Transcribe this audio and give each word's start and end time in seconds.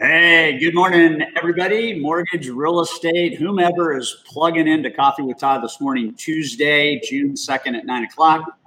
Hey, 0.00 0.58
good 0.58 0.74
morning, 0.74 1.20
everybody. 1.36 2.00
Mortgage, 2.00 2.48
real 2.48 2.80
estate, 2.80 3.36
whomever 3.38 3.94
is 3.94 4.22
plugging 4.24 4.66
into 4.66 4.90
Coffee 4.90 5.20
with 5.20 5.36
Todd 5.36 5.62
this 5.62 5.82
morning, 5.82 6.14
Tuesday, 6.14 6.98
June 7.04 7.34
2nd 7.34 7.76
at 7.76 7.84
9 7.84 8.04
o'clock. 8.04 8.58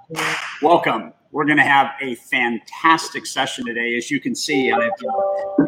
Welcome. 0.62 1.12
We're 1.32 1.44
going 1.44 1.56
to 1.56 1.64
have 1.64 1.88
a 2.00 2.14
fantastic 2.14 3.26
session 3.26 3.66
today. 3.66 3.96
As 3.96 4.08
you 4.08 4.20
can 4.20 4.36
see, 4.36 4.70
I've 4.70 4.88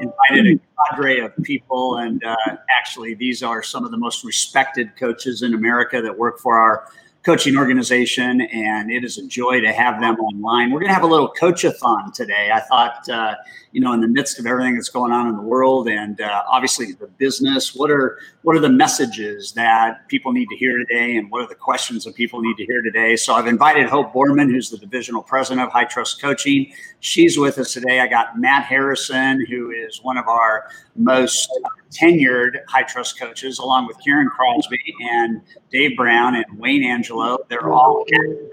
invited 0.01 0.61
a 0.61 0.95
cadre 0.95 1.19
of 1.19 1.33
people, 1.43 1.97
and 1.97 2.23
uh, 2.23 2.37
actually, 2.70 3.15
these 3.15 3.43
are 3.43 3.61
some 3.61 3.84
of 3.84 3.91
the 3.91 3.98
most 3.98 4.23
respected 4.23 4.95
coaches 4.95 5.43
in 5.43 5.55
America 5.55 6.01
that 6.01 6.17
work 6.17 6.39
for 6.39 6.56
our 6.56 6.87
coaching 7.25 7.57
organization, 7.57 8.41
and 8.41 8.91
it 8.91 9.05
is 9.05 9.19
a 9.19 9.27
joy 9.27 9.61
to 9.61 9.73
have 9.73 10.01
them 10.01 10.17
online. 10.17 10.71
We're 10.71 10.81
going 10.81 10.91
to 10.91 10.95
have 10.95 11.03
a 11.03 11.09
little 11.09 11.33
coachathon 11.39 12.13
today. 12.15 12.51
I 12.53 12.61
thought, 12.61 13.09
uh, 13.09 13.35
you 13.73 13.81
know, 13.81 13.93
in 13.93 14.01
the 14.01 14.09
midst 14.09 14.39
of 14.39 14.47
everything 14.47 14.77
that's 14.77 14.89
going 14.89 15.13
on 15.13 15.27
in 15.27 15.37
the 15.37 15.43
world, 15.43 15.89
and 15.89 16.21
uh, 16.21 16.43
obviously 16.49 16.93
the 16.93 17.07
business, 17.07 17.75
what 17.75 17.91
are 17.91 18.19
what 18.43 18.57
are 18.57 18.61
the 18.61 18.69
messages 18.69 19.53
that 19.53 20.09
people 20.09 20.33
need 20.33 20.47
to 20.47 20.57
hear 20.57 20.79
today, 20.79 21.17
and 21.17 21.31
what 21.31 21.43
are 21.43 21.49
the 21.49 21.55
questions 21.55 22.05
that 22.05 22.15
people 22.15 22.41
need 22.41 22.57
to 22.57 22.65
hear 22.65 22.81
today? 22.83 23.17
So 23.17 23.35
I've 23.35 23.48
invited 23.48 23.89
Hope 23.89 24.12
Borman, 24.12 24.51
who's 24.51 24.71
the 24.71 24.79
divisional 24.79 25.23
president 25.23 25.67
of 25.67 25.73
High 25.73 25.85
Trust 25.85 26.23
Coaching. 26.23 26.73
She's 27.01 27.37
with 27.37 27.59
us 27.59 27.73
today. 27.73 28.01
I 28.01 28.07
got 28.07 28.39
Matt 28.39 28.64
Harrison, 28.64 29.45
who 29.51 29.70
is 29.70 30.01
one 30.03 30.17
of 30.17 30.29
our 30.29 30.69
most 30.97 31.51
tenured 31.91 32.58
high 32.69 32.83
trust 32.83 33.19
coaches, 33.19 33.58
along 33.58 33.86
with 33.86 33.97
Karen 34.05 34.28
Crosby 34.28 34.94
and 35.11 35.41
Dave 35.70 35.97
Brown 35.97 36.36
and 36.36 36.45
Wayne 36.58 36.84
Angelo. 36.84 37.39
They're 37.48 37.72
all 37.72 38.05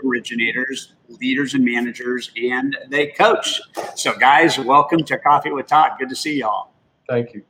originators, 0.05 0.94
leaders, 1.09 1.53
and 1.53 1.66
managers, 1.66 2.31
and 2.36 2.77
they 2.89 3.08
coach. 3.08 3.61
So, 3.95 4.17
guys, 4.17 4.58
welcome 4.58 5.03
to 5.03 5.17
Coffee 5.17 5.52
with 5.52 5.67
Todd. 5.67 5.94
Good 6.00 6.09
to 6.09 6.16
see 6.16 6.39
y'all. 6.39 6.72
Thank 7.08 7.33
you. 7.33 7.44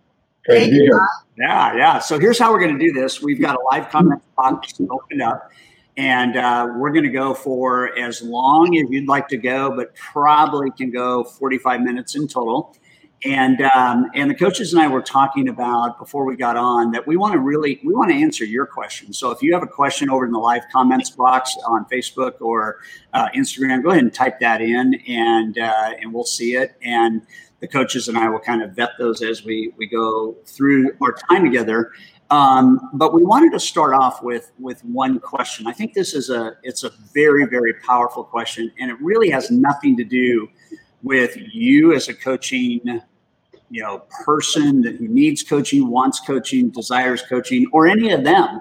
Great 0.45 0.66
to 0.66 0.72
be 0.72 0.77
here. 0.77 1.08
Yeah, 1.38 1.75
yeah. 1.75 1.99
So 1.99 2.20
here's 2.20 2.38
how 2.38 2.52
we're 2.52 2.59
going 2.59 2.77
to 2.77 2.86
do 2.86 2.94
this. 2.94 3.22
We've 3.22 3.42
got 3.42 3.55
a 3.55 3.61
live 3.72 3.89
comment 3.89 4.22
box 4.38 4.73
opened 4.80 5.22
up, 5.22 5.52
and 5.97 6.38
uh, 6.38 6.67
we're 6.77 6.92
going 6.92 7.05
to 7.05 7.09
go 7.09 7.33
for 7.33 7.97
as 7.97 8.22
long 8.22 8.77
as 8.77 8.89
you'd 8.89 9.08
like 9.08 9.27
to 9.30 9.38
go, 9.38 9.75
but 9.75 9.95
probably 9.95 10.72
can 10.72 10.92
go 10.92 11.23
45 11.23 11.81
minutes 11.81 12.16
in 12.16 12.27
total. 12.27 12.75
And 13.23 13.61
um, 13.61 14.11
and 14.13 14.30
the 14.30 14.35
coaches 14.35 14.73
and 14.73 14.81
I 14.81 14.88
were 14.88 15.02
talking 15.02 15.47
about 15.47 15.97
before 15.97 16.25
we 16.25 16.35
got 16.35 16.58
on 16.58 16.91
that 16.91 17.08
we 17.08 17.16
want 17.16 17.33
to 17.33 17.39
really 17.39 17.80
we 17.83 17.94
want 17.94 18.11
to 18.11 18.16
answer 18.16 18.44
your 18.44 18.66
questions. 18.66 19.17
So 19.17 19.31
if 19.31 19.41
you 19.41 19.53
have 19.53 19.63
a 19.63 19.67
question 19.67 20.09
over 20.09 20.25
in 20.25 20.31
the 20.31 20.39
live 20.39 20.63
comments 20.71 21.09
box 21.09 21.55
on 21.66 21.86
Facebook 21.86 22.41
or 22.41 22.80
uh, 23.13 23.30
Instagram, 23.30 23.83
go 23.83 23.91
ahead 23.91 24.03
and 24.03 24.13
type 24.13 24.39
that 24.41 24.61
in, 24.61 24.95
and 25.08 25.58
uh, 25.58 25.93
and 25.99 26.13
we'll 26.13 26.25
see 26.25 26.55
it. 26.55 26.75
And 26.83 27.21
the 27.61 27.67
coaches 27.67 28.08
and 28.08 28.17
I 28.17 28.30
will 28.30 28.39
kind 28.39 28.61
of 28.61 28.71
vet 28.71 28.91
those 28.99 29.23
as 29.23 29.43
we 29.43 29.73
we 29.77 29.88
go 29.88 30.36
through 30.45 30.91
our 31.02 31.13
time 31.30 31.45
together. 31.45 31.91
Um, 32.31 32.89
but 32.93 33.13
we 33.13 33.23
wanted 33.23 33.52
to 33.53 33.59
start 33.59 33.93
off 33.93 34.23
with 34.23 34.52
with 34.59 34.83
one 34.83 35.19
question. 35.19 35.67
I 35.67 35.71
think 35.71 35.93
this 35.93 36.13
is 36.13 36.30
a 36.30 36.58
it's 36.63 36.83
a 36.83 36.91
very 37.13 37.45
very 37.45 37.73
powerful 37.75 38.23
question, 38.23 38.71
and 38.80 38.91
it 38.91 38.97
really 38.99 39.30
has 39.30 39.52
nothing 39.52 39.95
to 39.97 40.03
do 40.03 40.47
with 41.06 41.38
you 41.53 41.94
as 41.94 42.09
a 42.09 42.14
coaching 42.14 42.81
you 43.70 43.81
know 43.81 44.03
person 44.25 44.82
that 44.82 44.95
who 44.95 45.08
needs 45.08 45.43
coaching 45.43 45.88
wants 45.89 46.20
coaching 46.20 46.70
desires 46.70 47.21
coaching 47.21 47.66
or 47.71 47.88
any 47.88 48.11
of 48.11 48.23
them 48.23 48.60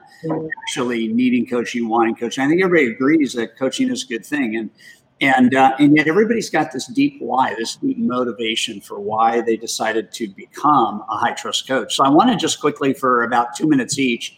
actually 0.63 1.09
needing 1.09 1.47
coaching 1.47 1.89
wanting 1.89 2.15
coaching. 2.15 2.45
I 2.45 2.49
think 2.49 2.63
everybody 2.63 2.93
agrees 2.93 3.33
that 3.35 3.59
coaching 3.59 3.91
is 3.91 4.05
a 4.05 4.07
good 4.07 4.25
thing 4.25 4.57
and 4.57 4.71
and 5.21 5.55
uh, 5.55 5.75
and 5.79 5.97
yet 5.97 6.07
everybody's 6.07 6.51
got 6.51 6.73
this 6.73 6.87
deep 6.87 7.17
why 7.21 7.55
this 7.55 7.77
deep 7.77 7.99
motivation 7.99 8.81
for 8.81 9.01
why 9.01 9.41
they 9.41 9.57
decided 9.57 10.13
to 10.13 10.29
become 10.29 11.03
a 11.11 11.17
high 11.17 11.33
trust 11.33 11.67
coach. 11.67 11.97
So 11.97 12.05
i 12.05 12.09
want 12.09 12.31
to 12.31 12.37
just 12.37 12.61
quickly 12.61 12.93
for 12.93 13.25
about 13.25 13.57
two 13.57 13.67
minutes 13.67 13.99
each 13.99 14.37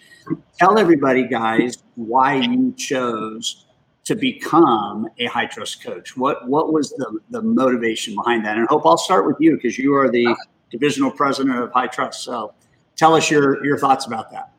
tell 0.58 0.78
everybody 0.78 1.26
guys 1.26 1.78
why 1.94 2.34
you 2.34 2.72
chose 2.76 3.65
to 4.06 4.14
become 4.14 5.08
a 5.18 5.26
high 5.26 5.46
trust 5.46 5.82
coach 5.82 6.16
what 6.16 6.48
what 6.48 6.72
was 6.72 6.90
the 6.92 7.18
the 7.30 7.42
motivation 7.42 8.14
behind 8.14 8.44
that 8.44 8.56
and 8.56 8.66
I 8.66 8.66
hope 8.70 8.86
i'll 8.86 8.96
start 8.96 9.26
with 9.26 9.36
you 9.40 9.56
because 9.56 9.78
you 9.78 9.94
are 9.94 10.10
the 10.10 10.34
divisional 10.70 11.10
president 11.10 11.58
of 11.58 11.72
High 11.72 11.86
Trust. 11.86 12.22
So 12.22 12.54
tell 12.96 13.14
us 13.14 13.30
your, 13.30 13.64
your 13.64 13.78
thoughts 13.78 14.06
about 14.06 14.30
that. 14.32 14.52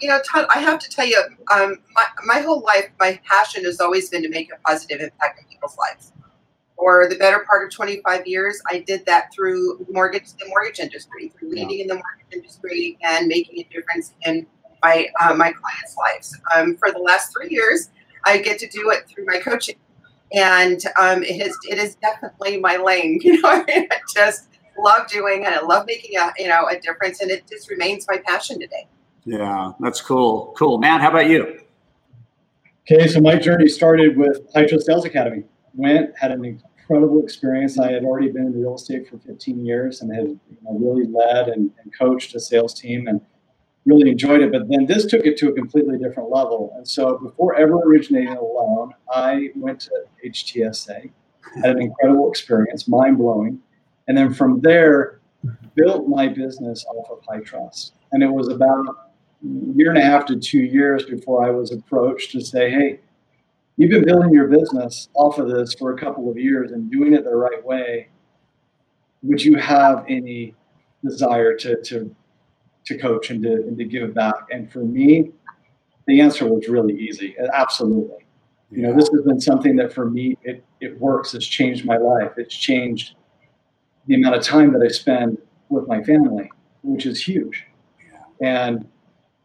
You 0.00 0.08
know, 0.08 0.20
Todd, 0.26 0.46
I 0.52 0.58
have 0.58 0.80
to 0.80 0.90
tell 0.90 1.06
you, 1.06 1.22
um, 1.54 1.76
my, 1.94 2.04
my 2.24 2.40
whole 2.40 2.60
life, 2.60 2.90
my 2.98 3.20
passion 3.24 3.64
has 3.64 3.80
always 3.80 4.10
been 4.10 4.22
to 4.22 4.28
make 4.28 4.50
a 4.52 4.56
positive 4.68 5.00
impact 5.00 5.40
in 5.40 5.46
people's 5.48 5.76
lives. 5.78 6.12
For 6.76 7.08
the 7.08 7.14
better 7.16 7.46
part 7.48 7.64
of 7.64 7.72
25 7.72 8.26
years, 8.26 8.60
I 8.70 8.80
did 8.80 9.06
that 9.06 9.32
through 9.32 9.86
mortgage, 9.90 10.32
the 10.38 10.46
mortgage 10.48 10.80
industry, 10.80 11.32
through 11.38 11.50
leading 11.50 11.70
yeah. 11.70 11.82
in 11.82 11.88
the 11.88 11.94
mortgage 11.94 12.32
industry 12.32 12.98
and 13.02 13.28
making 13.28 13.60
a 13.60 13.62
difference 13.72 14.12
in 14.26 14.46
my 14.82 15.08
uh, 15.20 15.32
my 15.34 15.52
clients' 15.52 15.96
lives. 15.96 16.38
Um, 16.54 16.76
for 16.76 16.92
the 16.92 16.98
last 16.98 17.32
three 17.32 17.48
years, 17.48 17.88
I 18.24 18.38
get 18.38 18.58
to 18.60 18.68
do 18.68 18.90
it 18.90 19.08
through 19.08 19.26
my 19.26 19.38
coaching, 19.38 19.76
and 20.32 20.80
um, 20.98 21.22
it 21.22 21.46
is 21.46 21.56
it 21.68 21.78
is 21.78 21.96
definitely 21.96 22.58
my 22.58 22.76
lane. 22.76 23.20
You 23.22 23.40
know, 23.40 23.48
I, 23.50 23.64
mean, 23.64 23.88
I 23.90 23.98
just 24.14 24.48
love 24.78 25.08
doing 25.08 25.44
and 25.46 25.54
I 25.54 25.62
love 25.62 25.86
making 25.86 26.18
a 26.18 26.32
you 26.38 26.48
know 26.48 26.66
a 26.68 26.78
difference, 26.78 27.20
and 27.20 27.30
it 27.30 27.44
just 27.48 27.70
remains 27.70 28.06
my 28.08 28.18
passion 28.26 28.60
today. 28.60 28.86
Yeah, 29.24 29.72
that's 29.80 30.00
cool. 30.00 30.54
Cool, 30.56 30.78
Matt. 30.78 31.00
How 31.00 31.10
about 31.10 31.28
you? 31.28 31.60
Okay, 32.90 33.08
so 33.08 33.20
my 33.20 33.34
journey 33.34 33.66
started 33.66 34.16
with 34.16 34.40
High 34.54 34.66
Trust 34.66 34.86
Sales 34.86 35.04
Academy. 35.04 35.42
Went, 35.74 36.16
had 36.16 36.30
an 36.30 36.44
incredible 36.44 37.20
experience. 37.22 37.78
I 37.80 37.90
had 37.90 38.04
already 38.04 38.30
been 38.30 38.46
in 38.46 38.60
real 38.60 38.76
estate 38.76 39.08
for 39.08 39.18
15 39.18 39.64
years 39.64 40.02
and 40.02 40.14
had 40.14 40.28
you 40.28 40.58
know, 40.62 40.78
really 40.78 41.06
led 41.06 41.48
and, 41.48 41.70
and 41.82 41.92
coached 41.98 42.36
a 42.36 42.40
sales 42.40 42.72
team 42.72 43.08
and 43.08 43.20
really 43.86 44.10
enjoyed 44.10 44.42
it. 44.42 44.52
But 44.52 44.68
then 44.68 44.86
this 44.86 45.06
took 45.06 45.24
it 45.24 45.38
to 45.38 45.48
a 45.48 45.52
completely 45.52 45.96
different 45.96 46.30
level. 46.30 46.72
And 46.76 46.86
so 46.86 47.18
before 47.18 47.54
ever 47.54 47.76
originating 47.76 48.28
a 48.28 48.42
loan, 48.42 48.92
I 49.10 49.50
went 49.54 49.80
to 49.82 49.92
HTSA, 50.24 51.10
had 51.62 51.76
an 51.76 51.82
incredible 51.82 52.28
experience, 52.28 52.88
mind 52.88 53.16
blowing. 53.16 53.60
And 54.08 54.18
then 54.18 54.34
from 54.34 54.60
there, 54.60 55.20
built 55.74 56.08
my 56.08 56.26
business 56.26 56.84
off 56.86 57.10
of 57.10 57.24
high 57.24 57.40
trust. 57.40 57.94
And 58.12 58.22
it 58.22 58.30
was 58.30 58.48
about 58.48 58.86
a 58.88 59.74
year 59.76 59.90
and 59.90 59.98
a 59.98 60.02
half 60.02 60.26
to 60.26 60.36
two 60.36 60.62
years 60.62 61.04
before 61.04 61.44
I 61.46 61.50
was 61.50 61.72
approached 61.72 62.32
to 62.32 62.40
say, 62.40 62.70
hey, 62.70 63.00
you've 63.76 63.90
been 63.90 64.04
building 64.04 64.32
your 64.32 64.48
business 64.48 65.08
off 65.14 65.38
of 65.38 65.48
this 65.48 65.74
for 65.74 65.92
a 65.92 65.98
couple 65.98 66.30
of 66.30 66.36
years 66.36 66.72
and 66.72 66.90
doing 66.90 67.12
it 67.12 67.24
the 67.24 67.36
right 67.36 67.64
way. 67.64 68.08
Would 69.22 69.42
you 69.42 69.56
have 69.56 70.04
any 70.08 70.54
desire 71.04 71.56
to, 71.58 71.80
to, 71.82 72.14
to 72.86 72.96
coach 72.98 73.30
and 73.30 73.42
to, 73.42 73.52
and 73.52 73.76
to 73.78 73.84
give 73.84 74.14
back? 74.14 74.34
And 74.50 74.70
for 74.70 74.80
me, 74.80 75.32
the 76.06 76.20
answer 76.20 76.46
was 76.52 76.68
really 76.68 76.94
easy. 76.94 77.36
Absolutely. 77.52 78.26
You 78.70 78.82
know, 78.82 78.94
this 78.94 79.08
has 79.10 79.22
been 79.22 79.40
something 79.40 79.76
that 79.76 79.92
for 79.92 80.10
me, 80.10 80.36
it, 80.42 80.64
it 80.80 80.98
works. 81.00 81.34
It's 81.34 81.46
changed 81.46 81.84
my 81.84 81.98
life. 81.98 82.32
It's 82.36 82.54
changed 82.56 83.14
the 84.06 84.14
amount 84.14 84.36
of 84.36 84.42
time 84.42 84.72
that 84.72 84.82
I 84.82 84.88
spend 84.88 85.38
with 85.68 85.86
my 85.86 86.02
family, 86.02 86.50
which 86.82 87.06
is 87.06 87.22
huge. 87.22 87.64
And 88.40 88.86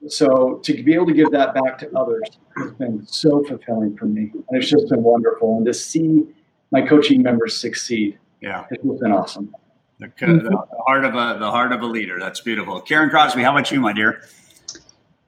so 0.07 0.59
to 0.63 0.83
be 0.83 0.93
able 0.93 1.05
to 1.07 1.13
give 1.13 1.31
that 1.31 1.53
back 1.53 1.77
to 1.79 1.95
others 1.95 2.39
has 2.57 2.71
been 2.73 3.05
so 3.05 3.43
fulfilling 3.43 3.95
for 3.95 4.05
me. 4.05 4.31
And 4.33 4.61
it's 4.61 4.69
just 4.69 4.89
been 4.89 5.03
wonderful. 5.03 5.57
And 5.57 5.65
to 5.65 5.73
see 5.73 6.23
my 6.71 6.81
coaching 6.81 7.21
members 7.21 7.55
succeed, 7.55 8.17
yeah, 8.41 8.65
it's 8.71 8.83
been 8.83 9.11
awesome. 9.11 9.53
The, 10.01 10.07
mm-hmm. 10.07 10.45
the, 10.47 10.65
heart 10.87 11.05
of 11.05 11.13
a 11.13 11.37
the 11.39 11.51
heart 11.51 11.71
of 11.71 11.83
a 11.83 11.85
leader. 11.85 12.19
That's 12.19 12.41
beautiful. 12.41 12.81
Karen 12.81 13.11
Crosby, 13.11 13.43
how 13.43 13.51
about 13.51 13.69
you, 13.69 13.79
my 13.79 13.93
dear? 13.93 14.23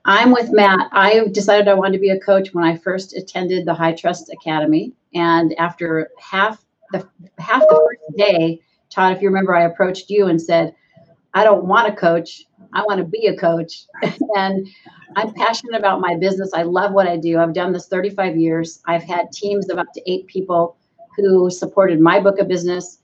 I'm 0.05 0.31
with 0.31 0.51
Matt. 0.51 0.89
I 0.91 1.27
decided 1.31 1.67
I 1.67 1.75
wanted 1.75 1.93
to 1.93 1.99
be 1.99 2.09
a 2.09 2.19
coach 2.19 2.55
when 2.55 2.63
I 2.63 2.77
first 2.77 3.15
attended 3.15 3.67
the 3.67 3.73
High 3.75 3.93
Trust 3.93 4.33
Academy, 4.33 4.91
and 5.13 5.53
after 5.59 6.09
half 6.19 6.65
the 6.91 7.07
half 7.37 7.61
the 7.61 7.87
first 7.87 8.17
day, 8.17 8.61
Todd, 8.89 9.15
if 9.15 9.21
you 9.21 9.27
remember, 9.27 9.55
I 9.55 9.65
approached 9.65 10.09
you 10.09 10.25
and 10.25 10.41
said, 10.41 10.73
I 11.35 11.43
don't 11.43 11.65
want 11.65 11.87
to 11.87 11.93
coach. 11.95 12.45
I 12.73 12.81
want 12.81 12.97
to 12.97 13.05
be 13.05 13.27
a 13.27 13.37
coach. 13.37 13.83
and 14.35 14.67
I'm 15.15 15.33
passionate 15.35 15.77
about 15.77 16.01
my 16.01 16.15
business. 16.15 16.49
I 16.55 16.63
love 16.63 16.93
what 16.93 17.07
I 17.07 17.17
do. 17.17 17.37
I've 17.37 17.53
done 17.53 17.73
this 17.73 17.87
35 17.87 18.37
years. 18.37 18.81
I've 18.87 19.03
had 19.03 19.31
teams 19.31 19.69
of 19.69 19.77
up 19.77 19.93
to 19.93 20.11
eight 20.11 20.25
people 20.25 20.77
who 21.15 21.51
supported 21.51 21.99
my 21.99 22.19
book 22.19 22.39
of 22.39 22.47
business. 22.47 22.97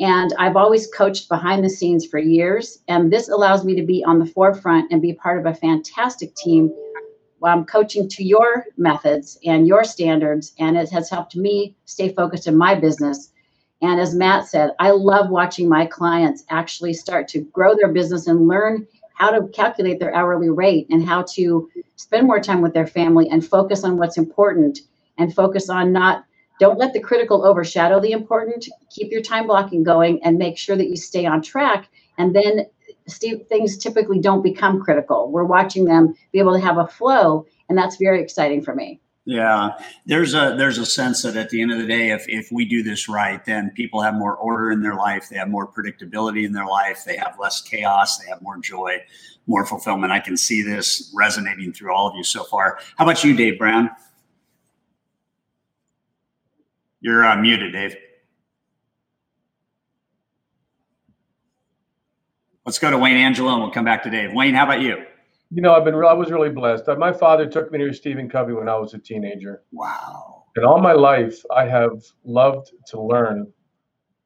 And 0.00 0.32
I've 0.38 0.56
always 0.56 0.88
coached 0.88 1.28
behind 1.28 1.64
the 1.64 1.70
scenes 1.70 2.06
for 2.06 2.18
years. 2.18 2.80
And 2.88 3.12
this 3.12 3.28
allows 3.28 3.64
me 3.64 3.76
to 3.76 3.86
be 3.86 4.04
on 4.04 4.18
the 4.18 4.26
forefront 4.26 4.90
and 4.92 5.00
be 5.00 5.14
part 5.14 5.38
of 5.38 5.46
a 5.46 5.54
fantastic 5.54 6.34
team 6.34 6.72
While 7.38 7.58
I'm 7.58 7.64
coaching 7.66 8.08
to 8.08 8.24
your 8.24 8.66
methods 8.78 9.38
and 9.44 9.68
your 9.68 9.84
standards, 9.84 10.54
and 10.58 10.76
it 10.78 10.90
has 10.90 11.10
helped 11.10 11.36
me 11.36 11.76
stay 11.84 12.08
focused 12.08 12.46
in 12.46 12.56
my 12.56 12.74
business. 12.74 13.32
And 13.82 14.00
as 14.00 14.14
Matt 14.14 14.48
said, 14.48 14.70
I 14.78 14.92
love 14.92 15.30
watching 15.30 15.68
my 15.68 15.86
clients 15.86 16.44
actually 16.48 16.94
start 16.94 17.28
to 17.28 17.42
grow 17.42 17.74
their 17.76 17.92
business 17.92 18.26
and 18.28 18.48
learn 18.48 18.86
how 19.14 19.30
to 19.30 19.48
calculate 19.48 20.00
their 20.00 20.14
hourly 20.14 20.48
rate 20.48 20.86
and 20.90 21.06
how 21.06 21.24
to 21.34 21.68
spend 21.96 22.26
more 22.26 22.40
time 22.40 22.62
with 22.62 22.72
their 22.72 22.86
family 22.86 23.28
and 23.28 23.46
focus 23.46 23.84
on 23.84 23.98
what's 23.98 24.16
important 24.16 24.80
and 25.18 25.34
focus 25.34 25.68
on 25.68 25.92
not 25.92 26.24
don't 26.60 26.78
let 26.78 26.92
the 26.92 27.00
critical 27.00 27.44
overshadow 27.44 28.00
the 28.00 28.12
important 28.12 28.68
keep 28.90 29.10
your 29.10 29.22
time 29.22 29.46
blocking 29.46 29.82
going 29.82 30.22
and 30.22 30.38
make 30.38 30.56
sure 30.58 30.76
that 30.76 30.88
you 30.88 30.96
stay 30.96 31.26
on 31.26 31.42
track 31.42 31.88
and 32.18 32.34
then 32.34 32.66
things 33.48 33.76
typically 33.76 34.18
don't 34.18 34.42
become 34.42 34.80
critical 34.80 35.30
we're 35.30 35.44
watching 35.44 35.84
them 35.84 36.14
be 36.32 36.38
able 36.38 36.54
to 36.54 36.60
have 36.60 36.78
a 36.78 36.86
flow 36.86 37.46
and 37.68 37.76
that's 37.76 37.96
very 37.96 38.22
exciting 38.22 38.62
for 38.62 38.74
me 38.74 39.00
yeah, 39.26 39.78
there's 40.04 40.34
a 40.34 40.54
there's 40.58 40.76
a 40.76 40.84
sense 40.84 41.22
that 41.22 41.34
at 41.34 41.48
the 41.48 41.62
end 41.62 41.72
of 41.72 41.78
the 41.78 41.86
day, 41.86 42.10
if 42.10 42.26
if 42.28 42.52
we 42.52 42.66
do 42.66 42.82
this 42.82 43.08
right, 43.08 43.42
then 43.42 43.70
people 43.70 44.02
have 44.02 44.12
more 44.12 44.36
order 44.36 44.70
in 44.70 44.82
their 44.82 44.96
life, 44.96 45.30
they 45.30 45.36
have 45.36 45.48
more 45.48 45.66
predictability 45.66 46.44
in 46.44 46.52
their 46.52 46.66
life, 46.66 47.04
they 47.06 47.16
have 47.16 47.34
less 47.40 47.62
chaos, 47.62 48.18
they 48.18 48.28
have 48.28 48.42
more 48.42 48.58
joy, 48.58 48.98
more 49.46 49.64
fulfillment. 49.64 50.12
I 50.12 50.20
can 50.20 50.36
see 50.36 50.62
this 50.62 51.10
resonating 51.16 51.72
through 51.72 51.94
all 51.94 52.06
of 52.06 52.14
you 52.16 52.22
so 52.22 52.44
far. 52.44 52.78
How 52.98 53.04
about 53.04 53.24
you, 53.24 53.34
Dave 53.34 53.58
Brown? 53.58 53.90
You're 57.04 57.22
uh, 57.22 57.36
muted, 57.36 57.74
Dave. 57.74 57.96
Let's 62.64 62.78
go 62.78 62.90
to 62.90 62.96
Wayne 62.96 63.18
Angelo 63.18 63.52
and 63.52 63.62
we'll 63.62 63.72
come 63.72 63.84
back 63.84 64.04
to 64.04 64.10
Dave. 64.10 64.32
Wayne, 64.32 64.54
how 64.54 64.64
about 64.64 64.80
you? 64.80 65.04
You 65.50 65.60
know, 65.60 65.74
I've 65.74 65.84
been 65.84 65.94
I 65.96 66.14
was 66.14 66.30
really 66.30 66.48
blessed. 66.48 66.84
My 66.96 67.12
father 67.12 67.46
took 67.46 67.70
me 67.70 67.78
to 67.80 67.92
Stephen 67.92 68.30
Covey 68.30 68.54
when 68.54 68.70
I 68.70 68.78
was 68.78 68.94
a 68.94 68.98
teenager. 68.98 69.64
Wow. 69.70 70.44
And 70.56 70.64
all 70.64 70.80
my 70.80 70.94
life, 70.94 71.42
I 71.54 71.66
have 71.66 72.02
loved 72.24 72.72
to 72.86 73.02
learn, 73.02 73.52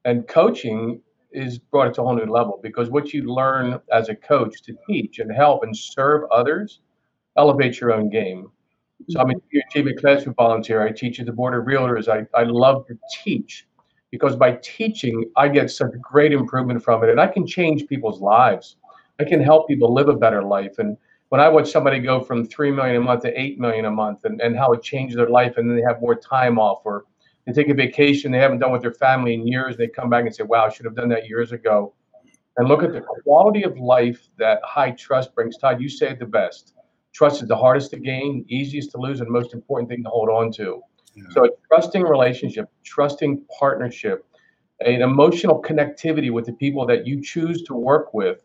and 0.05 0.29
coaching 0.29 1.01
is 1.33 1.59
brought 1.59 1.89
it 1.89 1.95
to 1.95 2.03
a 2.03 2.05
whole 2.05 2.15
new 2.15 2.33
level 2.33 2.61
because 2.63 2.91
what 2.91 3.13
you 3.13 3.25
learn 3.25 3.81
as 3.93 4.09
a 4.09 4.15
coach 4.15 4.63
to 4.63 4.77
teach 4.87 5.19
and 5.19 5.35
help 5.35 5.65
and 5.65 5.77
serve 5.77 6.31
others 6.31 6.79
elevates 7.37 7.81
your 7.81 7.93
own 7.93 8.09
game. 8.09 8.53
So 9.09 9.21
I'm 9.21 9.31
a 9.31 9.35
achievement 9.69 10.01
classroom 10.01 10.35
volunteer. 10.35 10.83
I 10.83 10.91
teach 10.91 11.21
at 11.21 11.27
the 11.27 11.33
Board 11.33 11.55
of 11.55 11.65
Realtors. 11.65 12.09
I, 12.09 12.27
I 12.39 12.43
love 12.45 12.87
to 12.89 12.99
teach 13.23 13.67
because 14.11 14.37
by 14.37 14.59
teaching, 14.63 15.31
I 15.37 15.49
get 15.49 15.71
such 15.71 15.93
great 16.01 16.33
improvement 16.33 16.83
from 16.83 17.05
it, 17.05 17.11
and 17.11 17.21
I 17.21 17.27
can 17.27 17.47
change 17.47 17.87
people's 17.87 18.21
lives. 18.21 18.77
I 19.21 19.25
can 19.25 19.41
help 19.41 19.69
people 19.69 19.93
live 19.93 20.09
a 20.09 20.17
better 20.17 20.43
life. 20.43 20.79
And 20.79 20.97
when 21.29 21.41
I 21.41 21.49
watch 21.49 21.71
somebody 21.71 22.01
go 22.01 22.21
from 22.21 22.45
three 22.47 22.71
million 22.71 22.97
a 22.97 23.01
month 23.01 23.23
to 23.23 23.41
eight 23.41 23.59
million 23.59 23.85
a 23.85 23.91
month, 23.91 24.25
and, 24.25 24.41
and 24.41 24.57
how 24.57 24.73
it 24.73 24.83
changed 24.83 25.17
their 25.17 25.29
life, 25.29 25.57
and 25.57 25.69
then 25.69 25.77
they 25.77 25.83
have 25.83 26.01
more 26.01 26.15
time 26.15 26.59
off, 26.59 26.81
or 26.85 27.05
they 27.47 27.53
take 27.53 27.69
a 27.69 27.75
vacation 27.75 28.33
they 28.33 28.39
haven't 28.39 28.59
done 28.59 28.73
with 28.73 28.83
their 28.83 28.95
family 28.95 29.35
in 29.35 29.47
years, 29.47 29.77
they 29.77 29.89
come 29.89 30.11
back 30.11 30.25
and 30.27 30.35
say, 30.35 30.45
"Wow, 30.45 30.67
I 30.67 30.71
should 30.71 30.85
have 30.87 30.97
done 30.97 31.09
that 31.11 31.29
years 31.29 31.53
ago." 31.53 31.95
And 32.57 32.67
look 32.67 32.83
at 32.83 32.93
the 32.93 33.03
quality 33.23 33.63
of 33.63 33.79
life 33.79 34.29
that 34.39 34.61
high 34.65 34.91
trust 34.91 35.35
brings. 35.35 35.57
Todd, 35.57 35.81
you 35.81 35.89
say 35.89 36.09
it 36.11 36.19
the 36.19 36.27
best. 36.27 36.75
Trust 37.19 37.43
is 37.43 37.49
the 37.49 37.57
hardest 37.57 37.91
to 37.91 37.99
gain, 37.99 38.45
easiest 38.49 38.93
to 38.93 38.99
lose, 38.99 39.21
and 39.21 39.29
most 39.29 39.53
important 39.53 39.91
thing 39.91 40.05
to 40.05 40.09
hold 40.09 40.29
on 40.29 40.53
to. 40.53 40.81
Yeah. 41.17 41.25
So, 41.33 41.47
a 41.47 41.49
trusting 41.67 42.03
relationship, 42.03 42.69
trusting 42.85 43.45
partnership, 43.59 44.25
an 44.79 45.03
emotional 45.03 45.61
connectivity 45.61 46.31
with 46.31 46.47
the 46.47 46.53
people 46.53 46.87
that 46.87 47.09
you 47.09 47.21
choose 47.21 47.63
to 47.65 47.75
work 47.75 48.15
with 48.15 48.45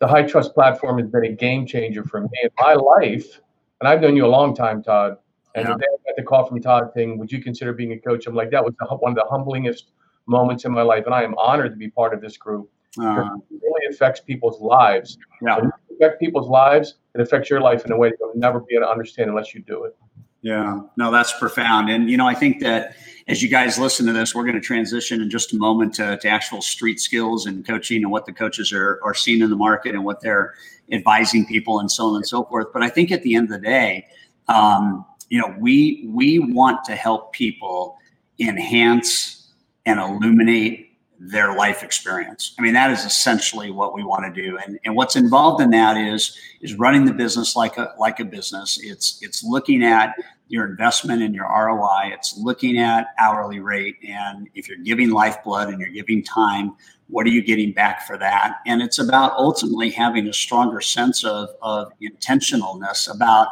the 0.00 0.08
high 0.08 0.22
trust 0.22 0.54
platform 0.54 0.98
has 0.98 1.08
been 1.08 1.24
a 1.24 1.32
game 1.32 1.66
changer 1.66 2.02
for 2.02 2.22
me 2.22 2.28
in 2.42 2.50
my 2.58 2.74
life. 2.74 3.40
And 3.80 3.88
I've 3.88 4.00
known 4.00 4.16
you 4.16 4.26
a 4.26 4.28
long 4.28 4.54
time, 4.54 4.82
Todd. 4.82 5.16
And 5.54 5.66
yeah. 5.66 5.74
the 5.74 5.78
day 5.78 5.86
I 5.92 6.10
got 6.10 6.16
the 6.16 6.22
call 6.22 6.46
from 6.46 6.60
Todd 6.60 6.90
saying, 6.94 7.18
Would 7.18 7.30
you 7.30 7.42
consider 7.42 7.72
being 7.72 7.92
a 7.92 7.98
coach? 7.98 8.26
I'm 8.26 8.34
like, 8.34 8.50
That 8.50 8.64
was 8.64 8.74
the, 8.80 8.86
one 8.96 9.12
of 9.12 9.16
the 9.16 9.26
humblingest 9.30 9.84
moments 10.26 10.64
in 10.64 10.72
my 10.72 10.82
life. 10.82 11.04
And 11.06 11.14
I 11.14 11.22
am 11.22 11.34
honored 11.36 11.72
to 11.72 11.76
be 11.76 11.90
part 11.90 12.14
of 12.14 12.20
this 12.20 12.36
group. 12.36 12.70
Uh, 13.00 13.28
it 13.50 13.60
really 13.62 13.86
affects 13.90 14.20
people's 14.20 14.60
lives. 14.60 15.18
Yeah. 15.42 15.60
Affect 15.94 16.18
people's 16.18 16.48
lives, 16.48 16.94
it 17.14 17.20
affects 17.20 17.50
your 17.50 17.60
life 17.60 17.84
in 17.84 17.92
a 17.92 17.96
way 17.96 18.10
that 18.10 18.16
you'll 18.20 18.32
never 18.34 18.60
be 18.60 18.74
able 18.74 18.86
to 18.86 18.90
understand 18.90 19.30
unless 19.30 19.54
you 19.54 19.60
do 19.62 19.84
it. 19.84 19.96
Yeah, 20.42 20.80
no, 20.96 21.10
that's 21.10 21.38
profound. 21.38 21.90
And, 21.90 22.10
you 22.10 22.16
know, 22.16 22.26
I 22.26 22.34
think 22.34 22.60
that 22.60 22.96
as 23.28 23.42
you 23.42 23.48
guys 23.48 23.78
listen 23.78 24.06
to 24.06 24.12
this, 24.12 24.34
we're 24.34 24.44
going 24.44 24.54
to 24.54 24.60
transition 24.60 25.20
in 25.20 25.28
just 25.28 25.52
a 25.52 25.56
moment 25.56 25.94
to, 25.94 26.16
to 26.16 26.28
actual 26.28 26.62
street 26.62 26.98
skills 26.98 27.44
and 27.44 27.66
coaching 27.66 28.02
and 28.02 28.10
what 28.10 28.24
the 28.24 28.32
coaches 28.32 28.72
are, 28.72 29.00
are 29.04 29.12
seeing 29.12 29.42
in 29.42 29.50
the 29.50 29.56
market 29.56 29.94
and 29.94 30.04
what 30.04 30.22
they're 30.22 30.54
advising 30.90 31.44
people 31.46 31.78
and 31.78 31.90
so 31.92 32.06
on 32.06 32.16
and 32.16 32.26
so 32.26 32.44
forth. 32.44 32.68
But 32.72 32.82
I 32.82 32.88
think 32.88 33.12
at 33.12 33.22
the 33.22 33.34
end 33.34 33.52
of 33.52 33.60
the 33.60 33.66
day, 33.66 34.06
um, 34.48 35.04
you 35.28 35.38
know, 35.38 35.54
we, 35.58 36.08
we 36.08 36.38
want 36.38 36.84
to 36.84 36.96
help 36.96 37.32
people 37.32 37.98
enhance 38.38 39.52
and 39.84 40.00
illuminate 40.00 40.89
their 41.22 41.54
life 41.54 41.82
experience. 41.82 42.54
I 42.58 42.62
mean, 42.62 42.72
that 42.72 42.90
is 42.90 43.04
essentially 43.04 43.70
what 43.70 43.94
we 43.94 44.02
want 44.02 44.34
to 44.34 44.42
do. 44.42 44.56
And, 44.56 44.78
and 44.86 44.96
what's 44.96 45.16
involved 45.16 45.62
in 45.62 45.68
that 45.70 45.98
is 45.98 46.36
is 46.62 46.74
running 46.74 47.04
the 47.04 47.12
business 47.12 47.54
like 47.54 47.76
a 47.76 47.94
like 47.98 48.20
a 48.20 48.24
business. 48.24 48.80
It's 48.82 49.18
it's 49.20 49.44
looking 49.44 49.84
at 49.84 50.14
your 50.48 50.64
investment 50.64 51.22
and 51.22 51.34
your 51.34 51.44
ROI. 51.44 52.12
It's 52.14 52.36
looking 52.38 52.78
at 52.78 53.08
hourly 53.20 53.60
rate. 53.60 53.96
And 54.08 54.48
if 54.54 54.66
you're 54.66 54.78
giving 54.78 55.10
lifeblood 55.10 55.68
and 55.68 55.78
you're 55.78 55.90
giving 55.90 56.24
time, 56.24 56.74
what 57.08 57.26
are 57.26 57.30
you 57.30 57.42
getting 57.42 57.72
back 57.72 58.06
for 58.06 58.16
that? 58.18 58.56
And 58.66 58.80
it's 58.82 58.98
about 58.98 59.32
ultimately 59.32 59.90
having 59.90 60.26
a 60.26 60.32
stronger 60.32 60.80
sense 60.80 61.22
of, 61.22 61.50
of 61.62 61.92
intentionalness 62.02 63.14
about 63.14 63.48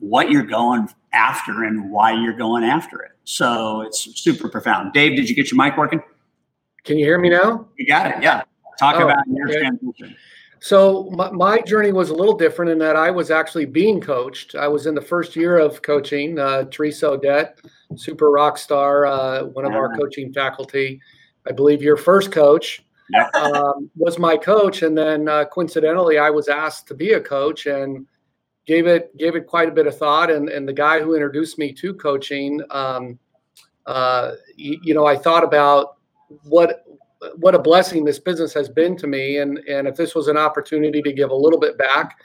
what 0.00 0.30
you're 0.30 0.42
going 0.42 0.88
after 1.12 1.64
and 1.64 1.90
why 1.90 2.12
you're 2.12 2.36
going 2.36 2.64
after 2.64 3.00
it. 3.00 3.12
So 3.24 3.82
it's 3.82 4.20
super 4.20 4.48
profound. 4.48 4.92
Dave, 4.92 5.16
did 5.16 5.30
you 5.30 5.36
get 5.36 5.50
your 5.50 5.62
mic 5.64 5.78
working? 5.78 6.02
Can 6.84 6.98
you 6.98 7.04
hear 7.04 7.18
me 7.18 7.28
now? 7.28 7.68
You 7.76 7.86
got 7.86 8.10
it. 8.10 8.22
Yeah. 8.22 8.42
Talk 8.78 8.96
oh, 8.96 9.04
about 9.04 9.24
your 9.28 9.48
okay. 9.48 9.60
transition. 9.60 10.16
So 10.60 11.10
my, 11.10 11.30
my, 11.30 11.60
journey 11.60 11.90
was 11.90 12.10
a 12.10 12.14
little 12.14 12.36
different 12.36 12.70
in 12.70 12.78
that 12.78 12.94
I 12.94 13.10
was 13.10 13.32
actually 13.32 13.64
being 13.66 14.00
coached. 14.00 14.54
I 14.54 14.68
was 14.68 14.86
in 14.86 14.94
the 14.94 15.00
first 15.00 15.34
year 15.34 15.58
of 15.58 15.82
coaching. 15.82 16.38
Uh, 16.38 16.64
Teresa 16.70 17.10
Odette, 17.10 17.58
super 17.96 18.30
rock 18.30 18.56
star, 18.58 19.06
uh, 19.06 19.44
one 19.44 19.64
of 19.64 19.72
our 19.72 19.96
coaching 19.96 20.32
faculty. 20.32 21.00
I 21.48 21.52
believe 21.52 21.82
your 21.82 21.96
first 21.96 22.30
coach 22.30 22.84
um, 23.34 23.90
was 23.96 24.18
my 24.18 24.36
coach, 24.36 24.82
and 24.82 24.96
then 24.96 25.28
uh, 25.28 25.44
coincidentally, 25.46 26.18
I 26.18 26.30
was 26.30 26.48
asked 26.48 26.86
to 26.88 26.94
be 26.94 27.12
a 27.12 27.20
coach 27.20 27.66
and 27.66 28.06
gave 28.66 28.86
it 28.86 29.16
gave 29.18 29.34
it 29.34 29.46
quite 29.46 29.68
a 29.68 29.72
bit 29.72 29.86
of 29.86 29.96
thought. 29.96 30.30
And 30.30 30.48
and 30.48 30.66
the 30.66 30.72
guy 30.72 31.00
who 31.00 31.14
introduced 31.14 31.58
me 31.58 31.72
to 31.72 31.94
coaching, 31.94 32.60
um, 32.70 33.18
uh, 33.86 34.32
you, 34.56 34.78
you 34.82 34.94
know, 34.94 35.06
I 35.06 35.16
thought 35.16 35.44
about 35.44 35.96
what 36.44 36.84
what 37.36 37.54
a 37.54 37.58
blessing 37.58 38.04
this 38.04 38.18
business 38.18 38.52
has 38.52 38.68
been 38.68 38.96
to 38.96 39.06
me. 39.06 39.38
And 39.38 39.58
and 39.68 39.86
if 39.86 39.96
this 39.96 40.14
was 40.14 40.28
an 40.28 40.36
opportunity 40.36 41.02
to 41.02 41.12
give 41.12 41.30
a 41.30 41.34
little 41.34 41.60
bit 41.60 41.78
back 41.78 42.16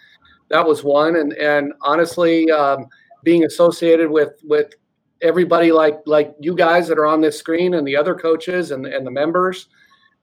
that 0.50 0.66
was 0.66 0.84
one. 0.84 1.18
And 1.18 1.34
and 1.34 1.74
honestly 1.82 2.50
um, 2.52 2.88
being 3.24 3.46
associated 3.46 4.10
with 4.10 4.34
with 4.44 4.74
everybody 5.22 5.72
like 5.72 6.00
like 6.06 6.34
you 6.40 6.56
guys 6.56 6.88
that 6.88 7.00
are 7.00 7.08
on 7.08 7.22
this 7.22 7.38
screen 7.38 7.74
and 7.74 7.88
the 7.88 7.96
other 7.96 8.16
coaches 8.16 8.72
and 8.72 8.86
and 8.86 9.06
the 9.06 9.12
members 9.12 9.68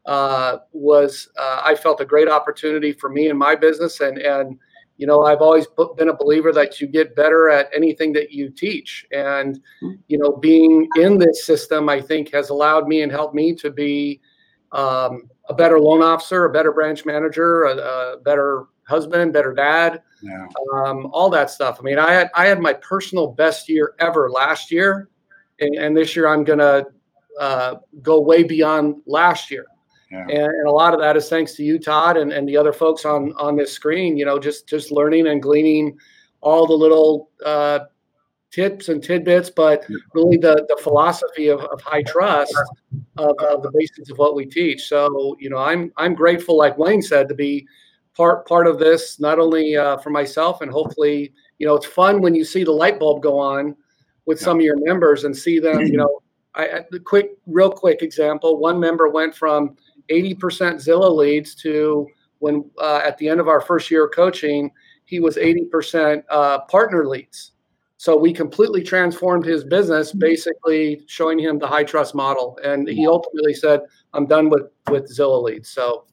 uh, 0.07 0.59
was 0.73 1.29
uh, 1.39 1.63
I 1.65 1.75
felt 1.75 2.01
a 2.01 2.05
great 2.05 2.29
opportunity 2.29 2.93
for 2.93 3.09
me 3.09 3.29
and 3.29 3.39
my 3.39 3.55
business. 3.55 4.01
And 4.01 4.19
and 4.19 4.59
you 4.97 5.07
know 5.07 5.23
i've 5.23 5.41
always 5.41 5.67
been 5.97 6.09
a 6.09 6.17
believer 6.17 6.53
that 6.53 6.81
you 6.81 6.87
get 6.87 7.17
better 7.17 7.49
at 7.49 7.69
anything 7.75 8.13
that 8.13 8.31
you 8.31 8.49
teach 8.49 9.07
and 9.13 9.61
hmm. 9.81 9.93
you 10.09 10.19
know 10.19 10.37
being 10.37 10.89
in 10.97 11.19
this 11.19 11.45
system 11.45 11.89
i 11.89 12.01
think 12.01 12.33
has 12.33 12.51
allowed 12.51 12.87
me 12.87 13.03
and 13.03 13.11
helped 13.11 13.35
me 13.35 13.55
to 13.55 13.71
be 13.71 14.21
um, 14.73 15.29
a 15.49 15.55
better 15.55 15.79
loan 15.79 16.03
officer 16.03 16.45
a 16.47 16.53
better 16.53 16.73
branch 16.73 17.05
manager 17.05 17.65
a, 17.65 17.77
a 17.77 18.17
better 18.25 18.67
husband 18.87 19.33
better 19.33 19.53
dad 19.53 20.03
yeah. 20.23 20.47
um, 20.75 21.07
all 21.13 21.31
that 21.31 21.51
stuff 21.51 21.79
i 21.81 21.83
mean 21.83 21.99
i 21.99 22.13
had 22.13 22.31
i 22.35 22.47
had 22.47 22.61
my 22.61 22.73
personal 22.75 23.29
best 23.29 23.69
year 23.69 23.95
ever 23.99 24.31
last 24.31 24.71
year 24.71 25.09
and, 25.61 25.75
and 25.77 25.97
this 25.97 26.15
year 26.15 26.29
i'm 26.29 26.45
gonna 26.45 26.85
uh, 27.41 27.75
go 28.01 28.21
way 28.21 28.45
beyond 28.45 28.97
last 29.07 29.51
year 29.51 29.67
yeah. 30.15 30.45
And, 30.45 30.53
and, 30.53 30.69
a 30.69 30.71
lot 30.71 30.95
of 30.95 31.01
that 31.01 31.17
is 31.17 31.29
thanks 31.29 31.55
to 31.55 31.63
you, 31.65 31.79
Todd, 31.79 32.17
and, 32.17 32.33
and 32.33 32.49
the 32.49 32.57
other 32.57 32.73
folks 32.73 33.05
on 33.05 33.33
on 33.39 33.57
this 33.57 33.73
screen. 33.73 34.17
You 34.17 34.25
know, 34.25 34.39
just 34.39 34.69
just 34.69 34.91
learning 34.91 35.27
and 35.27 35.43
gleaning 35.43 35.99
all 36.41 36.67
the 36.67 36.75
little 36.75 37.31
uh, 37.45 37.81
tips 38.55 38.89
and 38.89 39.03
tidbits, 39.03 39.51
but 39.51 39.85
really 40.15 40.37
the 40.37 40.65
the 40.69 40.79
philosophy 40.83 41.49
of, 41.49 41.61
of 41.61 41.81
high 41.81 42.03
trust 42.03 42.55
of, 43.17 43.37
of, 43.41 43.63
the 43.63 43.71
basis 43.77 44.11
of 44.11 44.19
what 44.19 44.37
we 44.37 44.47
teach. 44.47 44.87
So, 44.87 45.37
you 45.41 45.51
know, 45.51 45.59
I'm 45.59 45.93
I'm 45.97 46.15
grateful, 46.15 46.57
like 46.57 46.79
Wayne 46.79 47.03
said, 47.03 47.29
to 47.29 47.35
be 47.35 47.67
part 48.17 48.47
part 48.47 48.67
of 48.67 48.79
this, 48.79 49.19
not 49.19 49.39
only 49.39 49.77
uh, 49.77 49.97
for 49.99 50.11
myself 50.11 50.61
and 50.61 50.71
hopefully, 50.71 51.33
you 51.59 51.67
know, 51.67 51.75
it's 51.75 51.87
fun 51.87 52.21
when 52.21 52.35
you 52.35 52.45
see 52.45 52.63
the 52.63 52.73
light 52.73 53.01
bulb 53.01 53.23
go 53.23 53.39
on 53.39 53.75
with 54.27 54.41
some 54.41 54.59
of 54.59 54.63
your 54.63 54.79
members 54.79 55.25
and 55.25 55.37
see 55.37 55.59
them, 55.59 55.81
you 55.81 55.97
know. 55.97 56.21
I, 56.57 56.85
the 56.93 57.01
quick, 57.01 57.33
real 57.49 57.69
quick 57.69 58.01
example. 58.03 58.59
One 58.59 58.79
member 58.79 59.09
went 59.09 59.35
from 59.35 59.77
80% 60.11 60.37
Zillow 60.77 61.15
leads 61.15 61.55
to 61.57 62.07
when 62.39 62.71
uh, 62.79 63.01
at 63.05 63.17
the 63.19 63.29
end 63.29 63.41
of 63.41 63.49
our 63.49 63.61
first 63.61 63.91
year 63.91 64.07
of 64.07 64.13
coaching, 64.13 64.71
he 65.05 65.21
was 65.21 65.37
80% 65.37 66.23
uh, 66.31 66.61
partner 66.63 67.07
leads. 67.07 67.53
So 67.97 68.17
we 68.17 68.33
completely 68.33 68.83
transformed 68.83 69.47
his 69.47 69.65
business, 69.65 70.13
basically 70.13 71.03
showing 71.07 71.39
him 71.39 71.59
the 71.59 71.67
high 71.67 71.85
trust 71.85 72.15
model. 72.15 72.59
And 72.63 72.87
he 72.87 73.07
ultimately 73.07 73.55
said, 73.55 73.81
I'm 74.13 74.27
done 74.27 74.51
with, 74.51 74.65
with 74.91 75.05
Zillow 75.11 75.43
leads. 75.43 75.71
So 75.71 76.05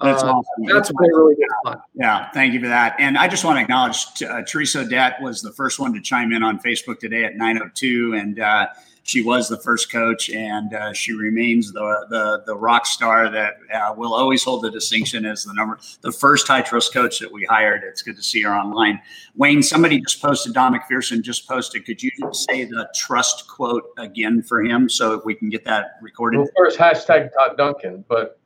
that's 0.00 0.22
uh, 0.22 0.32
awesome. 0.32 0.64
That's 0.66 0.90
really, 0.96 1.14
really 1.14 1.34
good 1.36 1.48
fun. 1.64 1.78
Yeah, 1.94 2.30
thank 2.32 2.54
you 2.54 2.60
for 2.60 2.68
that. 2.68 2.96
And 2.98 3.18
I 3.18 3.28
just 3.28 3.44
want 3.44 3.58
to 3.58 3.62
acknowledge 3.62 4.22
uh, 4.22 4.42
Teresa 4.42 4.80
Odette 4.80 5.20
was 5.20 5.42
the 5.42 5.52
first 5.52 5.78
one 5.78 5.92
to 5.94 6.00
chime 6.00 6.32
in 6.32 6.42
on 6.42 6.58
Facebook 6.60 6.98
today 6.98 7.24
at 7.24 7.36
902. 7.36 8.14
And 8.14 8.40
uh, 8.40 8.66
she 9.08 9.22
was 9.22 9.48
the 9.48 9.56
first 9.56 9.90
coach, 9.90 10.28
and 10.28 10.74
uh, 10.74 10.92
she 10.92 11.14
remains 11.14 11.72
the 11.72 12.06
the 12.10 12.42
the 12.44 12.54
rock 12.54 12.84
star 12.84 13.30
that 13.30 13.54
uh, 13.72 13.94
will 13.96 14.12
always 14.12 14.44
hold 14.44 14.62
the 14.62 14.70
distinction 14.70 15.24
as 15.24 15.44
the 15.44 15.54
number 15.54 15.78
the 16.02 16.12
first 16.12 16.46
high 16.46 16.60
trust 16.60 16.92
coach 16.92 17.18
that 17.20 17.32
we 17.32 17.42
hired. 17.46 17.84
It's 17.84 18.02
good 18.02 18.16
to 18.16 18.22
see 18.22 18.42
her 18.42 18.54
online. 18.54 19.00
Wayne, 19.34 19.62
somebody 19.62 19.98
just 20.02 20.20
posted. 20.20 20.52
Don 20.52 20.78
McPherson 20.78 21.22
just 21.22 21.48
posted. 21.48 21.86
Could 21.86 22.02
you 22.02 22.10
say 22.32 22.64
the 22.64 22.86
trust 22.94 23.48
quote 23.48 23.84
again 23.96 24.42
for 24.42 24.62
him 24.62 24.90
so 24.90 25.22
we 25.24 25.34
can 25.34 25.48
get 25.48 25.64
that 25.64 25.92
recorded? 26.02 26.40
Well, 26.40 26.50
first 26.54 26.78
hashtag 26.78 27.30
Todd 27.32 27.56
Duncan, 27.56 28.04
but 28.10 28.38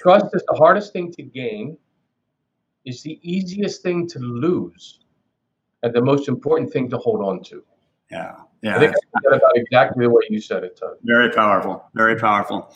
trust 0.00 0.28
is 0.32 0.42
the 0.48 0.56
hardest 0.56 0.94
thing 0.94 1.12
to 1.12 1.22
gain. 1.22 1.76
It's 2.86 3.02
the 3.02 3.20
easiest 3.22 3.82
thing 3.82 4.08
to 4.08 4.18
lose, 4.18 5.00
and 5.82 5.92
the 5.92 6.00
most 6.00 6.26
important 6.26 6.72
thing 6.72 6.88
to 6.88 6.96
hold 6.96 7.22
on 7.22 7.42
to. 7.44 7.62
Yeah. 8.10 8.36
Yeah. 8.62 8.76
I 8.76 8.78
think 8.78 8.94
I 8.94 9.20
said 9.22 9.38
about 9.38 9.56
exactly 9.56 10.04
the 10.04 10.10
way 10.10 10.22
you 10.28 10.40
said 10.40 10.64
it, 10.64 10.76
Todd. 10.76 10.96
Very 11.02 11.30
powerful. 11.30 11.84
Very 11.94 12.16
powerful. 12.16 12.74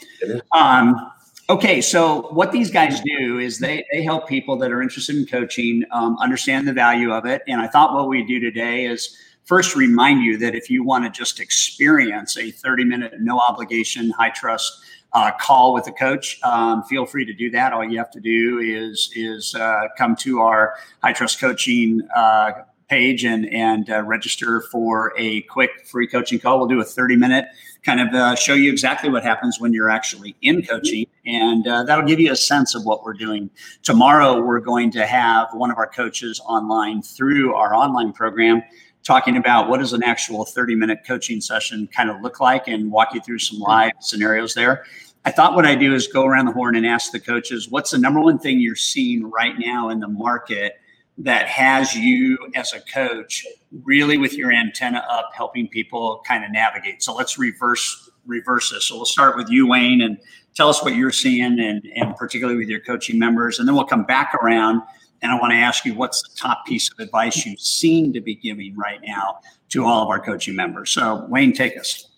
Um, 0.53 1.11
okay. 1.51 1.81
So 1.81 2.33
what 2.33 2.53
these 2.53 2.71
guys 2.71 3.01
do 3.01 3.39
is 3.39 3.59
they, 3.59 3.85
they 3.93 4.03
help 4.03 4.27
people 4.27 4.57
that 4.59 4.73
are 4.73 4.81
interested 4.81 5.17
in 5.17 5.27
coaching 5.27 5.85
um, 5.91 6.17
understand 6.19 6.67
the 6.67 6.73
value 6.73 7.13
of 7.13 7.27
it. 7.27 7.43
And 7.47 7.61
I 7.61 7.67
thought 7.67 7.95
what 7.95 8.09
we 8.09 8.25
do 8.25 8.41
today 8.41 8.87
is 8.87 9.17
first 9.45 9.77
remind 9.77 10.23
you 10.23 10.39
that 10.39 10.55
if 10.55 10.71
you 10.71 10.83
want 10.83 11.05
to 11.05 11.11
just 11.11 11.39
experience 11.39 12.39
a 12.39 12.51
30 12.51 12.85
minute, 12.85 13.13
no 13.21 13.39
obligation, 13.39 14.11
high 14.11 14.31
trust 14.31 14.83
uh, 15.13 15.31
call 15.39 15.75
with 15.75 15.87
a 15.87 15.93
coach, 15.93 16.41
um, 16.43 16.83
feel 16.85 17.07
free 17.07 17.25
to 17.27 17.33
do 17.33 17.51
that. 17.51 17.73
All 17.73 17.85
you 17.85 17.99
have 17.99 18.11
to 18.13 18.21
do 18.21 18.59
is 18.59 19.11
is 19.15 19.55
uh, 19.55 19.89
come 19.97 20.17
to 20.17 20.41
our 20.41 20.75
high 21.03 21.13
trust 21.13 21.39
coaching 21.41 22.01
uh, 22.17 22.53
page 22.95 23.25
and 23.25 23.53
and 23.53 23.91
uh, 23.91 24.01
register 24.03 24.61
for 24.61 25.13
a 25.19 25.41
quick 25.43 25.85
free 25.85 26.07
coaching 26.07 26.39
call. 26.39 26.59
We'll 26.59 26.69
do 26.69 26.81
a 26.81 26.85
30 26.85 27.17
minute 27.17 27.47
kind 27.83 28.01
of 28.01 28.15
uh, 28.15 28.37
show 28.37 28.55
you 28.55 28.71
exactly 28.71 29.11
what 29.11 29.25
happens 29.25 29.59
when 29.59 29.73
you're 29.73 29.91
actually 29.91 30.37
in 30.43 30.63
coaching, 30.63 31.07
and 31.27 31.67
uh, 31.67 31.83
that'll 31.83 32.07
give 32.07 32.21
you 32.21 32.31
a 32.31 32.37
sense 32.37 32.73
of 32.77 32.85
what 32.85 33.03
we're 33.03 33.15
doing. 33.15 33.51
Tomorrow, 33.83 34.41
we're 34.41 34.61
going 34.61 34.93
to 34.93 35.05
have 35.07 35.49
one 35.55 35.73
of 35.73 35.77
our 35.77 35.89
coaches 35.89 36.41
online 36.47 37.03
through 37.03 37.55
our 37.55 37.75
online 37.75 38.13
program. 38.13 38.63
Talking 39.03 39.37
about 39.37 39.69
what 39.69 39.81
does 39.81 39.93
an 39.93 40.05
actual 40.05 40.45
30 40.45 40.77
minute 40.77 41.01
coaching 41.05 41.41
session 41.41 41.89
kind 41.89 42.09
of 42.09 42.21
look 42.23 42.39
like 42.39 42.69
and 42.69 42.93
walk 42.93 43.13
you 43.13 43.21
through 43.21 43.41
some 43.41 43.59
live 43.59 43.93
scenarios 43.99 44.55
there. 44.55 44.85
I 45.25 45.33
thought 45.33 45.57
what 45.57 45.67
I'd 45.67 45.81
do 45.81 45.95
is 45.95 46.07
go 46.07 46.25
around 46.25 46.47
the 46.47 46.53
horn 46.53 46.77
and 46.77 46.87
ask 46.87 47.11
the 47.11 47.19
coaches, 47.19 47.69
what's 47.69 47.91
the 47.91 47.99
number 47.99 48.21
one 48.21 48.39
thing 48.39 48.61
you're 48.61 48.77
seeing 48.77 49.31
right 49.31 49.55
now 49.59 49.89
in 49.89 49.99
the 49.99 50.09
market 50.09 50.79
that 51.19 51.47
has 51.47 51.95
you 51.95 52.39
as 52.55 52.73
a 52.73 52.81
coach 52.81 53.47
really 53.85 54.19
with 54.19 54.35
your 54.35 54.53
antenna 54.53 55.05
up 55.09 55.31
helping 55.35 55.69
people 55.69 56.23
kind 56.27 56.45
of 56.45 56.51
navigate. 56.51 57.03
So 57.03 57.15
let's 57.15 57.39
reverse 57.39 58.11
reverse 58.27 58.71
this. 58.71 58.87
So 58.87 58.97
we'll 58.97 59.05
start 59.05 59.37
with 59.37 59.51
you 59.51 59.67
wayne 59.67 60.01
and 60.01 60.19
tell 60.55 60.69
us 60.69 60.83
what 60.83 60.95
you're 60.95 61.13
seeing 61.13 61.61
and, 61.61 61.85
and 61.95 62.17
particularly 62.17 62.59
with 62.59 62.69
your 62.69 62.81
coaching 62.81 63.19
members 63.19 63.59
and 63.59 63.69
then 63.69 63.75
we'll 63.75 63.85
come 63.85 64.05
back 64.05 64.35
around 64.35 64.81
and 65.21 65.31
i 65.31 65.39
want 65.39 65.51
to 65.51 65.57
ask 65.57 65.85
you 65.85 65.95
what's 65.95 66.23
the 66.23 66.35
top 66.37 66.65
piece 66.65 66.91
of 66.91 66.99
advice 67.01 67.45
you 67.45 67.57
seem 67.59 68.13
to 68.13 68.21
be 68.21 68.35
giving 68.35 68.75
right 68.77 69.01
now 69.05 69.39
to 69.69 69.85
all 69.85 70.03
of 70.05 70.09
our 70.09 70.21
coaching 70.21 70.55
members. 70.55 70.91
So 70.91 71.27
wayne 71.29 71.53
take 71.53 71.79
us. 71.79 72.09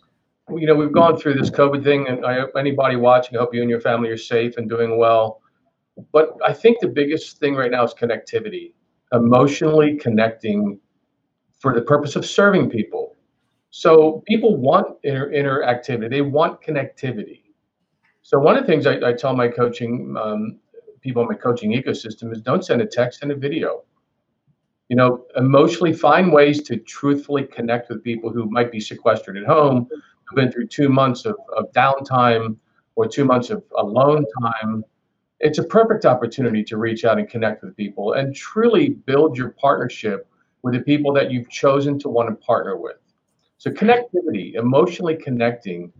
You 0.50 0.66
know 0.66 0.74
we've 0.74 0.92
gone 0.92 1.16
through 1.16 1.34
this 1.34 1.50
covid 1.50 1.82
thing 1.82 2.06
and 2.06 2.24
i 2.24 2.44
anybody 2.56 2.94
watching 2.96 3.36
i 3.36 3.40
hope 3.40 3.52
you 3.52 3.62
and 3.62 3.70
your 3.70 3.80
family 3.80 4.10
are 4.10 4.16
safe 4.16 4.58
and 4.58 4.68
doing 4.68 4.96
well. 4.98 5.40
But 6.12 6.36
i 6.44 6.52
think 6.52 6.78
the 6.80 6.88
biggest 6.88 7.38
thing 7.38 7.54
right 7.54 7.70
now 7.70 7.84
is 7.84 7.94
connectivity 7.94 8.72
emotionally 9.12 9.96
connecting 9.96 10.78
for 11.58 11.74
the 11.74 11.82
purpose 11.82 12.16
of 12.16 12.26
serving 12.26 12.70
people. 12.70 13.14
So 13.70 14.22
people 14.26 14.56
want 14.56 14.96
inter- 15.02 15.30
interactivity, 15.30 16.10
they 16.10 16.22
want 16.22 16.60
connectivity. 16.62 17.42
So 18.22 18.38
one 18.38 18.56
of 18.56 18.66
the 18.66 18.66
things 18.66 18.86
I, 18.86 18.98
I 19.08 19.12
tell 19.12 19.36
my 19.36 19.48
coaching 19.48 20.16
um, 20.18 20.58
people 21.00 21.22
in 21.22 21.28
my 21.28 21.34
coaching 21.34 21.72
ecosystem 21.72 22.32
is 22.32 22.40
don't 22.40 22.64
send 22.64 22.82
a 22.82 22.86
text 22.86 23.22
and 23.22 23.30
a 23.30 23.36
video. 23.36 23.84
You 24.88 24.96
know, 24.96 25.26
emotionally 25.36 25.92
find 25.92 26.32
ways 26.32 26.62
to 26.64 26.76
truthfully 26.76 27.44
connect 27.44 27.88
with 27.88 28.02
people 28.02 28.30
who 28.30 28.48
might 28.50 28.72
be 28.72 28.80
sequestered 28.80 29.36
at 29.36 29.44
home, 29.44 29.88
who've 29.90 30.36
been 30.36 30.50
through 30.50 30.68
two 30.68 30.88
months 30.88 31.24
of, 31.24 31.36
of 31.56 31.70
downtime 31.72 32.56
or 32.94 33.06
two 33.06 33.24
months 33.24 33.50
of 33.50 33.62
alone 33.76 34.24
time 34.42 34.84
it's 35.40 35.58
a 35.58 35.64
perfect 35.64 36.04
opportunity 36.04 36.64
to 36.64 36.76
reach 36.76 37.04
out 37.04 37.18
and 37.18 37.28
connect 37.28 37.62
with 37.62 37.76
people 37.76 38.14
and 38.14 38.34
truly 38.34 38.90
build 38.90 39.36
your 39.36 39.50
partnership 39.50 40.28
with 40.62 40.74
the 40.74 40.80
people 40.80 41.12
that 41.12 41.30
you've 41.30 41.50
chosen 41.50 41.98
to 41.98 42.08
want 42.08 42.28
to 42.28 42.34
partner 42.46 42.76
with. 42.76 42.96
So, 43.58 43.70
connectivity, 43.70 44.54
emotionally 44.54 45.16
connecting, 45.16 45.92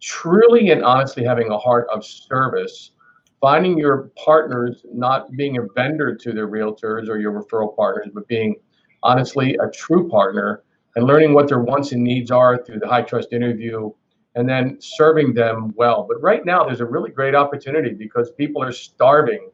truly 0.00 0.70
and 0.70 0.84
honestly 0.84 1.24
having 1.24 1.50
a 1.50 1.58
heart 1.58 1.88
of 1.92 2.04
service, 2.04 2.92
finding 3.40 3.78
your 3.78 4.10
partners 4.22 4.84
not 4.92 5.30
being 5.32 5.58
a 5.58 5.62
vendor 5.74 6.14
to 6.14 6.32
their 6.32 6.48
realtors 6.48 7.08
or 7.08 7.18
your 7.18 7.32
referral 7.32 7.74
partners, 7.74 8.08
but 8.12 8.26
being 8.28 8.56
honestly 9.02 9.56
a 9.62 9.70
true 9.70 10.08
partner 10.08 10.62
and 10.96 11.06
learning 11.06 11.32
what 11.32 11.48
their 11.48 11.60
wants 11.60 11.92
and 11.92 12.02
needs 12.02 12.30
are 12.30 12.62
through 12.62 12.78
the 12.78 12.86
high 12.86 13.02
trust 13.02 13.32
interview 13.32 13.90
and 14.34 14.48
then 14.48 14.76
serving 14.80 15.34
them 15.34 15.72
well. 15.76 16.06
But 16.08 16.22
right 16.22 16.44
now, 16.44 16.64
there's 16.64 16.80
a 16.80 16.86
really 16.86 17.10
great 17.10 17.34
opportunity 17.34 17.94
because 17.94 18.30
people 18.32 18.62
are 18.62 18.72
starving 18.72 19.50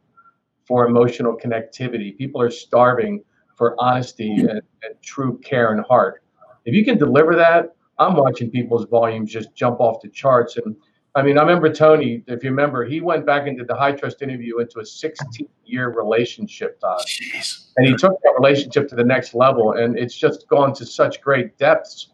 for 0.66 0.86
emotional 0.86 1.36
connectivity. 1.36 2.16
People 2.16 2.40
are 2.42 2.50
starving 2.50 3.22
for 3.56 3.74
honesty 3.78 4.34
and, 4.34 4.50
and, 4.50 4.94
true 5.02 5.38
care 5.38 5.72
and 5.72 5.84
heart. 5.86 6.22
If 6.66 6.74
you 6.74 6.84
can 6.84 6.98
deliver 6.98 7.34
that, 7.36 7.74
I'm 7.98 8.14
watching 8.14 8.50
people's 8.50 8.84
volumes 8.86 9.32
just 9.32 9.54
jump 9.54 9.80
off 9.80 10.02
the 10.02 10.08
charts. 10.08 10.58
And 10.58 10.76
I 11.14 11.22
mean, 11.22 11.38
I 11.38 11.42
remember 11.42 11.72
Tony, 11.72 12.22
if 12.26 12.44
you 12.44 12.50
remember, 12.50 12.84
he 12.84 13.00
went 13.00 13.24
back 13.24 13.46
and 13.46 13.56
did 13.56 13.68
the 13.68 13.74
high 13.74 13.92
trust 13.92 14.20
interview 14.20 14.58
into 14.58 14.80
a 14.80 14.84
16 14.84 15.48
year 15.64 15.88
relationship, 15.88 16.78
Todd. 16.80 17.00
Jeez. 17.06 17.68
And 17.78 17.86
he 17.86 17.94
took 17.94 18.20
that 18.22 18.34
relationship 18.38 18.88
to 18.88 18.96
the 18.96 19.04
next 19.04 19.34
level. 19.34 19.72
And 19.72 19.98
it's 19.98 20.14
just 20.14 20.46
gone 20.48 20.74
to 20.74 20.84
such 20.84 21.22
great 21.22 21.56
depths 21.56 22.10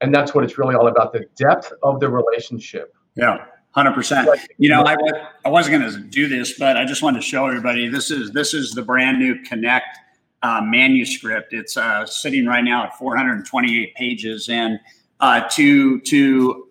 and 0.00 0.14
that's 0.14 0.34
what 0.34 0.44
it's 0.44 0.58
really 0.58 0.74
all 0.74 0.88
about 0.88 1.12
the 1.12 1.26
depth 1.36 1.72
of 1.82 2.00
the 2.00 2.08
relationship. 2.08 2.94
Yeah 3.14 3.44
100% 3.76 4.34
you 4.56 4.68
know 4.68 4.82
i, 4.86 4.96
I 5.44 5.50
wasn't 5.50 5.78
going 5.78 5.92
to 5.92 6.00
do 6.00 6.26
this 6.26 6.58
but 6.58 6.78
i 6.78 6.86
just 6.86 7.02
wanted 7.02 7.18
to 7.18 7.22
show 7.22 7.46
everybody 7.46 7.86
this 7.86 8.10
is 8.10 8.32
this 8.32 8.54
is 8.54 8.72
the 8.72 8.80
brand 8.80 9.18
new 9.18 9.40
connect 9.42 9.98
uh, 10.42 10.60
manuscript. 10.62 11.52
It's 11.52 11.76
uh, 11.76 12.06
sitting 12.06 12.46
right 12.46 12.64
now 12.64 12.84
at 12.84 12.96
428 12.96 13.94
pages. 13.94 14.48
And 14.48 14.78
uh, 15.20 15.48
to 15.50 16.00
to 16.02 16.68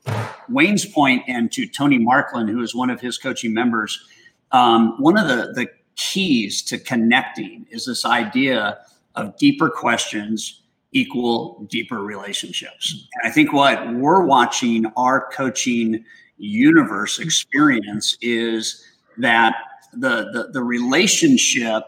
wayne's 0.47 0.85
point 0.85 1.21
and 1.27 1.51
to 1.51 1.67
tony 1.67 1.97
markland 1.97 2.47
who 2.47 2.61
is 2.61 2.73
one 2.73 2.89
of 2.89 3.01
his 3.01 3.17
coaching 3.17 3.53
members 3.53 4.07
um, 4.53 4.95
one 5.01 5.17
of 5.17 5.27
the 5.27 5.51
the 5.51 5.67
keys 5.97 6.61
to 6.61 6.77
connecting 6.77 7.65
is 7.71 7.85
this 7.85 8.05
idea 8.05 8.77
of 9.15 9.35
deeper 9.35 9.69
questions 9.69 10.61
equal 10.91 11.65
deeper 11.69 11.99
relationships. 11.99 13.07
And 13.13 13.29
I 13.29 13.33
think 13.33 13.53
what 13.53 13.93
we're 13.93 14.25
watching 14.25 14.85
our 14.95 15.29
coaching 15.31 16.03
universe 16.37 17.19
experience 17.19 18.17
is 18.21 18.83
that 19.17 19.55
the, 19.93 20.29
the, 20.31 20.49
the 20.53 20.63
relationship 20.63 21.83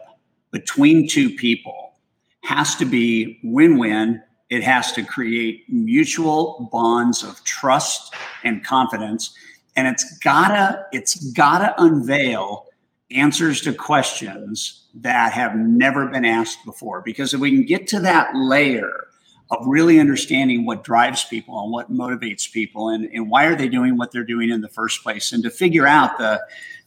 between 0.50 1.08
two 1.08 1.30
people 1.30 1.94
has 2.42 2.74
to 2.76 2.84
be 2.84 3.38
win-win 3.44 4.22
it 4.50 4.64
has 4.64 4.90
to 4.92 5.04
create 5.04 5.64
mutual 5.68 6.68
bonds 6.72 7.22
of 7.22 7.42
trust 7.44 8.12
and 8.42 8.64
confidence 8.64 9.32
and 9.76 9.86
it's 9.86 10.18
gotta 10.18 10.84
it's 10.92 11.14
gotta 11.32 11.74
unveil 11.80 12.66
answers 13.12 13.60
to 13.60 13.72
questions 13.72 14.79
that 14.94 15.32
have 15.32 15.56
never 15.56 16.06
been 16.06 16.24
asked 16.24 16.64
before. 16.64 17.00
Because 17.00 17.34
if 17.34 17.40
we 17.40 17.50
can 17.50 17.64
get 17.64 17.86
to 17.88 18.00
that 18.00 18.34
layer 18.34 19.08
of 19.50 19.66
really 19.66 19.98
understanding 19.98 20.64
what 20.64 20.84
drives 20.84 21.24
people 21.24 21.60
and 21.62 21.72
what 21.72 21.92
motivates 21.92 22.50
people 22.50 22.88
and, 22.88 23.06
and 23.12 23.28
why 23.28 23.46
are 23.46 23.56
they 23.56 23.68
doing 23.68 23.96
what 23.96 24.12
they're 24.12 24.24
doing 24.24 24.50
in 24.50 24.60
the 24.60 24.68
first 24.68 25.02
place, 25.02 25.32
and 25.32 25.42
to 25.42 25.50
figure 25.50 25.86
out 25.86 26.18
the, 26.18 26.40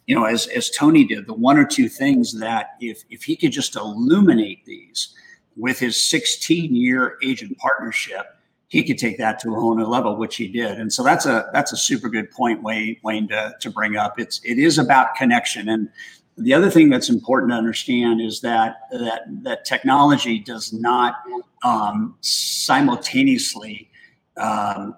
you 0.08 0.16
know, 0.16 0.26
as, 0.26 0.48
as 0.48 0.70
Tony 0.70 1.04
did, 1.04 1.28
the 1.28 1.34
one 1.34 1.58
or 1.58 1.66
two 1.66 1.90
things 1.90 2.40
that 2.40 2.72
if, 2.80 3.04
if 3.10 3.24
he 3.24 3.36
could 3.36 3.52
just 3.52 3.76
illuminate 3.76 4.66
these 4.66 5.14
with 5.58 5.80
his 5.80 6.02
16 6.02 6.74
year 6.76 7.18
agent 7.22 7.58
partnership, 7.58 8.38
he 8.74 8.84
could 8.84 8.98
take 8.98 9.20
that 9.20 9.40
to 9.40 9.56
a 9.56 9.60
whole 9.60 9.76
new 9.76 9.86
level, 9.86 10.16
which 10.16 10.36
he 10.36 10.48
did. 10.48 10.80
And 10.80 10.92
so 10.92 11.04
that's 11.04 11.28
a 11.28 11.48
that's 11.54 11.74
a 11.74 11.78
super 11.78 12.10
good 12.10 12.32
point, 12.32 12.64
Wayne, 12.64 12.98
Wayne 13.04 13.28
to, 13.28 13.56
to 13.60 13.70
bring 13.70 13.98
up. 13.98 14.20
It's 14.20 14.42
it 14.44 14.58
is 14.58 14.80
about 14.80 15.14
connection. 15.14 15.70
And 15.70 15.90
the 16.38 16.54
other 16.54 16.70
thing 16.70 16.90
that's 16.90 17.10
important 17.10 17.52
to 17.52 17.56
understand 17.56 18.22
is 18.22 18.42
that 18.42 18.88
that 18.92 19.22
that 19.44 19.66
technology 19.66 20.40
does 20.40 20.74
not 20.74 21.16
um, 21.64 22.16
simultaneously 22.22 23.90
um, 24.38 24.96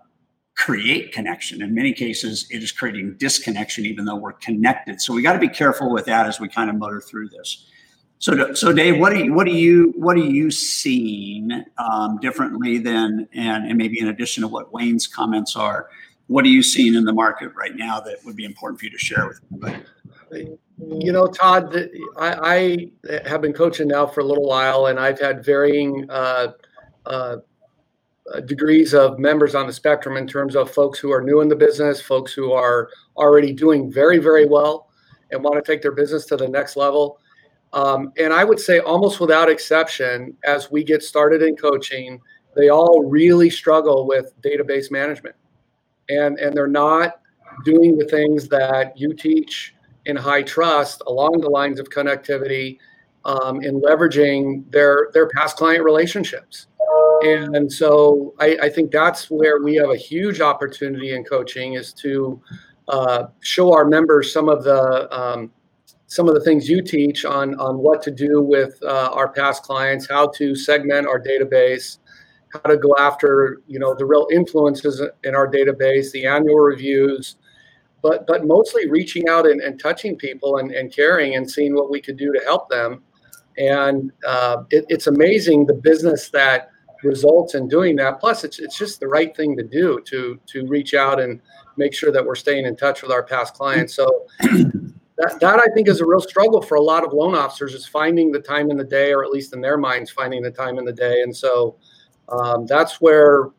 create 0.55 1.11
connection. 1.11 1.61
In 1.61 1.75
many 1.75 1.93
cases, 1.93 2.47
it 2.49 2.63
is 2.63 2.71
creating 2.71 3.17
disconnection, 3.17 3.85
even 3.85 4.05
though 4.05 4.15
we're 4.15 4.33
connected. 4.33 5.01
So 5.01 5.13
we 5.13 5.21
got 5.21 5.33
to 5.33 5.39
be 5.39 5.49
careful 5.49 5.91
with 5.91 6.05
that 6.05 6.25
as 6.25 6.39
we 6.39 6.47
kind 6.47 6.69
of 6.69 6.77
motor 6.77 7.01
through 7.01 7.29
this. 7.29 7.67
So, 8.19 8.53
so 8.53 8.71
Dave, 8.71 8.97
what 8.97 9.11
are 9.11 9.17
you, 9.17 9.33
what 9.33 9.45
are 9.47 9.51
you, 9.51 9.93
what 9.97 10.15
are 10.15 10.21
you 10.21 10.49
seeing 10.49 11.51
um, 11.77 12.17
differently 12.19 12.77
than, 12.77 13.27
and, 13.33 13.67
and 13.67 13.77
maybe 13.77 13.99
in 13.99 14.07
addition 14.07 14.41
to 14.41 14.47
what 14.47 14.71
Wayne's 14.71 15.05
comments 15.05 15.57
are, 15.57 15.89
what 16.27 16.45
are 16.45 16.49
you 16.49 16.63
seeing 16.63 16.95
in 16.95 17.03
the 17.03 17.13
market 17.13 17.51
right 17.55 17.75
now 17.75 17.99
that 17.99 18.23
would 18.23 18.37
be 18.37 18.45
important 18.45 18.79
for 18.79 18.85
you 18.85 18.91
to 18.91 18.97
share 18.97 19.27
with 19.27 19.41
everybody? 19.53 20.57
You 20.77 21.13
know, 21.13 21.27
Todd, 21.27 21.73
I, 22.17 22.89
I, 23.09 23.19
have 23.29 23.41
been 23.41 23.53
coaching 23.53 23.87
now 23.87 24.05
for 24.05 24.19
a 24.19 24.25
little 24.25 24.45
while, 24.45 24.87
and 24.87 24.99
I've 24.99 25.19
had 25.19 25.43
varying 25.43 26.05
uh, 26.09 26.47
uh, 27.05 27.37
degrees 28.45 28.93
of 28.93 29.17
members 29.17 29.55
on 29.55 29.67
the 29.67 29.73
spectrum 29.73 30.17
in 30.17 30.27
terms 30.27 30.55
of 30.55 30.69
folks 30.69 30.99
who 30.99 31.13
are 31.13 31.21
new 31.21 31.41
in 31.41 31.47
the 31.47 31.55
business, 31.55 32.01
folks 32.01 32.33
who 32.33 32.51
are 32.51 32.89
already 33.15 33.53
doing 33.53 33.91
very, 33.91 34.17
very 34.17 34.45
well 34.45 34.89
and 35.31 35.43
want 35.43 35.63
to 35.63 35.71
take 35.71 35.81
their 35.81 35.93
business 35.93 36.25
to 36.25 36.35
the 36.35 36.47
next 36.47 36.75
level. 36.75 37.19
Um, 37.71 38.11
and 38.17 38.33
I 38.33 38.43
would 38.43 38.59
say, 38.59 38.79
almost 38.79 39.19
without 39.19 39.49
exception, 39.49 40.35
as 40.45 40.71
we 40.71 40.83
get 40.83 41.03
started 41.03 41.41
in 41.41 41.55
coaching, 41.55 42.19
they 42.55 42.69
all 42.69 43.03
really 43.03 43.49
struggle 43.49 44.07
with 44.07 44.33
database 44.41 44.91
management. 44.91 45.35
And, 46.09 46.37
and 46.39 46.55
they're 46.55 46.67
not 46.67 47.21
doing 47.63 47.97
the 47.97 48.05
things 48.05 48.47
that 48.49 48.97
you 48.97 49.13
teach 49.13 49.74
in 50.05 50.15
high 50.15 50.43
trust 50.43 51.01
along 51.07 51.39
the 51.41 51.49
lines 51.49 51.79
of 51.79 51.89
connectivity 51.89 52.77
um, 53.25 53.61
in 53.61 53.81
leveraging 53.81 54.69
their 54.71 55.09
their 55.13 55.27
past 55.29 55.57
client 55.57 55.83
relationships. 55.83 56.67
And 57.21 57.71
so 57.71 58.35
I, 58.39 58.57
I, 58.63 58.69
think 58.69 58.91
that's 58.91 59.31
where 59.31 59.63
we 59.63 59.75
have 59.75 59.89
a 59.89 59.97
huge 59.97 60.41
opportunity 60.41 61.15
in 61.15 61.23
coaching 61.23 61.73
is 61.73 61.91
to 61.93 62.39
uh, 62.87 63.27
show 63.39 63.73
our 63.73 63.85
members 63.85 64.31
some 64.31 64.47
of 64.47 64.63
the 64.63 65.11
um, 65.17 65.51
some 66.07 66.27
of 66.27 66.35
the 66.35 66.41
things 66.41 66.69
you 66.69 66.81
teach 66.81 67.25
on 67.25 67.55
on 67.59 67.77
what 67.77 68.01
to 68.03 68.11
do 68.11 68.41
with 68.41 68.77
uh, 68.83 69.09
our 69.13 69.29
past 69.29 69.63
clients, 69.63 70.07
how 70.07 70.27
to 70.35 70.55
segment 70.55 71.07
our 71.07 71.19
database, 71.19 71.97
how 72.53 72.69
to 72.69 72.77
go 72.77 72.95
after 72.99 73.61
you 73.65 73.79
know 73.79 73.95
the 73.95 74.05
real 74.05 74.27
influences 74.31 75.01
in 75.23 75.35
our 75.35 75.49
database, 75.49 76.11
the 76.11 76.25
annual 76.25 76.59
reviews, 76.59 77.37
but 78.05 78.17
but 78.31 78.39
mostly 78.55 78.83
reaching 78.99 79.25
out 79.33 79.45
and, 79.51 79.59
and 79.65 79.73
touching 79.87 80.13
people 80.27 80.51
and, 80.59 80.69
and 80.77 80.85
caring 80.99 81.31
and 81.37 81.45
seeing 81.55 81.73
what 81.79 81.89
we 81.93 81.99
could 82.05 82.17
do 82.25 82.29
to 82.33 82.41
help 82.51 82.63
them. 82.69 82.91
And 83.57 84.11
uh, 84.33 84.57
it, 84.75 84.83
it's 84.93 85.07
amazing 85.07 85.65
the 85.65 85.79
business 85.91 86.29
that 86.39 86.59
results 87.03 87.51
in 87.55 87.63
doing 87.67 87.93
that. 88.01 88.13
Plus, 88.23 88.43
it's 88.47 88.57
it's 88.59 88.77
just 88.83 88.99
the 88.99 89.09
right 89.17 89.31
thing 89.39 89.51
to 89.61 89.65
do 89.79 89.87
to 90.11 90.17
to 90.51 90.57
reach 90.75 90.93
out 91.05 91.17
and 91.23 91.41
make 91.77 91.93
sure 91.99 92.11
that 92.15 92.23
we're 92.27 92.41
staying 92.45 92.65
in 92.65 92.75
touch 92.75 92.97
with 93.01 93.11
our 93.11 93.23
past 93.23 93.49
clients. 93.59 93.93
So. 93.95 94.05
That, 95.17 95.39
that 95.39 95.59
I 95.65 95.67
think 95.73 95.87
is 95.87 96.01
a 96.01 96.05
real 96.05 96.19
struggle 96.19 96.61
for 96.61 96.75
a 96.75 96.81
lot 96.81 97.05
of 97.05 97.13
loan 97.13 97.35
officers 97.35 97.73
is 97.73 97.87
finding 97.87 98.33
the 98.33 98.43
time 98.53 98.69
in 98.69 98.75
the 98.75 98.89
day, 98.99 99.13
or 99.13 99.23
at 99.23 99.31
least 99.31 99.53
in 99.55 99.61
their 99.61 99.77
minds, 99.77 100.11
finding 100.11 100.43
the 100.43 100.51
time 100.51 100.77
in 100.77 100.83
the 100.83 100.97
day. 101.07 101.21
And 101.21 101.33
so 101.33 101.77
um, 102.27 102.65
that's 102.65 102.99
where, 102.99 103.51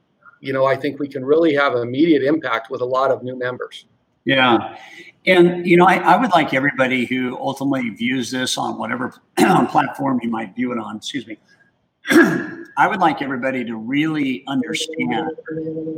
you 0.47 0.53
know, 0.53 0.67
I 0.67 0.77
think 0.77 1.01
we 1.01 1.09
can 1.09 1.25
really 1.25 1.55
have 1.55 1.73
an 1.75 1.81
immediate 1.89 2.23
impact 2.23 2.71
with 2.71 2.83
a 2.83 2.85
lot 2.99 3.11
of 3.11 3.23
new 3.23 3.37
members. 3.47 3.87
Yeah. 4.27 4.77
And, 5.25 5.67
you 5.67 5.77
know, 5.77 5.87
I, 5.87 5.97
I, 5.97 6.17
would 6.17 6.31
like 6.31 6.53
everybody 6.53 7.05
who 7.05 7.37
ultimately 7.39 7.89
views 7.91 8.31
this 8.31 8.59
on 8.59 8.79
whatever 8.79 9.15
platform 9.39 10.21
you 10.23 10.31
might 10.31 10.55
view 10.55 10.73
it 10.73 10.79
on, 10.79 10.97
excuse 10.97 11.27
me, 11.27 11.39
I 12.11 12.87
would 12.89 13.01
like 13.01 13.23
everybody 13.23 13.65
to 13.65 13.77
really 13.77 14.45
understand 14.47 15.31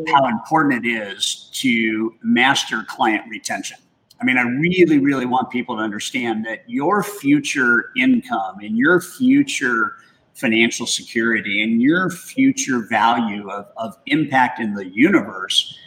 how 0.09 0.27
important 0.29 0.85
it 0.85 0.89
is 0.89 1.51
to 1.55 2.15
master 2.23 2.85
client 2.87 3.25
retention. 3.29 3.79
I 4.21 4.25
mean, 4.25 4.39
I 4.39 4.43
really, 4.43 4.99
really 4.99 5.27
want 5.27 5.51
people 5.51 5.77
to 5.77 5.83
understand 5.83 6.45
that 6.47 6.65
your 6.67 7.03
future 7.03 7.91
income 7.97 8.59
and 8.61 8.77
your 8.77 9.01
future 9.01 9.97
financial 10.35 10.87
security 10.87 11.63
and 11.63 11.83
your 11.83 12.11
future 12.11 12.87
value 12.89 13.51
of, 13.51 13.67
of 13.77 13.97
impact 14.07 14.61
in 14.61 14.75
the 14.75 14.87
universe 14.87 15.79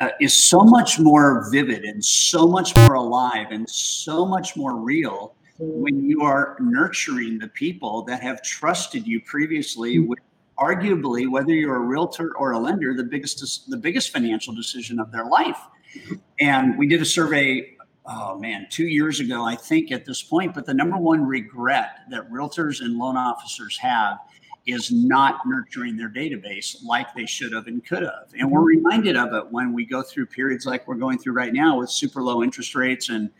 uh, 0.00 0.10
is 0.20 0.34
so 0.34 0.62
much 0.62 0.98
more 0.98 1.48
vivid 1.50 1.84
and 1.84 2.04
so 2.04 2.46
much 2.46 2.76
more 2.76 2.94
alive 2.94 3.48
and 3.50 3.68
so 3.68 4.26
much 4.26 4.56
more 4.56 4.76
real 4.76 5.34
when 5.58 6.04
you 6.04 6.22
are 6.22 6.56
nurturing 6.60 7.38
the 7.38 7.48
people 7.48 8.02
that 8.02 8.22
have 8.22 8.42
trusted 8.42 9.06
you 9.06 9.20
previously 9.22 9.98
with 9.98 10.18
arguably 10.58 11.28
whether 11.30 11.52
you're 11.52 11.76
a 11.76 11.80
realtor 11.80 12.34
or 12.36 12.52
a 12.52 12.58
lender 12.58 12.94
the 12.94 13.04
biggest 13.04 13.70
the 13.70 13.76
biggest 13.76 14.10
financial 14.10 14.54
decision 14.54 14.98
of 14.98 15.12
their 15.12 15.26
life. 15.26 15.58
And 16.40 16.76
we 16.78 16.86
did 16.86 17.00
a 17.00 17.04
survey 17.04 17.76
oh 18.06 18.38
man 18.38 18.66
two 18.70 18.86
years 18.86 19.20
ago 19.20 19.44
i 19.44 19.54
think 19.54 19.90
at 19.90 20.04
this 20.04 20.22
point 20.22 20.54
but 20.54 20.64
the 20.64 20.74
number 20.74 20.96
one 20.96 21.26
regret 21.26 22.00
that 22.10 22.30
realtors 22.30 22.80
and 22.80 22.96
loan 22.96 23.16
officers 23.16 23.76
have 23.76 24.18
is 24.66 24.90
not 24.90 25.40
nurturing 25.46 25.96
their 25.96 26.08
database 26.08 26.76
like 26.84 27.14
they 27.14 27.24
should 27.24 27.52
have 27.52 27.68
and 27.68 27.84
could 27.84 28.02
have. 28.02 28.28
And 28.38 28.50
we're 28.50 28.60
mm-hmm. 28.60 28.84
reminded 28.84 29.16
of 29.16 29.32
it 29.32 29.50
when 29.50 29.72
we 29.72 29.86
go 29.86 30.02
through 30.02 30.26
periods 30.26 30.66
like 30.66 30.86
we're 30.88 30.96
going 30.96 31.18
through 31.18 31.34
right 31.34 31.52
now 31.52 31.78
with 31.78 31.88
super 31.88 32.22
low 32.22 32.42
interest 32.42 32.74
rates 32.74 33.08
and 33.08 33.30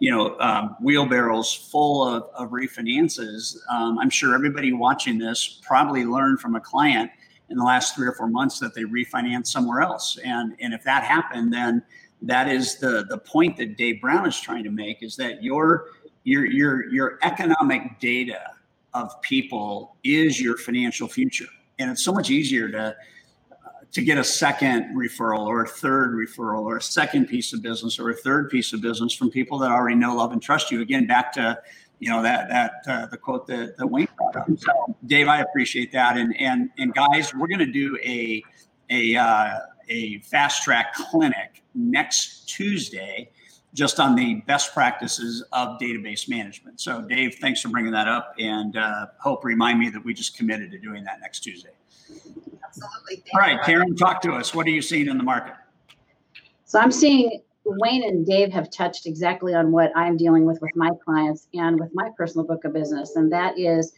you 0.00 0.10
know 0.10 0.36
um, 0.40 0.76
wheelbarrows 0.82 1.54
full 1.54 2.06
of, 2.06 2.24
of 2.34 2.50
refinances. 2.50 3.56
Um, 3.70 3.98
I'm 3.98 4.10
sure 4.10 4.34
everybody 4.34 4.72
watching 4.72 5.18
this 5.18 5.60
probably 5.62 6.04
learned 6.04 6.40
from 6.40 6.56
a 6.56 6.60
client 6.60 7.10
in 7.48 7.56
the 7.56 7.64
last 7.64 7.94
three 7.94 8.08
or 8.08 8.12
four 8.12 8.28
months 8.28 8.58
that 8.58 8.74
they 8.74 8.82
refinanced 8.82 9.48
somewhere 9.48 9.82
else. 9.82 10.18
And 10.24 10.56
and 10.60 10.74
if 10.74 10.82
that 10.82 11.04
happened, 11.04 11.52
then 11.52 11.84
that 12.22 12.48
is 12.48 12.78
the 12.78 13.04
the 13.08 13.18
point 13.18 13.56
that 13.58 13.76
Dave 13.76 14.00
Brown 14.00 14.26
is 14.26 14.38
trying 14.40 14.64
to 14.64 14.70
make 14.70 15.02
is 15.04 15.14
that 15.16 15.44
your 15.44 15.86
your 16.24 16.44
your 16.44 16.88
your 16.92 17.18
economic 17.22 18.00
data 18.00 18.40
of 18.94 19.20
people 19.22 19.96
is 20.04 20.40
your 20.40 20.56
financial 20.56 21.08
future. 21.08 21.48
And 21.78 21.90
it's 21.90 22.02
so 22.02 22.12
much 22.12 22.30
easier 22.30 22.68
to 22.70 22.96
to 23.92 24.00
get 24.00 24.16
a 24.16 24.24
second 24.24 24.96
referral 24.96 25.46
or 25.46 25.64
a 25.64 25.68
third 25.68 26.12
referral 26.14 26.62
or 26.62 26.78
a 26.78 26.82
second 26.82 27.26
piece 27.26 27.52
of 27.52 27.60
business 27.60 27.98
or 27.98 28.08
a 28.08 28.14
third 28.14 28.48
piece 28.48 28.72
of 28.72 28.80
business 28.80 29.12
from 29.12 29.30
people 29.30 29.58
that 29.58 29.70
already 29.70 29.96
know, 29.96 30.16
love, 30.16 30.32
and 30.32 30.40
trust 30.40 30.70
you. 30.70 30.80
Again, 30.80 31.06
back 31.06 31.32
to 31.34 31.60
you 31.98 32.08
know 32.08 32.22
that 32.22 32.48
that 32.48 32.72
uh, 32.86 33.06
the 33.06 33.16
quote 33.16 33.46
that, 33.48 33.76
that 33.76 33.86
Wayne 33.86 34.08
brought 34.16 34.36
up. 34.36 34.48
So, 34.56 34.96
Dave, 35.06 35.28
I 35.28 35.40
appreciate 35.40 35.92
that. 35.92 36.16
And 36.16 36.34
and 36.40 36.70
and 36.78 36.94
guys, 36.94 37.34
we're 37.34 37.48
going 37.48 37.58
to 37.58 37.66
do 37.66 37.98
a 38.02 38.42
a 38.90 39.16
uh, 39.16 39.58
a 39.88 40.18
fast 40.20 40.62
track 40.62 40.94
clinic 40.94 41.62
next 41.74 42.48
Tuesday 42.48 43.30
just 43.74 44.00
on 44.00 44.14
the 44.14 44.36
best 44.46 44.72
practices 44.74 45.42
of 45.52 45.78
database 45.78 46.28
management. 46.28 46.80
So, 46.80 47.00
Dave, 47.02 47.36
thanks 47.36 47.60
for 47.60 47.68
bringing 47.68 47.92
that 47.92 48.08
up, 48.08 48.34
and 48.38 48.76
uh, 48.76 49.06
Hope 49.20 49.44
remind 49.44 49.78
me 49.78 49.88
that 49.90 50.04
we 50.04 50.12
just 50.12 50.36
committed 50.36 50.70
to 50.72 50.78
doing 50.78 51.04
that 51.04 51.20
next 51.20 51.40
Tuesday. 51.40 51.70
Absolutely. 52.64 53.16
Thank 53.16 53.34
All 53.34 53.40
right, 53.40 53.62
Karen, 53.64 53.96
talk 53.96 54.20
to 54.22 54.32
us. 54.32 54.54
What 54.54 54.66
are 54.66 54.70
you 54.70 54.82
seeing 54.82 55.08
in 55.08 55.16
the 55.16 55.24
market? 55.24 55.54
So, 56.64 56.78
I'm 56.78 56.92
seeing 56.92 57.42
Wayne 57.64 58.04
and 58.04 58.26
Dave 58.26 58.52
have 58.52 58.70
touched 58.70 59.06
exactly 59.06 59.54
on 59.54 59.72
what 59.72 59.90
I'm 59.96 60.16
dealing 60.16 60.44
with 60.44 60.60
with 60.60 60.74
my 60.74 60.90
clients 61.04 61.48
and 61.54 61.78
with 61.80 61.90
my 61.94 62.10
personal 62.16 62.46
book 62.46 62.64
of 62.64 62.72
business, 62.72 63.16
and 63.16 63.32
that 63.32 63.58
is 63.58 63.92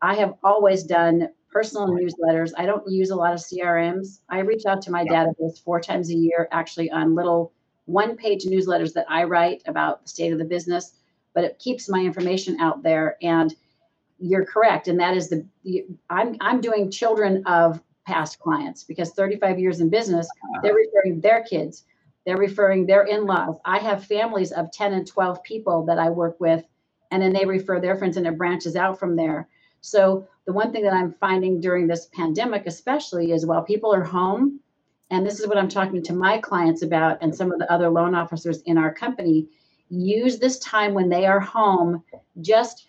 I 0.00 0.14
have 0.14 0.34
always 0.42 0.84
done 0.84 1.28
personal 1.50 1.88
newsletters. 1.88 2.52
I 2.56 2.66
don't 2.66 2.88
use 2.88 3.10
a 3.10 3.16
lot 3.16 3.32
of 3.32 3.40
CRMs. 3.40 4.20
I 4.28 4.40
reach 4.40 4.64
out 4.66 4.80
to 4.82 4.90
my 4.90 5.04
database 5.04 5.62
four 5.64 5.80
times 5.80 6.10
a 6.10 6.14
year, 6.14 6.48
actually, 6.52 6.90
on 6.90 7.14
little 7.14 7.52
one 7.88 8.16
page 8.16 8.44
newsletters 8.44 8.92
that 8.92 9.06
I 9.08 9.24
write 9.24 9.62
about 9.66 10.02
the 10.02 10.08
state 10.08 10.32
of 10.32 10.38
the 10.38 10.44
business, 10.44 10.92
but 11.34 11.42
it 11.42 11.58
keeps 11.58 11.88
my 11.88 12.00
information 12.00 12.60
out 12.60 12.82
there. 12.82 13.16
And 13.22 13.54
you're 14.18 14.44
correct. 14.44 14.88
And 14.88 15.00
that 15.00 15.16
is 15.16 15.30
the, 15.30 15.46
I'm, 16.10 16.36
I'm 16.40 16.60
doing 16.60 16.90
children 16.90 17.42
of 17.46 17.80
past 18.06 18.38
clients 18.40 18.84
because 18.84 19.12
35 19.12 19.58
years 19.58 19.80
in 19.80 19.88
business, 19.88 20.28
they're 20.62 20.74
referring 20.74 21.20
their 21.20 21.42
kids, 21.44 21.84
they're 22.26 22.36
referring 22.36 22.84
their 22.84 23.04
in 23.04 23.24
laws. 23.24 23.56
I 23.64 23.78
have 23.78 24.04
families 24.04 24.52
of 24.52 24.70
10 24.70 24.92
and 24.92 25.06
12 25.06 25.42
people 25.42 25.86
that 25.86 25.98
I 25.98 26.10
work 26.10 26.38
with, 26.40 26.64
and 27.10 27.22
then 27.22 27.32
they 27.32 27.46
refer 27.46 27.80
their 27.80 27.96
friends 27.96 28.18
and 28.18 28.26
it 28.26 28.36
branches 28.36 28.76
out 28.76 28.98
from 28.98 29.16
there. 29.16 29.48
So, 29.80 30.26
the 30.44 30.52
one 30.52 30.72
thing 30.72 30.82
that 30.82 30.94
I'm 30.94 31.12
finding 31.20 31.60
during 31.60 31.86
this 31.86 32.08
pandemic, 32.14 32.66
especially, 32.66 33.32
is 33.32 33.46
while 33.46 33.62
people 33.62 33.94
are 33.94 34.02
home, 34.02 34.60
and 35.10 35.26
this 35.26 35.40
is 35.40 35.46
what 35.46 35.58
I'm 35.58 35.68
talking 35.68 36.02
to 36.02 36.12
my 36.12 36.38
clients 36.38 36.82
about 36.82 37.18
and 37.22 37.34
some 37.34 37.50
of 37.50 37.58
the 37.58 37.70
other 37.72 37.88
loan 37.88 38.14
officers 38.14 38.62
in 38.62 38.76
our 38.76 38.92
company, 38.92 39.48
use 39.88 40.38
this 40.38 40.58
time 40.58 40.92
when 40.92 41.08
they 41.08 41.26
are 41.26 41.40
home 41.40 42.02
just 42.40 42.86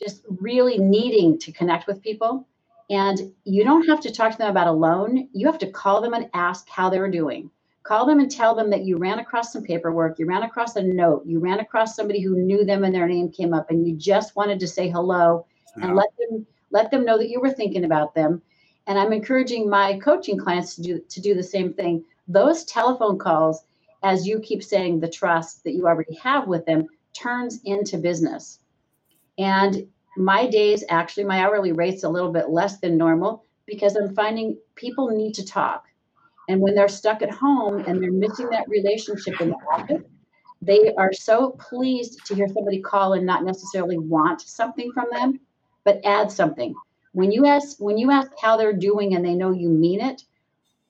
just 0.00 0.22
really 0.40 0.78
needing 0.78 1.38
to 1.38 1.52
connect 1.52 1.86
with 1.86 2.02
people. 2.02 2.46
And 2.90 3.32
you 3.44 3.64
don't 3.64 3.86
have 3.88 4.00
to 4.00 4.12
talk 4.12 4.32
to 4.32 4.38
them 4.38 4.50
about 4.50 4.66
a 4.66 4.72
loan. 4.72 5.28
You 5.32 5.46
have 5.46 5.58
to 5.58 5.70
call 5.70 6.00
them 6.00 6.12
and 6.12 6.28
ask 6.34 6.68
how 6.68 6.90
they're 6.90 7.10
doing. 7.10 7.50
Call 7.82 8.04
them 8.04 8.20
and 8.20 8.30
tell 8.30 8.54
them 8.54 8.68
that 8.70 8.84
you 8.84 8.98
ran 8.98 9.20
across 9.20 9.52
some 9.52 9.62
paperwork, 9.62 10.18
you 10.18 10.26
ran 10.26 10.42
across 10.42 10.76
a 10.76 10.82
note, 10.82 11.24
you 11.24 11.38
ran 11.38 11.60
across 11.60 11.94
somebody 11.94 12.20
who 12.20 12.36
knew 12.36 12.64
them 12.64 12.84
and 12.84 12.94
their 12.94 13.06
name 13.06 13.30
came 13.30 13.54
up, 13.54 13.70
and 13.70 13.86
you 13.86 13.94
just 13.94 14.34
wanted 14.34 14.58
to 14.60 14.66
say 14.66 14.88
hello 14.88 15.46
and 15.76 15.94
let 15.94 16.08
them 16.18 16.46
let 16.72 16.90
them 16.90 17.04
know 17.04 17.16
that 17.16 17.30
you 17.30 17.40
were 17.40 17.52
thinking 17.52 17.84
about 17.84 18.14
them. 18.14 18.42
And 18.86 18.98
I'm 18.98 19.12
encouraging 19.12 19.68
my 19.68 19.98
coaching 19.98 20.38
clients 20.38 20.76
to 20.76 20.82
do 20.82 21.00
to 21.08 21.20
do 21.20 21.34
the 21.34 21.42
same 21.42 21.72
thing. 21.72 22.04
Those 22.28 22.64
telephone 22.64 23.18
calls, 23.18 23.64
as 24.02 24.26
you 24.26 24.40
keep 24.40 24.62
saying, 24.62 25.00
the 25.00 25.08
trust 25.08 25.64
that 25.64 25.72
you 25.72 25.86
already 25.86 26.14
have 26.16 26.46
with 26.46 26.64
them 26.66 26.86
turns 27.12 27.60
into 27.64 27.98
business. 27.98 28.60
And 29.38 29.88
my 30.16 30.46
days, 30.46 30.84
actually, 30.88 31.24
my 31.24 31.40
hourly 31.44 31.72
rate's 31.72 32.04
a 32.04 32.08
little 32.08 32.32
bit 32.32 32.48
less 32.48 32.78
than 32.78 32.96
normal 32.96 33.44
because 33.66 33.96
I'm 33.96 34.14
finding 34.14 34.56
people 34.74 35.08
need 35.08 35.34
to 35.34 35.44
talk. 35.44 35.84
And 36.48 36.60
when 36.60 36.74
they're 36.74 36.88
stuck 36.88 37.22
at 37.22 37.30
home 37.30 37.84
and 37.86 38.00
they're 38.02 38.12
missing 38.12 38.48
that 38.50 38.68
relationship 38.68 39.40
in 39.40 39.50
the 39.50 39.56
office, 39.74 40.04
they 40.62 40.94
are 40.96 41.12
so 41.12 41.50
pleased 41.50 42.24
to 42.26 42.34
hear 42.34 42.48
somebody 42.48 42.80
call 42.80 43.12
and 43.12 43.26
not 43.26 43.44
necessarily 43.44 43.98
want 43.98 44.40
something 44.40 44.92
from 44.92 45.06
them, 45.10 45.40
but 45.84 46.00
add 46.04 46.30
something. 46.30 46.74
When 47.16 47.32
you 47.32 47.46
ask 47.46 47.78
when 47.78 47.98
you 47.98 48.10
ask 48.10 48.30
how 48.40 48.58
they're 48.58 48.74
doing 48.74 49.14
and 49.14 49.24
they 49.24 49.34
know 49.34 49.52
you 49.52 49.70
mean 49.70 50.00
it, 50.02 50.22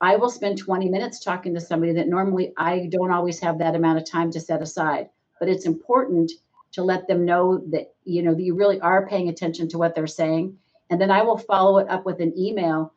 I 0.00 0.16
will 0.16 0.30
spend 0.30 0.58
20 0.58 0.88
minutes 0.88 1.20
talking 1.22 1.54
to 1.54 1.60
somebody 1.60 1.92
that 1.94 2.08
normally 2.08 2.52
I 2.56 2.88
don't 2.90 3.12
always 3.12 3.40
have 3.40 3.58
that 3.60 3.76
amount 3.76 3.98
of 3.98 4.10
time 4.10 4.32
to 4.32 4.40
set 4.40 4.62
aside. 4.62 5.10
But 5.38 5.48
it's 5.48 5.66
important 5.66 6.32
to 6.72 6.82
let 6.82 7.06
them 7.08 7.24
know 7.24 7.58
that 7.70 7.94
you 8.04 8.22
know 8.24 8.34
that 8.34 8.42
you 8.42 8.56
really 8.56 8.80
are 8.80 9.06
paying 9.06 9.28
attention 9.28 9.68
to 9.68 9.78
what 9.78 9.94
they're 9.94 10.08
saying. 10.08 10.58
And 10.90 11.00
then 11.00 11.12
I 11.12 11.22
will 11.22 11.38
follow 11.38 11.78
it 11.78 11.88
up 11.88 12.04
with 12.04 12.20
an 12.20 12.36
email 12.36 12.92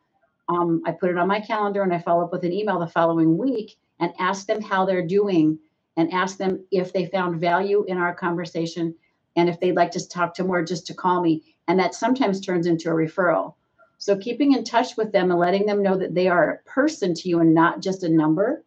um, 0.50 0.82
I 0.84 0.92
put 0.92 1.10
it 1.10 1.18
on 1.18 1.28
my 1.28 1.40
calendar 1.40 1.82
and 1.82 1.94
I 1.94 2.00
follow 2.00 2.24
up 2.24 2.32
with 2.32 2.44
an 2.44 2.52
email 2.52 2.80
the 2.80 2.88
following 2.88 3.38
week 3.38 3.78
and 4.00 4.12
ask 4.18 4.46
them 4.46 4.60
how 4.60 4.84
they're 4.84 5.06
doing 5.06 5.58
and 5.96 6.12
ask 6.12 6.38
them 6.38 6.64
if 6.72 6.92
they 6.92 7.06
found 7.06 7.40
value 7.40 7.84
in 7.86 7.98
our 7.98 8.14
conversation 8.14 8.94
and 9.36 9.48
if 9.48 9.60
they'd 9.60 9.76
like 9.76 9.90
to 9.92 10.08
talk 10.08 10.34
to 10.34 10.44
more 10.44 10.62
just 10.62 10.86
to 10.88 10.94
call 10.94 11.22
me. 11.22 11.42
And 11.68 11.78
that 11.78 11.94
sometimes 11.94 12.40
turns 12.40 12.66
into 12.66 12.90
a 12.90 12.94
referral. 12.94 13.54
So 13.98 14.16
keeping 14.16 14.54
in 14.54 14.64
touch 14.64 14.96
with 14.96 15.12
them 15.12 15.30
and 15.30 15.38
letting 15.38 15.66
them 15.66 15.82
know 15.82 15.96
that 15.96 16.14
they 16.14 16.28
are 16.28 16.50
a 16.50 16.68
person 16.68 17.14
to 17.14 17.28
you 17.28 17.40
and 17.40 17.54
not 17.54 17.80
just 17.80 18.02
a 18.02 18.08
number, 18.08 18.64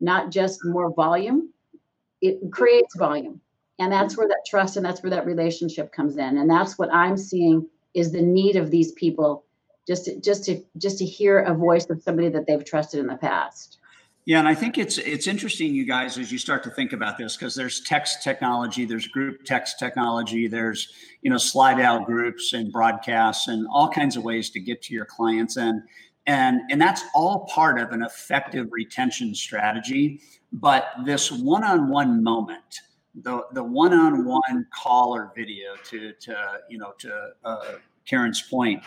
not 0.00 0.30
just 0.30 0.64
more 0.64 0.92
volume, 0.92 1.50
it 2.20 2.38
creates 2.50 2.96
volume. 2.96 3.40
And 3.78 3.92
that's 3.92 4.16
where 4.16 4.28
that 4.28 4.44
trust 4.46 4.76
and 4.76 4.84
that's 4.84 5.02
where 5.02 5.10
that 5.10 5.26
relationship 5.26 5.92
comes 5.92 6.16
in. 6.16 6.38
And 6.38 6.50
that's 6.50 6.78
what 6.78 6.92
I'm 6.92 7.16
seeing 7.16 7.66
is 7.94 8.12
the 8.12 8.22
need 8.22 8.56
of 8.56 8.70
these 8.70 8.92
people 8.92 9.44
just 9.86 10.04
to, 10.04 10.20
just 10.20 10.44
to 10.44 10.62
just 10.78 10.98
to 10.98 11.04
hear 11.04 11.40
a 11.40 11.54
voice 11.54 11.88
of 11.90 12.02
somebody 12.02 12.28
that 12.28 12.46
they've 12.46 12.64
trusted 12.64 13.00
in 13.00 13.06
the 13.06 13.16
past. 13.16 13.78
Yeah, 14.24 14.38
and 14.38 14.46
I 14.46 14.54
think 14.54 14.78
it's 14.78 14.98
it's 14.98 15.26
interesting, 15.26 15.74
you 15.74 15.84
guys, 15.84 16.16
as 16.16 16.30
you 16.30 16.38
start 16.38 16.62
to 16.62 16.70
think 16.70 16.92
about 16.92 17.18
this, 17.18 17.36
because 17.36 17.56
there's 17.56 17.80
text 17.80 18.22
technology, 18.22 18.84
there's 18.84 19.08
group 19.08 19.44
text 19.44 19.80
technology, 19.80 20.46
there's 20.46 20.92
you 21.22 21.30
know 21.30 21.38
slide 21.38 21.80
out 21.80 22.06
groups 22.06 22.52
and 22.52 22.72
broadcasts 22.72 23.48
and 23.48 23.66
all 23.72 23.88
kinds 23.88 24.16
of 24.16 24.22
ways 24.22 24.50
to 24.50 24.60
get 24.60 24.80
to 24.82 24.94
your 24.94 25.06
clients, 25.06 25.56
and 25.56 25.82
and 26.28 26.60
and 26.70 26.80
that's 26.80 27.02
all 27.16 27.46
part 27.46 27.80
of 27.80 27.90
an 27.90 28.02
effective 28.02 28.68
retention 28.70 29.34
strategy. 29.34 30.20
But 30.52 30.86
this 31.04 31.32
one-on-one 31.32 32.22
moment, 32.22 32.80
the 33.16 33.44
the 33.52 33.64
one-on-one 33.64 34.66
call 34.72 35.16
or 35.16 35.32
video, 35.34 35.74
to 35.86 36.12
to 36.12 36.60
you 36.70 36.78
know 36.78 36.92
to 36.98 37.30
uh, 37.44 37.72
Karen's 38.06 38.40
point, 38.40 38.84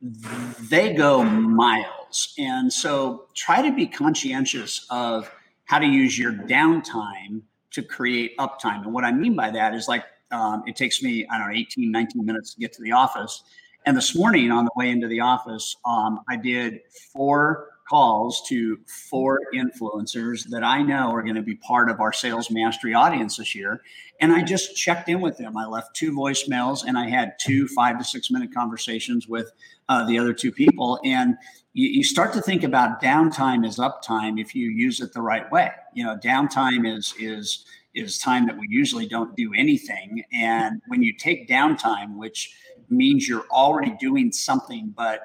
they 0.00 0.94
go 0.94 1.22
miles. 1.22 2.34
And 2.38 2.72
so 2.72 3.26
try 3.34 3.62
to 3.62 3.74
be 3.74 3.86
conscientious 3.86 4.86
of 4.90 5.30
how 5.64 5.78
to 5.78 5.86
use 5.86 6.18
your 6.18 6.32
downtime 6.32 7.42
to 7.72 7.82
create 7.82 8.36
uptime. 8.38 8.82
And 8.82 8.92
what 8.92 9.04
I 9.04 9.12
mean 9.12 9.36
by 9.36 9.50
that 9.50 9.74
is 9.74 9.88
like 9.88 10.04
um, 10.30 10.62
it 10.66 10.76
takes 10.76 11.02
me, 11.02 11.26
I 11.30 11.38
don't 11.38 11.48
know, 11.48 11.58
18, 11.58 11.90
19 11.90 12.24
minutes 12.24 12.54
to 12.54 12.60
get 12.60 12.72
to 12.74 12.82
the 12.82 12.92
office. 12.92 13.42
And 13.86 13.96
this 13.96 14.14
morning 14.14 14.50
on 14.50 14.64
the 14.64 14.70
way 14.76 14.90
into 14.90 15.08
the 15.08 15.20
office, 15.20 15.76
um, 15.84 16.20
I 16.28 16.36
did 16.36 16.80
four 17.12 17.68
calls 17.88 18.42
to 18.48 18.78
four 18.86 19.40
influencers 19.54 20.48
that 20.48 20.62
I 20.62 20.82
know 20.82 21.10
are 21.12 21.22
going 21.22 21.36
to 21.36 21.42
be 21.42 21.56
part 21.56 21.90
of 21.90 22.00
our 22.00 22.12
sales 22.12 22.50
mastery 22.50 22.94
audience 22.94 23.36
this 23.36 23.54
year. 23.54 23.80
And 24.20 24.32
I 24.32 24.42
just 24.42 24.76
checked 24.76 25.08
in 25.08 25.20
with 25.20 25.38
them. 25.38 25.56
I 25.56 25.66
left 25.66 25.94
two 25.94 26.12
voicemails 26.12 26.84
and 26.84 26.98
I 26.98 27.08
had 27.08 27.34
two 27.40 27.68
five 27.68 27.98
to 27.98 28.04
six 28.04 28.30
minute 28.30 28.52
conversations 28.52 29.28
with 29.28 29.50
uh, 29.88 30.06
the 30.06 30.18
other 30.18 30.32
two 30.32 30.52
people. 30.52 31.00
And 31.04 31.36
you, 31.72 31.88
you 31.88 32.04
start 32.04 32.32
to 32.34 32.42
think 32.42 32.62
about 32.64 33.00
downtime 33.00 33.66
as 33.66 33.76
uptime 33.76 34.40
if 34.40 34.54
you 34.54 34.68
use 34.68 35.00
it 35.00 35.12
the 35.12 35.22
right 35.22 35.50
way. 35.50 35.70
You 35.94 36.04
know, 36.04 36.16
downtime 36.16 36.86
is, 36.86 37.14
is, 37.18 37.64
is 37.94 38.18
time 38.18 38.46
that 38.46 38.58
we 38.58 38.66
usually 38.68 39.06
don't 39.06 39.34
do 39.36 39.52
anything. 39.56 40.24
And 40.32 40.82
when 40.88 41.02
you 41.02 41.14
take 41.16 41.48
downtime, 41.48 42.16
which 42.16 42.54
means 42.90 43.28
you're 43.28 43.46
already 43.50 43.94
doing 43.98 44.32
something, 44.32 44.92
but 44.96 45.20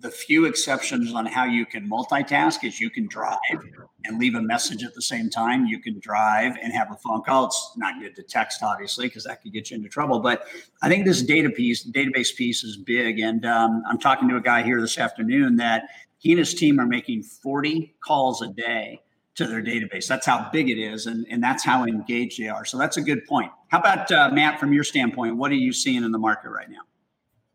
the 0.00 0.10
few 0.10 0.46
exceptions 0.46 1.14
on 1.14 1.26
how 1.26 1.44
you 1.44 1.64
can 1.64 1.88
multitask 1.88 2.64
is 2.64 2.80
you 2.80 2.90
can 2.90 3.06
drive 3.06 3.38
and 4.04 4.18
leave 4.18 4.34
a 4.34 4.42
message 4.42 4.82
at 4.82 4.94
the 4.94 5.02
same 5.02 5.30
time. 5.30 5.66
You 5.66 5.80
can 5.80 6.00
drive 6.00 6.56
and 6.60 6.72
have 6.72 6.90
a 6.90 6.96
phone 6.96 7.22
call. 7.22 7.46
It's 7.46 7.72
not 7.76 8.00
good 8.00 8.16
to 8.16 8.22
text, 8.22 8.62
obviously, 8.62 9.06
because 9.06 9.24
that 9.24 9.42
could 9.42 9.52
get 9.52 9.70
you 9.70 9.76
into 9.76 9.88
trouble. 9.88 10.18
But 10.18 10.46
I 10.82 10.88
think 10.88 11.04
this 11.04 11.22
data 11.22 11.50
piece, 11.50 11.88
database 11.88 12.34
piece, 12.34 12.64
is 12.64 12.76
big. 12.76 13.20
And 13.20 13.46
um, 13.46 13.82
I'm 13.88 13.98
talking 13.98 14.28
to 14.28 14.36
a 14.36 14.40
guy 14.40 14.62
here 14.62 14.80
this 14.80 14.98
afternoon 14.98 15.56
that 15.56 15.84
he 16.18 16.32
and 16.32 16.38
his 16.38 16.54
team 16.54 16.80
are 16.80 16.86
making 16.86 17.22
40 17.22 17.94
calls 18.00 18.42
a 18.42 18.48
day 18.48 19.00
to 19.34 19.46
their 19.46 19.62
database. 19.62 20.06
That's 20.06 20.26
how 20.26 20.50
big 20.52 20.68
it 20.68 20.78
is, 20.78 21.06
and, 21.06 21.26
and 21.30 21.42
that's 21.42 21.64
how 21.64 21.84
engaged 21.84 22.38
they 22.38 22.48
are. 22.48 22.64
So 22.64 22.76
that's 22.76 22.96
a 22.96 23.02
good 23.02 23.26
point. 23.26 23.50
How 23.68 23.78
about 23.78 24.10
uh, 24.12 24.30
Matt, 24.30 24.60
from 24.60 24.72
your 24.72 24.84
standpoint? 24.84 25.36
What 25.36 25.50
are 25.50 25.56
you 25.56 25.72
seeing 25.72 26.04
in 26.04 26.12
the 26.12 26.18
market 26.18 26.50
right 26.50 26.68
now? 26.68 26.80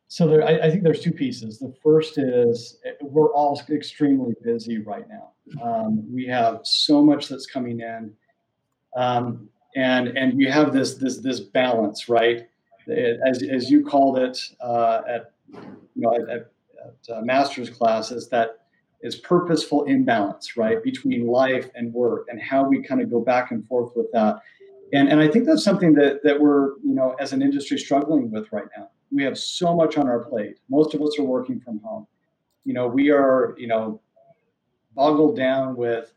So 0.09 0.27
there, 0.27 0.43
I, 0.43 0.67
I, 0.67 0.71
think 0.71 0.83
there's 0.83 1.01
two 1.01 1.11
pieces. 1.11 1.59
The 1.59 1.73
first 1.83 2.17
is 2.17 2.79
we're 3.01 3.33
all 3.33 3.61
extremely 3.69 4.35
busy 4.41 4.79
right 4.79 5.05
now. 5.09 5.31
Um, 5.61 6.13
we 6.13 6.25
have 6.27 6.61
so 6.63 7.03
much 7.03 7.27
that's 7.27 7.45
coming 7.45 7.81
in, 7.81 8.13
um, 8.95 9.49
and 9.75 10.17
and 10.17 10.39
you 10.39 10.49
have 10.49 10.71
this 10.71 10.95
this 10.95 11.17
this 11.17 11.41
balance, 11.41 12.07
right? 12.07 12.47
As, 13.27 13.43
as 13.43 13.69
you 13.69 13.83
called 13.83 14.17
it 14.17 14.39
uh, 14.61 15.01
at 15.09 15.33
you 15.53 15.61
know 15.95 16.15
at, 16.15 16.29
at, 16.29 17.13
uh, 17.13 17.21
master's 17.21 17.69
classes, 17.69 18.29
that 18.29 18.65
is 19.01 19.17
purposeful 19.17 19.83
imbalance, 19.83 20.55
right, 20.55 20.81
between 20.81 21.27
life 21.27 21.69
and 21.75 21.93
work, 21.93 22.27
and 22.29 22.41
how 22.41 22.63
we 22.63 22.81
kind 22.81 23.01
of 23.01 23.11
go 23.11 23.19
back 23.19 23.51
and 23.51 23.67
forth 23.67 23.91
with 23.93 24.09
that. 24.13 24.39
And 24.93 25.09
and 25.09 25.19
I 25.19 25.27
think 25.27 25.45
that's 25.45 25.65
something 25.65 25.95
that 25.95 26.23
that 26.23 26.39
we're 26.39 26.77
you 26.77 26.95
know 26.95 27.13
as 27.19 27.33
an 27.33 27.41
industry 27.41 27.77
struggling 27.77 28.31
with 28.31 28.49
right 28.53 28.67
now 28.77 28.87
we 29.11 29.23
have 29.23 29.37
so 29.37 29.75
much 29.75 29.97
on 29.97 30.07
our 30.07 30.19
plate. 30.19 30.59
Most 30.69 30.93
of 30.93 31.01
us 31.01 31.17
are 31.19 31.23
working 31.23 31.59
from 31.59 31.79
home. 31.79 32.07
You 32.65 32.73
know, 32.73 32.87
we 32.87 33.11
are, 33.11 33.55
you 33.57 33.67
know, 33.67 34.01
boggled 34.95 35.37
down 35.37 35.75
with 35.75 36.13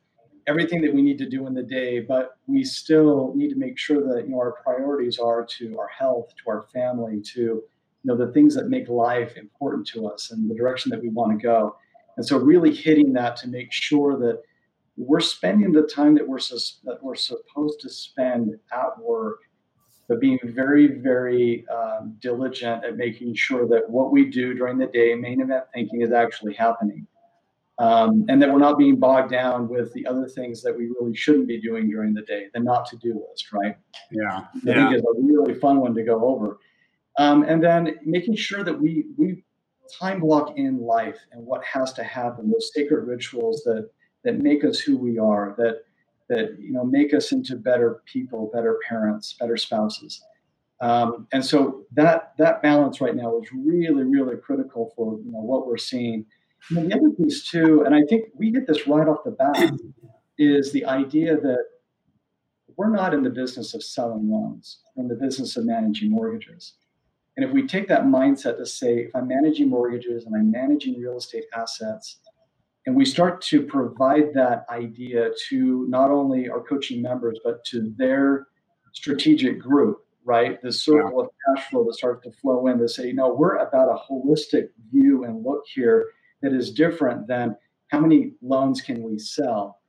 everything 0.46 0.80
that 0.82 0.92
we 0.92 1.02
need 1.02 1.18
to 1.18 1.28
do 1.28 1.46
in 1.46 1.54
the 1.54 1.62
day, 1.62 2.00
but 2.00 2.38
we 2.46 2.64
still 2.64 3.32
need 3.36 3.50
to 3.50 3.56
make 3.56 3.78
sure 3.78 4.02
that, 4.08 4.24
you 4.24 4.30
know, 4.30 4.38
our 4.38 4.52
priorities 4.64 5.18
are 5.18 5.44
to 5.58 5.78
our 5.78 5.88
health, 5.88 6.32
to 6.42 6.50
our 6.50 6.66
family, 6.72 7.20
to, 7.34 7.40
you 7.40 7.64
know, 8.04 8.16
the 8.16 8.32
things 8.32 8.54
that 8.54 8.68
make 8.68 8.88
life 8.88 9.36
important 9.36 9.86
to 9.88 10.08
us 10.08 10.32
and 10.32 10.50
the 10.50 10.54
direction 10.54 10.90
that 10.90 11.00
we 11.00 11.10
want 11.10 11.30
to 11.30 11.42
go. 11.42 11.76
And 12.16 12.26
so 12.26 12.38
really 12.38 12.74
hitting 12.74 13.12
that 13.12 13.36
to 13.36 13.48
make 13.48 13.70
sure 13.70 14.18
that 14.18 14.42
we're 14.96 15.20
spending 15.20 15.72
the 15.72 15.82
time 15.82 16.14
that 16.16 16.26
we're, 16.26 16.38
that 16.38 16.98
we're 17.00 17.14
supposed 17.14 17.80
to 17.80 17.88
spend 17.88 18.58
at 18.72 18.98
work 18.98 19.40
but 20.10 20.18
being 20.18 20.40
very, 20.42 20.88
very 20.88 21.64
um, 21.68 22.16
diligent 22.20 22.84
at 22.84 22.96
making 22.96 23.32
sure 23.32 23.68
that 23.68 23.88
what 23.88 24.10
we 24.10 24.24
do 24.24 24.54
during 24.54 24.76
the 24.76 24.88
day, 24.88 25.14
main 25.14 25.40
event 25.40 25.62
thinking, 25.72 26.02
is 26.02 26.10
actually 26.10 26.52
happening. 26.52 27.06
Um, 27.78 28.26
and 28.28 28.42
that 28.42 28.52
we're 28.52 28.58
not 28.58 28.76
being 28.76 28.96
bogged 28.96 29.30
down 29.30 29.68
with 29.68 29.92
the 29.92 30.04
other 30.04 30.26
things 30.26 30.62
that 30.62 30.76
we 30.76 30.88
really 30.88 31.14
shouldn't 31.14 31.46
be 31.46 31.60
doing 31.60 31.88
during 31.88 32.12
the 32.12 32.22
day, 32.22 32.48
the 32.52 32.58
not 32.58 32.86
to 32.86 32.96
do 32.96 33.24
list, 33.30 33.52
right? 33.52 33.76
Yeah. 34.10 34.46
I 34.56 34.60
think 34.60 34.96
is 34.96 35.02
a 35.02 35.20
really 35.22 35.54
fun 35.54 35.80
one 35.80 35.94
to 35.94 36.02
go 36.02 36.24
over. 36.24 36.58
Um, 37.16 37.44
and 37.44 37.62
then 37.62 37.94
making 38.04 38.34
sure 38.34 38.64
that 38.64 38.78
we, 38.78 39.06
we 39.16 39.44
time 39.96 40.18
block 40.18 40.58
in 40.58 40.80
life 40.80 41.20
and 41.30 41.46
what 41.46 41.62
has 41.64 41.92
to 41.92 42.02
happen, 42.02 42.50
those 42.50 42.72
sacred 42.74 43.06
rituals 43.06 43.62
that, 43.62 43.88
that 44.24 44.40
make 44.40 44.64
us 44.64 44.80
who 44.80 44.98
we 44.98 45.20
are, 45.20 45.54
that 45.56 45.84
that 46.30 46.56
you 46.58 46.72
know 46.72 46.84
make 46.84 47.12
us 47.12 47.32
into 47.32 47.56
better 47.56 48.02
people, 48.06 48.50
better 48.54 48.78
parents, 48.88 49.34
better 49.38 49.58
spouses. 49.58 50.22
Um, 50.80 51.26
and 51.32 51.44
so 51.44 51.84
that 51.92 52.32
that 52.38 52.62
balance 52.62 53.02
right 53.02 53.14
now 53.14 53.38
is 53.38 53.50
really 53.52 54.04
really 54.04 54.36
critical 54.36 54.92
for 54.96 55.18
you 55.18 55.30
know 55.30 55.40
what 55.40 55.66
we're 55.66 55.76
seeing. 55.76 56.24
And 56.70 56.90
the 56.90 56.96
other 56.96 57.10
piece 57.10 57.48
too, 57.50 57.82
and 57.84 57.94
I 57.94 58.02
think 58.08 58.24
we 58.34 58.52
hit 58.52 58.66
this 58.66 58.86
right 58.86 59.08
off 59.08 59.24
the 59.24 59.32
bat, 59.32 59.72
is 60.38 60.72
the 60.72 60.84
idea 60.86 61.36
that 61.38 61.64
we're 62.76 62.90
not 62.90 63.12
in 63.12 63.22
the 63.22 63.30
business 63.30 63.74
of 63.74 63.82
selling 63.82 64.30
loans, 64.30 64.80
we're 64.94 65.02
in 65.02 65.08
the 65.08 65.14
business 65.14 65.56
of 65.56 65.64
managing 65.64 66.10
mortgages. 66.10 66.74
And 67.36 67.44
if 67.48 67.52
we 67.52 67.66
take 67.66 67.88
that 67.88 68.02
mindset 68.02 68.58
to 68.58 68.66
say, 68.66 68.98
if 68.98 69.16
I'm 69.16 69.28
managing 69.28 69.68
mortgages 69.68 70.26
and 70.26 70.36
I'm 70.36 70.50
managing 70.50 71.00
real 71.00 71.16
estate 71.16 71.44
assets, 71.54 72.18
And 72.86 72.96
we 72.96 73.04
start 73.04 73.42
to 73.42 73.62
provide 73.62 74.32
that 74.34 74.64
idea 74.70 75.30
to 75.48 75.86
not 75.88 76.10
only 76.10 76.48
our 76.48 76.60
coaching 76.60 77.02
members, 77.02 77.38
but 77.44 77.64
to 77.66 77.92
their 77.96 78.46
strategic 78.92 79.60
group, 79.60 79.98
right? 80.24 80.60
The 80.62 80.72
circle 80.72 81.18
yeah. 81.18 81.54
of 81.54 81.56
cash 81.56 81.70
flow 81.70 81.84
that 81.84 81.94
starts 81.94 82.24
to 82.24 82.32
flow 82.32 82.66
in 82.68 82.78
to 82.78 82.88
say, 82.88 83.08
you 83.08 83.14
know, 83.14 83.32
we're 83.34 83.56
about 83.56 83.88
a 83.88 84.12
holistic 84.12 84.70
view 84.90 85.24
and 85.24 85.44
look 85.44 85.64
here 85.72 86.06
that 86.42 86.52
is 86.52 86.72
different 86.72 87.26
than 87.26 87.56
how 87.88 88.00
many 88.00 88.32
loans 88.40 88.80
can 88.80 89.02
we 89.02 89.18
sell? 89.18 89.80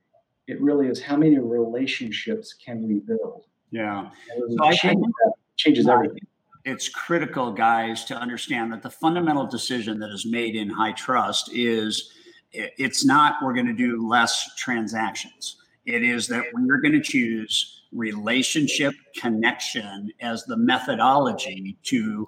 It 0.48 0.60
really 0.60 0.88
is 0.88 1.02
how 1.02 1.16
many 1.16 1.40
relationships 1.40 2.54
can 2.54 2.86
we 2.88 2.96
build? 3.00 3.46
Yeah. 3.72 4.10
So 4.50 4.64
I 4.64 4.76
think 4.76 5.00
that 5.00 5.34
changes 5.56 5.88
everything. 5.88 6.20
It's 6.66 6.90
critical, 6.90 7.52
guys, 7.52 8.04
to 8.06 8.16
understand 8.16 8.72
that 8.74 8.84
the 8.84 8.90
fundamental 8.90 9.48
decision 9.48 10.00
that 10.00 10.12
is 10.12 10.26
made 10.26 10.56
in 10.56 10.70
high 10.70 10.92
trust 10.92 11.50
is 11.54 12.12
it's 12.54 13.06
not 13.06 13.36
we're 13.44 13.54
going 13.54 13.68
to 13.68 13.74
do 13.74 14.08
less 14.08 14.56
transactions. 14.56 15.58
It 15.86 16.04
is 16.04 16.28
that 16.28 16.46
we're 16.54 16.78
going 16.80 16.94
to 16.94 17.02
choose 17.02 17.84
relationship 17.92 18.94
connection 19.18 20.12
as 20.22 20.46
the 20.46 20.58
methodology 20.58 21.78
to 21.84 22.28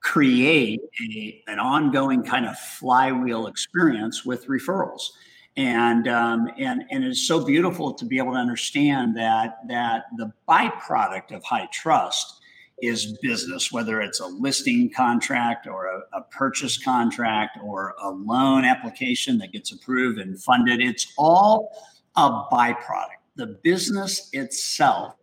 create 0.00 0.80
a, 1.00 1.42
an 1.46 1.58
ongoing 1.58 2.22
kind 2.22 2.46
of 2.46 2.58
flywheel 2.58 3.46
experience 3.46 4.24
with 4.24 4.46
referrals 4.48 5.10
and 5.56 6.08
um, 6.08 6.48
and 6.58 6.84
and 6.90 7.04
it's 7.04 7.26
so 7.26 7.44
beautiful 7.44 7.92
to 7.94 8.04
be 8.04 8.18
able 8.18 8.32
to 8.32 8.38
understand 8.38 9.16
that 9.16 9.58
that 9.68 10.04
the 10.16 10.32
byproduct 10.48 11.32
of 11.32 11.42
high 11.44 11.68
trust 11.72 12.40
is 12.82 13.16
business, 13.22 13.70
whether 13.70 14.00
it's 14.00 14.20
a 14.20 14.26
listing 14.26 14.90
contract 14.90 15.66
or 15.66 15.86
a, 15.86 16.18
a, 16.18 16.22
purchase 16.22 16.76
contract 16.76 17.56
or 17.62 17.94
a 18.02 18.10
loan 18.10 18.64
application 18.64 19.38
that 19.38 19.52
gets 19.52 19.72
approved 19.72 20.18
and 20.18 20.42
funded. 20.42 20.80
It's 20.80 21.12
all 21.16 21.70
a 22.16 22.28
byproduct. 22.52 23.20
The 23.36 23.58
business 23.62 24.28
itself 24.32 25.14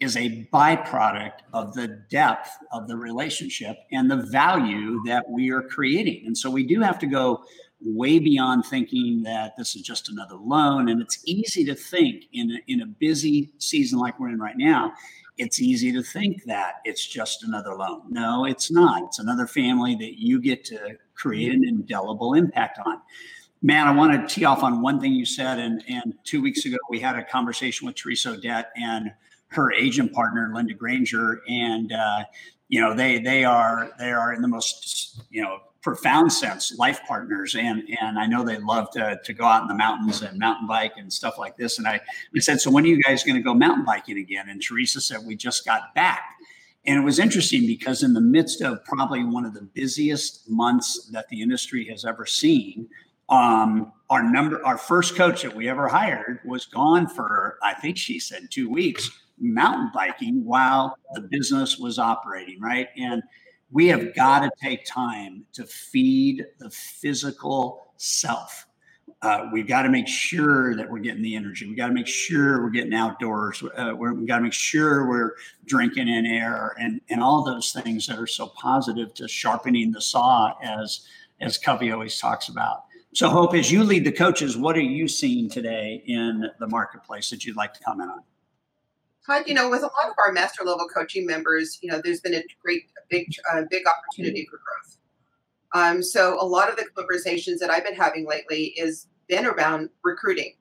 is 0.00 0.16
a 0.16 0.48
byproduct 0.52 1.40
of 1.52 1.74
the 1.74 2.02
depth 2.08 2.50
of 2.72 2.86
the 2.88 2.96
relationship 2.96 3.76
and 3.92 4.10
the 4.10 4.16
value 4.16 5.00
that 5.04 5.28
we 5.28 5.50
are 5.50 5.62
creating. 5.62 6.24
And 6.26 6.36
so 6.36 6.50
we 6.50 6.64
do 6.64 6.80
have 6.80 6.98
to 7.00 7.06
go 7.06 7.42
way 7.80 8.18
beyond 8.18 8.64
thinking 8.64 9.22
that 9.22 9.56
this 9.56 9.76
is 9.76 9.82
just 9.82 10.08
another 10.08 10.36
loan. 10.36 10.88
And 10.88 11.00
it's 11.00 11.20
easy 11.24 11.64
to 11.64 11.74
think 11.74 12.24
in 12.32 12.50
a, 12.52 12.72
in 12.72 12.82
a 12.82 12.86
busy 12.86 13.50
season 13.58 13.98
like 13.98 14.18
we're 14.18 14.30
in 14.30 14.38
right 14.38 14.56
now, 14.56 14.92
it's 15.38 15.60
easy 15.60 15.92
to 15.92 16.02
think 16.02 16.44
that 16.44 16.76
it's 16.84 17.06
just 17.06 17.44
another 17.44 17.74
loan. 17.74 18.02
No, 18.08 18.44
it's 18.44 18.70
not. 18.70 19.04
It's 19.04 19.18
another 19.18 19.46
family 19.46 19.94
that 19.96 20.20
you 20.20 20.40
get 20.40 20.64
to 20.66 20.96
create 21.14 21.52
an 21.52 21.64
indelible 21.64 22.34
impact 22.34 22.78
on. 22.84 23.00
Man, 23.60 23.88
I 23.88 23.92
want 23.92 24.12
to 24.28 24.34
tee 24.34 24.44
off 24.44 24.62
on 24.62 24.82
one 24.82 25.00
thing 25.00 25.12
you 25.12 25.24
said. 25.24 25.58
And, 25.58 25.82
and 25.88 26.14
two 26.24 26.40
weeks 26.40 26.64
ago, 26.64 26.76
we 26.90 27.00
had 27.00 27.16
a 27.16 27.24
conversation 27.24 27.86
with 27.86 27.96
Teresa 27.96 28.30
Odette 28.30 28.70
and 28.76 29.12
her 29.48 29.72
agent 29.72 30.12
partner, 30.12 30.50
Linda 30.54 30.74
Granger. 30.74 31.42
And, 31.48 31.92
uh, 31.92 32.24
you 32.68 32.80
know, 32.80 32.94
they, 32.94 33.18
they 33.18 33.44
are, 33.44 33.90
they 33.98 34.12
are 34.12 34.32
in 34.32 34.42
the 34.42 34.48
most, 34.48 35.22
you 35.30 35.42
know, 35.42 35.58
profound 35.80 36.32
sense 36.32 36.76
life 36.76 37.00
partners 37.06 37.54
and 37.54 37.82
and 38.00 38.18
I 38.18 38.26
know 38.26 38.44
they 38.44 38.58
love 38.58 38.90
to, 38.90 39.18
to 39.24 39.32
go 39.32 39.44
out 39.44 39.62
in 39.62 39.68
the 39.68 39.74
mountains 39.74 40.22
and 40.22 40.38
mountain 40.38 40.66
bike 40.66 40.94
and 40.96 41.10
stuff 41.10 41.38
like 41.38 41.56
this 41.56 41.78
and 41.78 41.86
I, 41.86 42.00
I 42.34 42.40
said 42.40 42.60
so 42.60 42.70
when 42.70 42.84
are 42.84 42.88
you 42.88 43.00
guys 43.00 43.22
going 43.22 43.36
to 43.36 43.42
go 43.42 43.54
mountain 43.54 43.84
biking 43.84 44.18
again 44.18 44.48
and 44.48 44.60
Teresa 44.60 45.00
said 45.00 45.20
we 45.24 45.36
just 45.36 45.64
got 45.64 45.94
back 45.94 46.34
and 46.84 46.98
it 46.98 47.04
was 47.04 47.18
interesting 47.18 47.66
because 47.66 48.02
in 48.02 48.12
the 48.12 48.20
midst 48.20 48.60
of 48.60 48.84
probably 48.84 49.22
one 49.22 49.44
of 49.44 49.54
the 49.54 49.62
busiest 49.62 50.50
months 50.50 51.08
that 51.12 51.28
the 51.28 51.40
industry 51.40 51.86
has 51.86 52.04
ever 52.04 52.26
seen 52.26 52.88
um, 53.28 53.92
our 54.10 54.22
number 54.22 54.64
our 54.64 54.78
first 54.78 55.16
coach 55.16 55.42
that 55.42 55.54
we 55.54 55.68
ever 55.68 55.88
hired 55.88 56.40
was 56.44 56.64
gone 56.66 57.06
for 57.06 57.58
I 57.62 57.74
think 57.74 57.96
she 57.96 58.18
said 58.18 58.48
2 58.50 58.70
weeks 58.70 59.10
mountain 59.38 59.90
biking 59.94 60.44
while 60.44 60.98
the 61.14 61.20
business 61.20 61.78
was 61.78 61.98
operating 61.98 62.60
right 62.60 62.88
and 62.96 63.22
we 63.70 63.86
have 63.88 64.14
got 64.14 64.40
to 64.40 64.50
take 64.60 64.84
time 64.86 65.44
to 65.52 65.64
feed 65.66 66.46
the 66.58 66.70
physical 66.70 67.92
self. 67.96 68.66
Uh, 69.20 69.48
we've 69.52 69.66
got 69.66 69.82
to 69.82 69.88
make 69.88 70.06
sure 70.06 70.76
that 70.76 70.88
we're 70.88 71.00
getting 71.00 71.22
the 71.22 71.34
energy. 71.34 71.66
We 71.66 71.74
got 71.74 71.88
to 71.88 71.92
make 71.92 72.06
sure 72.06 72.62
we're 72.62 72.70
getting 72.70 72.94
outdoors. 72.94 73.62
Uh, 73.76 73.92
we 73.96 74.26
got 74.26 74.38
to 74.38 74.44
make 74.44 74.52
sure 74.52 75.08
we're 75.08 75.34
drinking 75.66 76.08
in 76.08 76.24
air 76.24 76.76
and 76.78 77.00
and 77.10 77.20
all 77.20 77.42
those 77.42 77.72
things 77.72 78.06
that 78.06 78.18
are 78.18 78.28
so 78.28 78.46
positive 78.46 79.12
to 79.14 79.26
sharpening 79.26 79.90
the 79.90 80.00
saw, 80.00 80.54
as 80.62 81.08
as 81.40 81.58
Covey 81.58 81.90
always 81.90 82.18
talks 82.18 82.48
about. 82.48 82.84
So, 83.14 83.28
Hope, 83.30 83.54
as 83.54 83.72
you 83.72 83.84
lead 83.84 84.04
the 84.04 84.12
coaches, 84.12 84.56
what 84.56 84.76
are 84.76 84.80
you 84.80 85.08
seeing 85.08 85.48
today 85.48 86.02
in 86.06 86.50
the 86.60 86.66
marketplace 86.66 87.30
that 87.30 87.44
you'd 87.44 87.56
like 87.56 87.72
to 87.74 87.80
comment 87.80 88.10
on? 88.10 88.22
Todd, 89.26 89.44
you 89.46 89.54
know, 89.54 89.70
with 89.70 89.80
a 89.80 89.86
lot 89.86 90.08
of 90.10 90.14
our 90.24 90.32
master 90.32 90.64
level 90.64 90.86
coaching 90.88 91.26
members, 91.26 91.78
you 91.82 91.90
know, 91.90 92.00
there's 92.02 92.20
been 92.20 92.34
a 92.34 92.42
great, 92.62 92.82
a 92.96 93.06
big, 93.08 93.26
uh, 93.52 93.62
big 93.70 93.84
opportunity 93.86 94.46
for 94.50 94.58
growth. 94.58 94.98
Um, 95.74 96.02
so 96.02 96.40
a 96.40 96.44
lot 96.44 96.70
of 96.70 96.76
the 96.76 96.86
conversations 96.94 97.60
that 97.60 97.70
I've 97.70 97.84
been 97.84 97.94
having 97.94 98.26
lately 98.26 98.66
is 98.78 99.06
been 99.28 99.46
around 99.46 99.90
recruiting, 100.02 100.54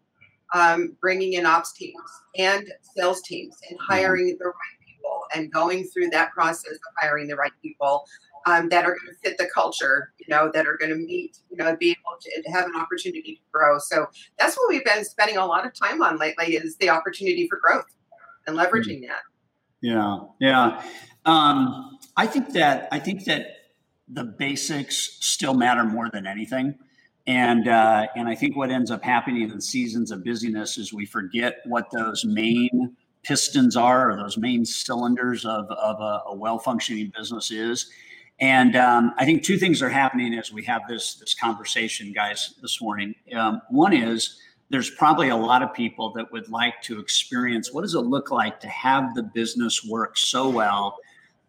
um, 0.53 0.97
bringing 1.01 1.33
in 1.33 1.45
ops 1.45 1.73
teams 1.73 2.01
and 2.37 2.71
sales 2.95 3.21
teams, 3.21 3.55
and 3.69 3.79
mm-hmm. 3.79 3.93
hiring 3.93 4.37
the 4.37 4.45
right 4.45 4.77
people, 4.85 5.21
and 5.33 5.51
going 5.51 5.85
through 5.85 6.09
that 6.09 6.31
process 6.31 6.73
of 6.73 6.79
hiring 6.99 7.27
the 7.27 7.35
right 7.35 7.53
people 7.61 8.05
um, 8.47 8.69
that 8.69 8.85
are 8.85 8.91
going 8.91 9.13
to 9.13 9.29
fit 9.29 9.37
the 9.37 9.47
culture, 9.53 10.13
you 10.19 10.25
know, 10.29 10.49
that 10.53 10.65
are 10.65 10.77
going 10.77 10.89
to 10.89 10.95
meet, 10.95 11.37
you 11.49 11.57
know, 11.57 11.75
be 11.75 11.89
able 11.89 12.17
to, 12.21 12.51
have 12.51 12.65
an 12.65 12.75
opportunity 12.75 13.35
to 13.35 13.41
grow. 13.51 13.77
So 13.77 14.07
that's 14.39 14.55
what 14.55 14.69
we've 14.69 14.85
been 14.85 15.03
spending 15.03 15.35
a 15.35 15.45
lot 15.45 15.65
of 15.65 15.73
time 15.73 16.01
on 16.01 16.17
lately 16.17 16.55
is 16.55 16.77
the 16.77 16.89
opportunity 16.89 17.47
for 17.49 17.59
growth 17.59 17.85
and 18.47 18.57
leveraging 18.57 19.01
that. 19.07 19.21
Yeah, 19.81 20.19
yeah. 20.39 20.81
Um, 21.25 21.99
I 22.15 22.25
think 22.25 22.53
that 22.53 22.87
I 22.91 22.99
think 22.99 23.25
that 23.25 23.47
the 24.07 24.23
basics 24.23 25.17
still 25.19 25.53
matter 25.53 25.83
more 25.83 26.09
than 26.09 26.25
anything. 26.25 26.75
And 27.27 27.67
uh, 27.67 28.07
and 28.15 28.29
I 28.29 28.35
think 28.35 28.55
what 28.55 28.71
ends 28.71 28.89
up 28.89 29.03
happening 29.03 29.49
in 29.49 29.59
seasons 29.59 30.11
of 30.11 30.23
busyness 30.23 30.77
is 30.77 30.93
we 30.93 31.05
forget 31.05 31.57
what 31.65 31.91
those 31.91 32.23
main 32.23 32.95
pistons 33.23 33.75
are, 33.75 34.09
or 34.09 34.15
those 34.15 34.37
main 34.37 34.63
cylinders 34.63 35.45
of, 35.45 35.69
of 35.69 35.99
a, 35.99 36.29
a 36.29 36.35
well 36.35 36.57
functioning 36.57 37.11
business 37.15 37.51
is. 37.51 37.91
And 38.39 38.75
um, 38.75 39.13
I 39.17 39.25
think 39.25 39.43
two 39.43 39.57
things 39.57 39.81
are 39.81 39.89
happening 39.89 40.35
as 40.35 40.51
we 40.51 40.63
have 40.65 40.83
this 40.87 41.15
this 41.15 41.33
conversation, 41.33 42.13
guys, 42.13 42.53
this 42.61 42.81
morning. 42.81 43.15
Um, 43.33 43.61
one 43.69 43.93
is 43.93 44.39
there's 44.69 44.89
probably 44.91 45.29
a 45.29 45.35
lot 45.35 45.63
of 45.63 45.73
people 45.73 46.11
that 46.13 46.31
would 46.31 46.49
like 46.49 46.81
to 46.83 46.99
experience 46.99 47.71
what 47.71 47.81
does 47.81 47.95
it 47.95 48.01
look 48.01 48.31
like 48.31 48.59
to 48.59 48.67
have 48.67 49.15
the 49.15 49.23
business 49.23 49.83
work 49.83 50.17
so 50.17 50.49
well 50.49 50.97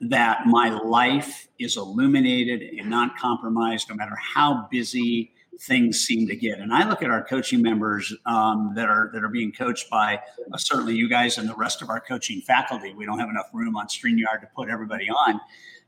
that 0.01 0.46
my 0.46 0.70
life 0.70 1.48
is 1.59 1.77
illuminated 1.77 2.62
and 2.79 2.88
not 2.88 3.18
compromised 3.18 3.88
no 3.90 3.96
matter 3.96 4.14
how 4.16 4.68
busy 4.70 5.33
things 5.61 6.01
seem 6.01 6.29
to 6.29 6.37
get. 6.37 6.61
And 6.61 6.72
i 6.72 6.88
look 6.88 7.03
at 7.03 7.11
our 7.11 7.24
coaching 7.24 7.61
members 7.61 8.14
um, 8.27 8.72
that 8.77 8.88
are 8.88 9.11
that 9.12 9.24
are 9.24 9.29
being 9.29 9.53
coached 9.53 9.90
by 9.90 10.20
uh, 10.53 10.57
certainly 10.57 10.94
you 10.94 11.09
guys 11.09 11.37
and 11.37 11.48
the 11.48 11.55
rest 11.55 11.83
of 11.83 11.90
our 11.90 12.01
coaching 12.01 12.40
faculty. 12.40 12.94
We 12.94 13.05
don't 13.05 13.18
have 13.18 13.29
enough 13.29 13.48
room 13.53 13.77
on 13.77 13.88
StreamYard 13.88 14.40
to 14.40 14.48
put 14.55 14.70
everybody 14.70 15.11
on. 15.11 15.40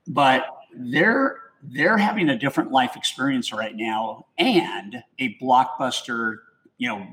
But 0.08 0.44
they're 0.74 1.36
they're 1.62 1.98
having 1.98 2.30
a 2.30 2.38
different 2.38 2.70
life 2.70 2.96
experience 2.96 3.52
right 3.52 3.76
now 3.76 4.26
and 4.38 5.02
a 5.18 5.36
blockbuster 5.42 6.36
you 6.78 6.88
know 6.88 7.06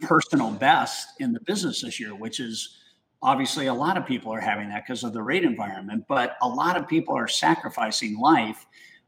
personal 0.00 0.50
best 0.50 1.08
in 1.20 1.32
the 1.32 1.40
business 1.40 1.82
this 1.82 2.00
year, 2.00 2.14
which 2.14 2.40
is 2.40 2.76
obviously 3.22 3.66
a 3.66 3.74
lot 3.74 3.96
of 3.96 4.06
people 4.06 4.32
are 4.32 4.40
having 4.40 4.68
that 4.70 4.84
because 4.86 5.04
of 5.04 5.12
the 5.12 5.22
rate 5.22 5.44
environment, 5.44 6.04
but 6.08 6.36
a 6.42 6.48
lot 6.48 6.76
of 6.76 6.88
people 6.88 7.16
are 7.16 7.28
sacrificing 7.28 8.18
life. 8.18 8.66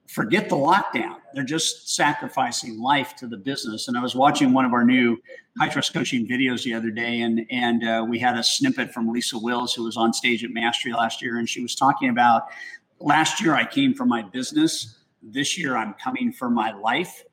Forget 0.09 0.49
the 0.49 0.57
lockdown. 0.57 1.17
They're 1.33 1.45
just 1.45 1.95
sacrificing 1.95 2.79
life 2.79 3.17
to 3.17 3.27
the 3.27 3.39
business. 3.39 3.89
And 3.89 3.97
I 3.97 4.03
was 4.03 4.15
watching 4.15 4.53
one 4.53 4.67
of 4.67 4.75
our 4.75 4.85
new 4.85 5.17
high 5.59 5.69
trust 5.69 5.95
coaching 5.95 6.27
videos 6.27 6.65
the 6.65 6.75
other 6.75 6.91
day, 6.91 7.21
and 7.21 7.47
and 7.51 7.85
uh, 7.85 8.05
we 8.07 8.19
had 8.19 8.37
a 8.37 8.43
snippet 8.43 8.93
from 8.93 9.11
Lisa 9.11 9.39
Wills, 9.39 9.73
who 9.73 9.85
was 9.85 9.97
on 9.97 10.13
stage 10.13 10.45
at 10.45 10.51
Mastery 10.51 10.93
last 10.93 11.23
year, 11.23 11.39
and 11.39 11.49
she 11.49 11.63
was 11.63 11.75
talking 11.75 12.11
about 12.11 12.49
last 13.03 13.41
year 13.41 13.55
I 13.55 13.65
came 13.65 13.95
for 13.95 14.07
my 14.07 14.23
business. 14.23 14.99
This 15.23 15.59
year 15.59 15.77
I'm 15.77 15.95
coming 15.95 16.33
for 16.33 16.51
my 16.51 16.73
life. 16.73 17.25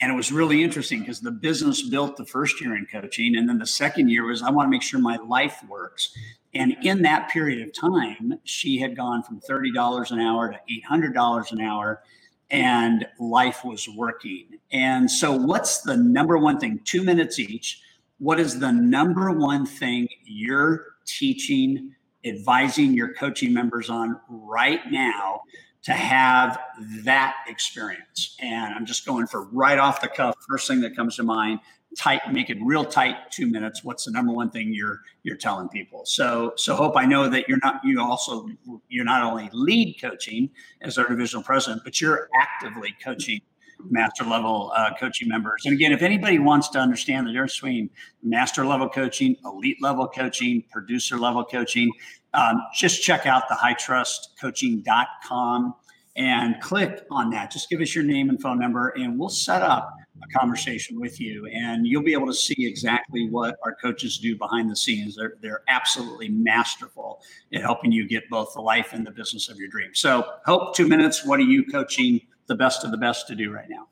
And 0.00 0.12
it 0.12 0.14
was 0.14 0.30
really 0.30 0.62
interesting 0.62 1.00
because 1.00 1.20
the 1.20 1.30
business 1.30 1.82
built 1.82 2.16
the 2.16 2.26
first 2.26 2.60
year 2.60 2.76
in 2.76 2.86
coaching 2.86 3.34
and 3.36 3.48
then 3.48 3.58
the 3.58 3.66
second 3.66 4.10
year 4.10 4.26
was 4.26 4.42
i 4.42 4.50
want 4.50 4.66
to 4.66 4.70
make 4.70 4.82
sure 4.82 5.00
my 5.00 5.16
life 5.16 5.62
works. 5.68 6.14
And 6.54 6.76
in 6.82 7.02
that 7.02 7.30
period 7.30 7.66
of 7.66 7.72
time 7.72 8.34
she 8.44 8.78
had 8.78 8.96
gone 8.96 9.22
from 9.22 9.40
$30 9.40 10.10
an 10.10 10.20
hour 10.20 10.52
to 10.52 10.58
$800 10.90 11.52
an 11.52 11.60
hour 11.60 12.02
and 12.50 13.06
life 13.18 13.64
was 13.64 13.88
working. 13.88 14.58
And 14.70 15.10
so 15.10 15.32
what's 15.32 15.80
the 15.82 15.96
number 15.96 16.38
one 16.38 16.60
thing? 16.60 16.80
Two 16.84 17.02
minutes 17.02 17.38
each. 17.38 17.80
What 18.18 18.38
is 18.38 18.60
the 18.60 18.72
number 18.72 19.30
one 19.30 19.66
thing 19.66 20.08
you're 20.24 20.84
teaching 21.04 21.95
advising 22.26 22.94
your 22.94 23.12
coaching 23.14 23.52
members 23.52 23.88
on 23.88 24.20
right 24.28 24.80
now 24.90 25.42
to 25.86 25.92
have 25.92 26.58
that 27.04 27.36
experience. 27.46 28.36
And 28.40 28.74
I'm 28.74 28.86
just 28.86 29.06
going 29.06 29.28
for 29.28 29.44
right 29.44 29.78
off 29.78 30.00
the 30.00 30.08
cuff, 30.08 30.34
first 30.48 30.66
thing 30.66 30.80
that 30.80 30.96
comes 30.96 31.16
to 31.16 31.22
mind. 31.22 31.60
Tight, 31.96 32.20
make 32.30 32.50
it 32.50 32.58
real 32.60 32.84
tight. 32.84 33.30
Two 33.30 33.46
minutes. 33.46 33.82
What's 33.82 34.04
the 34.04 34.10
number 34.10 34.32
one 34.32 34.50
thing 34.50 34.74
you're 34.74 35.00
you're 35.22 35.36
telling 35.36 35.68
people? 35.68 36.04
So 36.04 36.52
so 36.56 36.74
hope 36.74 36.94
I 36.96 37.06
know 37.06 37.28
that 37.30 37.48
you're 37.48 37.60
not 37.62 37.80
you 37.84 38.02
also 38.02 38.48
you're 38.88 39.04
not 39.04 39.22
only 39.22 39.48
lead 39.52 39.96
coaching 39.98 40.50
as 40.82 40.98
our 40.98 41.08
divisional 41.08 41.42
president, 41.42 41.84
but 41.84 42.00
you're 42.00 42.28
actively 42.38 42.94
coaching 43.02 43.40
master 43.88 44.24
level 44.24 44.72
uh, 44.74 44.90
coaching 44.98 45.28
members. 45.28 45.62
And 45.64 45.74
again, 45.74 45.92
if 45.92 46.02
anybody 46.02 46.38
wants 46.38 46.68
to 46.70 46.78
understand 46.78 47.26
the 47.26 47.32
difference 47.32 47.54
between 47.54 47.90
master 48.22 48.66
level 48.66 48.88
coaching, 48.88 49.36
elite 49.44 49.82
level 49.82 50.08
coaching, 50.08 50.62
producer 50.70 51.18
level 51.18 51.44
coaching, 51.44 51.90
um, 52.34 52.60
just 52.74 53.02
check 53.02 53.26
out 53.26 53.48
the 53.48 53.54
hightrustcoaching.com 53.54 55.74
and 56.16 56.60
click 56.60 57.04
on 57.10 57.30
that. 57.30 57.50
Just 57.50 57.68
give 57.68 57.80
us 57.80 57.94
your 57.94 58.04
name 58.04 58.30
and 58.30 58.40
phone 58.40 58.58
number, 58.58 58.88
and 58.90 59.18
we'll 59.18 59.28
set 59.28 59.62
up 59.62 59.94
a 60.22 60.38
conversation 60.38 60.98
with 60.98 61.20
you. 61.20 61.46
And 61.46 61.86
you'll 61.86 62.02
be 62.02 62.14
able 62.14 62.26
to 62.26 62.34
see 62.34 62.66
exactly 62.66 63.28
what 63.28 63.56
our 63.64 63.74
coaches 63.74 64.18
do 64.18 64.36
behind 64.36 64.70
the 64.70 64.76
scenes. 64.76 65.16
They're, 65.16 65.34
they're 65.42 65.62
absolutely 65.68 66.30
masterful 66.30 67.20
at 67.52 67.60
helping 67.60 67.92
you 67.92 68.08
get 68.08 68.28
both 68.30 68.54
the 68.54 68.62
life 68.62 68.92
and 68.92 69.06
the 69.06 69.10
business 69.10 69.50
of 69.50 69.58
your 69.58 69.68
dreams. 69.68 70.00
So, 70.00 70.26
Hope, 70.46 70.74
two 70.74 70.88
minutes. 70.88 71.24
What 71.24 71.38
are 71.38 71.44
you 71.44 71.66
coaching 71.66 72.20
the 72.46 72.54
best 72.54 72.84
of 72.84 72.90
the 72.90 72.96
best 72.96 73.28
to 73.28 73.34
do 73.34 73.52
right 73.52 73.68
now? 73.68 73.88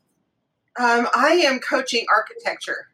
Um, 0.77 1.07
I 1.15 1.41
am 1.45 1.59
coaching 1.59 2.05
architecture. 2.13 2.87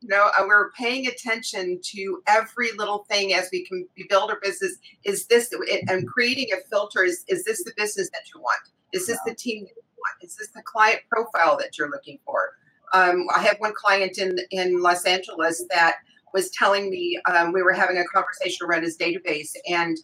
You 0.00 0.08
know, 0.08 0.30
uh, 0.38 0.44
we're 0.46 0.70
paying 0.72 1.08
attention 1.08 1.80
to 1.82 2.22
every 2.28 2.70
little 2.78 3.04
thing 3.10 3.34
as 3.34 3.48
we 3.52 3.64
can 3.64 3.86
build 4.08 4.30
our 4.30 4.38
business. 4.40 4.76
Is 5.04 5.26
this 5.26 5.52
and 5.88 6.06
creating 6.06 6.46
a 6.52 6.68
filter? 6.70 7.02
Is 7.02 7.24
is 7.26 7.44
this 7.44 7.64
the 7.64 7.72
business 7.76 8.08
that 8.10 8.22
you 8.32 8.40
want? 8.40 8.60
Is 8.92 9.08
this 9.08 9.18
the 9.26 9.34
team 9.34 9.64
that 9.64 9.74
you 9.74 9.82
want? 9.96 10.22
Is 10.22 10.36
this 10.36 10.50
the 10.54 10.62
client 10.62 11.00
profile 11.10 11.56
that 11.58 11.76
you're 11.76 11.90
looking 11.90 12.20
for? 12.24 12.52
Um, 12.94 13.26
I 13.34 13.42
have 13.42 13.56
one 13.58 13.72
client 13.74 14.18
in 14.18 14.38
in 14.52 14.80
Los 14.80 15.04
Angeles 15.04 15.64
that 15.70 15.96
was 16.32 16.50
telling 16.50 16.90
me 16.90 17.20
um, 17.28 17.52
we 17.52 17.62
were 17.62 17.72
having 17.72 17.98
a 17.98 18.04
conversation 18.04 18.66
around 18.66 18.82
his 18.84 18.96
database, 18.96 19.50
and 19.68 19.96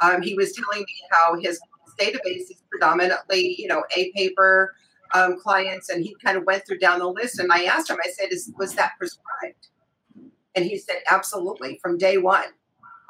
um, 0.00 0.22
he 0.22 0.34
was 0.34 0.52
telling 0.52 0.80
me 0.80 0.94
how 1.10 1.38
his 1.38 1.60
database 2.02 2.50
is 2.50 2.62
predominantly, 2.70 3.54
you 3.58 3.68
know, 3.68 3.84
a 3.96 4.10
paper 4.12 4.74
um, 5.14 5.38
clients, 5.38 5.88
and 5.88 6.02
he 6.04 6.16
kind 6.24 6.36
of 6.36 6.44
went 6.44 6.66
through 6.66 6.78
down 6.78 6.98
the 6.98 7.08
list. 7.08 7.38
And 7.38 7.52
I 7.52 7.64
asked 7.64 7.90
him, 7.90 7.98
I 8.04 8.10
said, 8.10 8.32
"Is 8.32 8.52
was 8.58 8.74
that 8.74 8.92
prescribed?" 8.98 9.68
And 10.54 10.64
he 10.64 10.78
said, 10.78 10.96
"Absolutely, 11.10 11.78
from 11.82 11.98
day 11.98 12.18
one." 12.18 12.48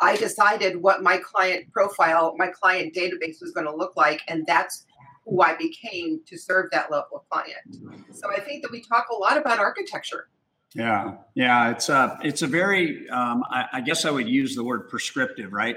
I 0.00 0.16
decided 0.16 0.82
what 0.82 1.02
my 1.02 1.18
client 1.18 1.70
profile, 1.72 2.34
my 2.36 2.48
client 2.48 2.92
database 2.92 3.40
was 3.40 3.52
going 3.54 3.66
to 3.66 3.74
look 3.74 3.96
like, 3.96 4.20
and 4.26 4.44
that's 4.46 4.84
who 5.24 5.40
I 5.42 5.54
became 5.54 6.20
to 6.26 6.36
serve 6.36 6.70
that 6.72 6.90
level 6.90 7.18
of 7.18 7.28
client. 7.30 8.12
So 8.12 8.28
I 8.28 8.40
think 8.40 8.62
that 8.62 8.72
we 8.72 8.82
talk 8.82 9.06
a 9.12 9.14
lot 9.14 9.36
about 9.36 9.60
architecture. 9.60 10.28
Yeah, 10.74 11.16
yeah, 11.34 11.70
it's 11.70 11.88
a 11.88 12.18
it's 12.22 12.42
a 12.42 12.46
very 12.46 13.08
um, 13.10 13.44
I, 13.50 13.66
I, 13.74 13.80
guess 13.82 14.06
I 14.06 14.10
would 14.10 14.28
use 14.28 14.56
the 14.56 14.64
word 14.64 14.88
prescriptive, 14.88 15.52
right? 15.52 15.76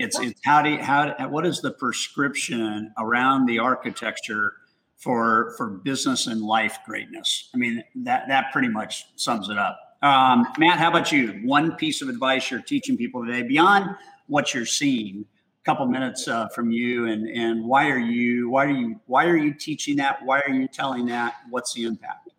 It's 0.00 0.18
it's 0.18 0.40
how 0.46 0.62
do 0.62 0.70
you, 0.70 0.78
how 0.78 1.14
what 1.28 1.44
is 1.44 1.60
the 1.60 1.72
prescription 1.72 2.90
around 2.98 3.44
the 3.44 3.58
architecture 3.58 4.54
for 4.96 5.52
for 5.58 5.68
business 5.68 6.26
and 6.26 6.40
life 6.40 6.78
greatness? 6.86 7.50
I 7.54 7.58
mean 7.58 7.84
that 7.96 8.26
that 8.28 8.50
pretty 8.50 8.68
much 8.68 9.04
sums 9.16 9.50
it 9.50 9.58
up. 9.58 9.78
Um, 10.00 10.46
Matt, 10.56 10.78
how 10.78 10.88
about 10.88 11.12
you? 11.12 11.42
One 11.44 11.76
piece 11.76 12.00
of 12.00 12.08
advice 12.08 12.50
you're 12.50 12.62
teaching 12.62 12.96
people 12.96 13.26
today 13.26 13.42
beyond 13.42 13.94
what 14.26 14.54
you're 14.54 14.64
seeing. 14.64 15.26
A 15.62 15.64
couple 15.66 15.84
minutes 15.84 16.26
uh, 16.26 16.48
from 16.48 16.70
you, 16.70 17.06
and 17.08 17.28
and 17.28 17.62
why 17.62 17.90
are 17.90 17.98
you 17.98 18.48
why 18.48 18.64
are 18.64 18.70
you 18.70 18.98
why 19.04 19.26
are 19.26 19.36
you 19.36 19.52
teaching 19.52 19.96
that? 19.96 20.24
Why 20.24 20.40
are 20.40 20.54
you 20.54 20.66
telling 20.66 21.04
that? 21.06 21.34
What's 21.50 21.74
the 21.74 21.84
impact? 21.84 22.30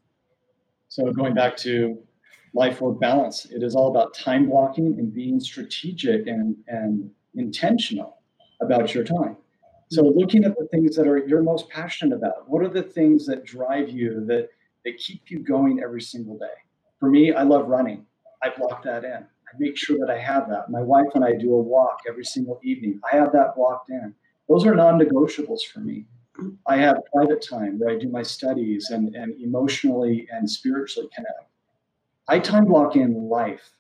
So 0.90 1.14
going 1.14 1.36
back 1.36 1.58
to 1.58 2.02
life 2.56 2.82
work 2.82 3.00
balance, 3.00 3.46
it 3.46 3.62
is 3.62 3.76
all 3.76 3.92
about 3.92 4.16
time 4.16 4.50
blocking 4.50 4.98
and 4.98 5.14
being 5.14 5.40
strategic 5.40 6.26
and 6.26 6.56
and 6.68 7.12
intentional 7.36 8.18
about 8.62 8.94
your 8.94 9.04
time. 9.04 9.38
So 9.92 10.04
mm-hmm. 10.04 10.20
looking 10.20 10.44
at 10.46 10.58
the 10.58 10.68
things 10.68 10.96
that 10.96 11.08
are 11.08 11.18
you're 11.18 11.44
most 11.44 11.70
passionate 11.70 12.16
about, 12.16 12.50
what 12.50 12.64
are 12.64 12.70
the 12.70 12.84
things 12.84 13.26
that 13.28 13.46
drive 13.46 13.90
you 13.90 14.26
that 14.28 14.50
that 14.86 14.98
keep 14.98 15.30
you 15.30 15.40
going 15.40 15.82
every 15.84 16.02
single 16.02 16.38
day? 16.38 16.58
For 17.00 17.10
me, 17.10 17.34
I 17.34 17.44
love 17.44 17.68
running. 17.68 18.06
I 18.44 18.50
block 18.58 18.84
that 18.84 19.04
in. 19.04 19.24
I 19.24 19.58
make 19.60 19.78
sure 19.78 19.98
that 20.00 20.10
I 20.10 20.18
have 20.18 20.50
that. 20.50 20.70
My 20.70 20.82
wife 20.82 21.10
and 21.14 21.24
I 21.24 21.34
do 21.34 21.54
a 21.54 21.62
walk 21.62 22.00
every 22.08 22.24
single 22.24 22.60
evening. 22.64 23.00
I 23.12 23.16
have 23.16 23.32
that 23.34 23.56
blocked 23.56 23.90
in. 23.90 24.14
Those 24.48 24.66
are 24.66 24.76
non-negotiables 24.76 25.62
for 25.72 25.80
me. 25.80 26.06
I 26.66 26.78
have 26.78 26.98
private 27.14 27.42
time 27.42 27.78
where 27.78 27.90
I 27.90 27.98
do 28.00 28.08
my 28.10 28.24
studies 28.24 28.90
and, 28.90 29.14
and 29.16 29.40
emotionally 29.42 30.28
and 30.32 30.50
spiritually 30.50 31.10
connect. 31.14 31.50
I 32.28 32.40
time 32.40 32.66
block 32.66 32.96
in 32.96 33.30
life 33.30 33.72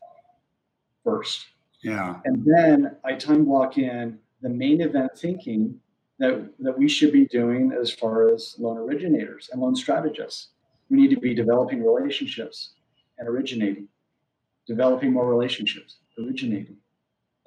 first. 1.04 1.46
Yeah. 1.84 2.20
And 2.26 2.46
then 2.46 2.96
I 3.04 3.13
time 3.13 3.46
block 3.46 3.78
in 3.78 4.20
the 4.41 4.50
main 4.50 4.82
event 4.82 5.17
thinking 5.17 5.80
that, 6.20 6.52
that 6.60 6.78
we 6.78 6.88
should 6.88 7.12
be 7.12 7.26
doing 7.26 7.72
as 7.80 7.91
far 7.91 8.34
as 8.34 8.56
loan 8.60 8.78
originators 8.78 9.50
and 9.52 9.62
loan 9.62 9.76
strategists. 9.76 10.50
We 10.89 10.98
need 10.98 11.10
to 11.10 11.20
be 11.20 11.34
developing 11.34 11.84
relationships 11.84 12.74
and 13.17 13.28
originating, 13.28 13.88
developing 14.67 15.13
more 15.13 15.28
relationships, 15.28 15.98
originating. 16.20 16.78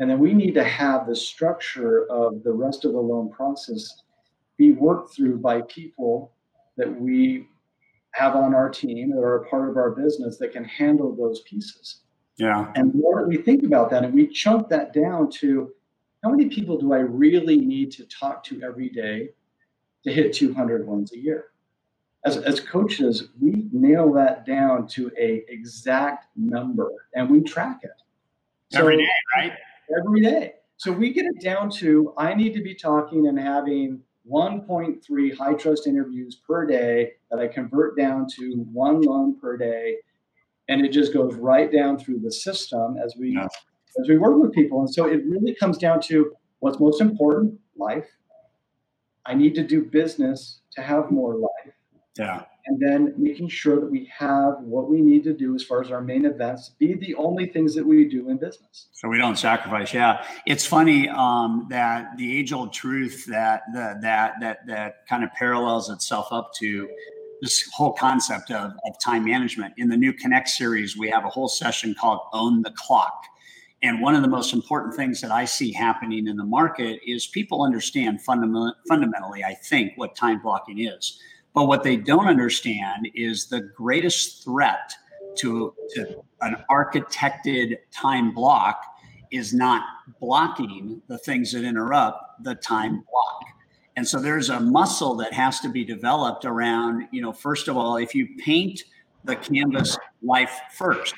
And 0.00 0.10
then 0.10 0.18
we 0.18 0.32
need 0.32 0.54
to 0.54 0.64
have 0.64 1.06
the 1.06 1.14
structure 1.14 2.10
of 2.10 2.42
the 2.42 2.52
rest 2.52 2.84
of 2.84 2.92
the 2.92 3.00
loan 3.00 3.30
process 3.30 4.02
be 4.56 4.72
worked 4.72 5.14
through 5.14 5.38
by 5.38 5.62
people 5.62 6.32
that 6.76 7.00
we 7.00 7.46
have 8.12 8.34
on 8.34 8.54
our 8.54 8.68
team 8.68 9.10
that 9.10 9.20
are 9.20 9.42
a 9.42 9.48
part 9.48 9.68
of 9.68 9.76
our 9.76 9.90
business 9.90 10.36
that 10.38 10.52
can 10.52 10.64
handle 10.64 11.14
those 11.14 11.40
pieces. 11.42 12.00
Yeah. 12.36 12.72
And 12.74 12.94
more 12.94 13.26
we 13.26 13.36
think 13.36 13.62
about 13.62 13.90
that 13.90 14.04
and 14.04 14.12
we 14.12 14.26
chunk 14.26 14.68
that 14.68 14.92
down 14.92 15.30
to 15.32 15.72
how 16.22 16.30
many 16.30 16.48
people 16.48 16.78
do 16.78 16.92
I 16.92 16.98
really 16.98 17.56
need 17.56 17.92
to 17.92 18.04
talk 18.06 18.42
to 18.44 18.62
every 18.62 18.88
day 18.88 19.30
to 20.04 20.12
hit 20.12 20.32
200 20.32 20.86
ones 20.86 21.12
a 21.12 21.18
year? 21.18 21.46
As, 22.24 22.38
as 22.38 22.60
coaches, 22.60 23.28
we 23.40 23.68
nail 23.72 24.10
that 24.14 24.46
down 24.46 24.86
to 24.88 25.10
a 25.18 25.44
exact 25.48 26.28
number 26.36 26.90
and 27.14 27.28
we 27.28 27.42
track 27.42 27.80
it. 27.82 27.90
So, 28.70 28.80
every 28.80 28.96
day, 28.96 29.08
right? 29.36 29.52
Every 29.98 30.22
day. 30.22 30.54
So 30.78 30.90
we 30.90 31.12
get 31.12 31.26
it 31.26 31.40
down 31.40 31.70
to 31.72 32.14
I 32.16 32.34
need 32.34 32.54
to 32.54 32.62
be 32.62 32.74
talking 32.74 33.28
and 33.28 33.38
having 33.38 34.00
1.3 34.30 35.36
high 35.36 35.54
trust 35.54 35.86
interviews 35.86 36.36
per 36.36 36.66
day 36.66 37.12
that 37.30 37.38
I 37.38 37.46
convert 37.46 37.96
down 37.96 38.26
to 38.36 38.66
one 38.72 39.02
loan 39.02 39.38
per 39.38 39.56
day 39.56 39.98
and 40.68 40.84
it 40.84 40.92
just 40.92 41.12
goes 41.12 41.34
right 41.34 41.70
down 41.70 41.98
through 41.98 42.20
the 42.20 42.32
system 42.32 42.96
as 43.02 43.14
we 43.18 43.32
yeah. 43.32 43.48
as 44.00 44.08
we 44.08 44.18
work 44.18 44.40
with 44.40 44.52
people. 44.52 44.80
And 44.80 44.92
so 44.92 45.06
it 45.06 45.22
really 45.26 45.54
comes 45.54 45.78
down 45.78 46.00
to 46.02 46.32
what's 46.60 46.80
most 46.80 47.00
important 47.00 47.58
life. 47.76 48.06
I 49.26 49.34
need 49.34 49.54
to 49.54 49.62
do 49.62 49.82
business 49.82 50.60
to 50.72 50.82
have 50.82 51.10
more 51.10 51.36
life. 51.36 51.74
Yeah. 52.18 52.44
And 52.66 52.80
then 52.80 53.12
making 53.18 53.48
sure 53.48 53.78
that 53.78 53.90
we 53.90 54.10
have 54.18 54.54
what 54.60 54.90
we 54.90 55.02
need 55.02 55.22
to 55.24 55.34
do 55.34 55.54
as 55.54 55.62
far 55.62 55.82
as 55.82 55.90
our 55.90 56.00
main 56.00 56.24
events 56.24 56.70
be 56.78 56.94
the 56.94 57.14
only 57.16 57.46
things 57.46 57.74
that 57.74 57.86
we 57.86 58.08
do 58.08 58.30
in 58.30 58.38
business. 58.38 58.88
So 58.92 59.08
we 59.08 59.18
don't 59.18 59.36
sacrifice. 59.36 59.92
Yeah. 59.92 60.24
It's 60.46 60.64
funny 60.64 61.08
um, 61.10 61.66
that 61.68 62.16
the 62.16 62.38
age 62.38 62.54
old 62.54 62.72
truth 62.72 63.26
that 63.26 63.62
the, 63.74 63.98
that 64.00 64.34
that 64.40 64.66
that 64.66 65.06
kind 65.06 65.24
of 65.24 65.32
parallels 65.32 65.90
itself 65.90 66.28
up 66.30 66.54
to 66.54 66.88
this 67.44 67.68
whole 67.74 67.92
concept 67.92 68.50
of, 68.50 68.72
of 68.86 68.98
time 68.98 69.24
management. 69.24 69.74
In 69.76 69.90
the 69.90 69.96
new 69.96 70.14
Connect 70.14 70.48
series, 70.48 70.96
we 70.96 71.10
have 71.10 71.26
a 71.26 71.28
whole 71.28 71.48
session 71.48 71.94
called 71.94 72.20
Own 72.32 72.62
the 72.62 72.70
Clock. 72.70 73.26
And 73.82 74.00
one 74.00 74.14
of 74.14 74.22
the 74.22 74.28
most 74.28 74.54
important 74.54 74.94
things 74.94 75.20
that 75.20 75.30
I 75.30 75.44
see 75.44 75.70
happening 75.70 76.26
in 76.26 76.38
the 76.38 76.44
market 76.44 77.00
is 77.06 77.26
people 77.26 77.62
understand 77.62 78.20
fundament- 78.22 78.76
fundamentally, 78.88 79.44
I 79.44 79.52
think, 79.52 79.92
what 79.96 80.16
time 80.16 80.40
blocking 80.40 80.86
is. 80.86 81.20
But 81.52 81.66
what 81.66 81.82
they 81.82 81.96
don't 81.96 82.26
understand 82.26 83.08
is 83.14 83.46
the 83.46 83.60
greatest 83.60 84.42
threat 84.42 84.90
to, 85.36 85.74
to 85.96 86.24
an 86.40 86.56
architected 86.70 87.76
time 87.92 88.32
block 88.32 88.82
is 89.30 89.52
not 89.52 89.82
blocking 90.18 91.02
the 91.08 91.18
things 91.18 91.52
that 91.52 91.62
interrupt 91.62 92.42
the 92.42 92.54
time 92.54 93.04
block. 93.10 93.53
And 93.96 94.06
so 94.06 94.18
there's 94.18 94.50
a 94.50 94.58
muscle 94.58 95.14
that 95.16 95.32
has 95.32 95.60
to 95.60 95.68
be 95.68 95.84
developed 95.84 96.44
around, 96.44 97.08
you 97.12 97.22
know, 97.22 97.32
first 97.32 97.68
of 97.68 97.76
all, 97.76 97.96
if 97.96 98.14
you 98.14 98.28
paint 98.38 98.82
the 99.24 99.36
canvas 99.36 99.96
life 100.22 100.60
first, 100.72 101.14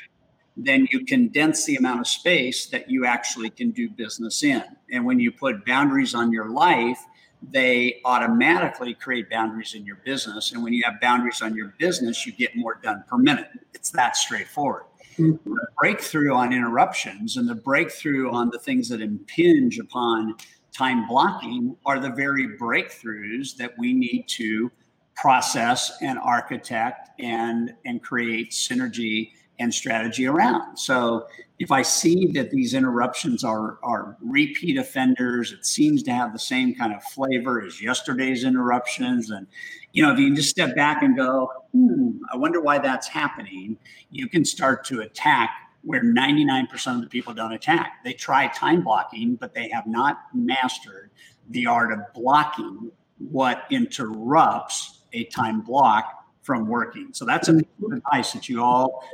then 0.57 0.87
you 0.91 1.05
condense 1.05 1.65
the 1.65 1.77
amount 1.77 2.01
of 2.01 2.07
space 2.07 2.67
that 2.67 2.91
you 2.91 3.05
actually 3.07 3.51
can 3.51 3.71
do 3.71 3.89
business 3.91 4.43
in. 4.43 4.65
And 4.91 5.05
when 5.05 5.21
you 5.21 5.33
put 5.33 5.65
boundaries 5.67 6.15
on 6.15 6.33
your 6.33 6.49
life, 6.51 6.99
they 7.43 8.01
automatically 8.05 8.95
create 8.95 9.29
boundaries 9.31 9.75
in 9.75 9.85
your 9.85 9.97
business. 9.97 10.53
And 10.53 10.63
when 10.63 10.73
you 10.73 10.83
have 10.85 11.01
boundaries 11.01 11.43
on 11.43 11.55
your 11.55 11.75
business, 11.79 12.27
you 12.27 12.33
get 12.33 12.57
more 12.57 12.79
done 12.83 13.05
per 13.09 13.19
minute. 13.19 13.49
It's 13.75 13.91
that 13.91 14.17
straightforward. 14.17 14.85
Mm-hmm. 15.19 15.55
The 15.55 15.67
breakthrough 15.79 16.35
on 16.35 16.53
interruptions 16.53 17.37
and 17.37 17.49
the 17.49 17.55
breakthrough 17.55 18.31
on 18.31 18.51
the 18.51 18.59
things 18.59 18.89
that 18.89 19.01
impinge 19.01 19.79
upon 19.79 20.35
time 20.77 21.07
blocking 21.07 21.77
are 21.87 21.99
the 21.99 22.11
very 22.11 22.49
breakthroughs 22.59 23.57
that 23.57 23.73
we 23.79 23.93
need 23.93 24.27
to 24.29 24.71
process 25.15 25.93
and 26.03 26.19
architect 26.19 27.09
and 27.19 27.73
and 27.85 28.03
create 28.03 28.51
synergy 28.51 29.31
and 29.59 29.73
strategy 29.73 30.27
around. 30.27 30.77
So 30.77 31.27
if 31.59 31.73
I 31.73 31.81
see 31.81 32.27
that 32.33 32.51
these 32.51 32.75
interruptions 32.75 33.43
are 33.43 33.79
are 33.83 34.17
repeat 34.21 34.77
offenders, 34.77 35.53
it 35.53 35.65
seems 35.65 36.03
to 36.05 36.13
have 36.13 36.33
the 36.33 36.39
same 36.39 36.75
kind 36.75 36.95
of 36.95 37.03
flavor 37.05 37.63
as 37.63 37.81
yesterday's 37.81 38.45
interruptions. 38.45 39.31
And 39.31 39.47
you 39.93 40.03
know, 40.03 40.13
if 40.13 40.19
you 40.19 40.27
can 40.27 40.37
just 40.37 40.51
step 40.51 40.77
back 40.77 41.03
and 41.03 41.17
go, 41.17 41.51
hmm, 41.73 42.19
I 42.31 42.37
wonder 42.37 42.61
why 42.61 42.79
that's 42.79 43.09
happening, 43.09 43.79
you 44.11 44.29
can 44.29 44.45
start 44.45 44.85
to 44.87 45.01
attack 45.01 45.51
where 45.87 46.03
99% 46.03 46.97
of 46.97 47.01
the 47.01 47.07
people 47.07 47.33
don't 47.33 47.53
attack. 47.53 48.03
They 48.05 48.13
try 48.13 48.49
time 48.49 48.83
blocking, 48.83 49.37
but 49.37 49.55
they 49.55 49.69
have 49.69 49.87
not 49.87 50.19
mastered 50.35 51.11
the 51.49 51.67
art 51.67 51.93
of 51.93 52.01
blocking 52.13 52.91
what 53.19 53.63
interrupts 53.71 55.03
a 55.13 55.25
time 55.27 55.61
block 55.61 56.13
from 56.43 56.67
working. 56.67 57.11
So 57.13 57.25
that's 57.25 57.49
a 57.49 57.53
mm-hmm. 57.53 57.93
advice 57.93 58.33
that 58.33 58.49
you 58.49 58.63
all 58.63 59.05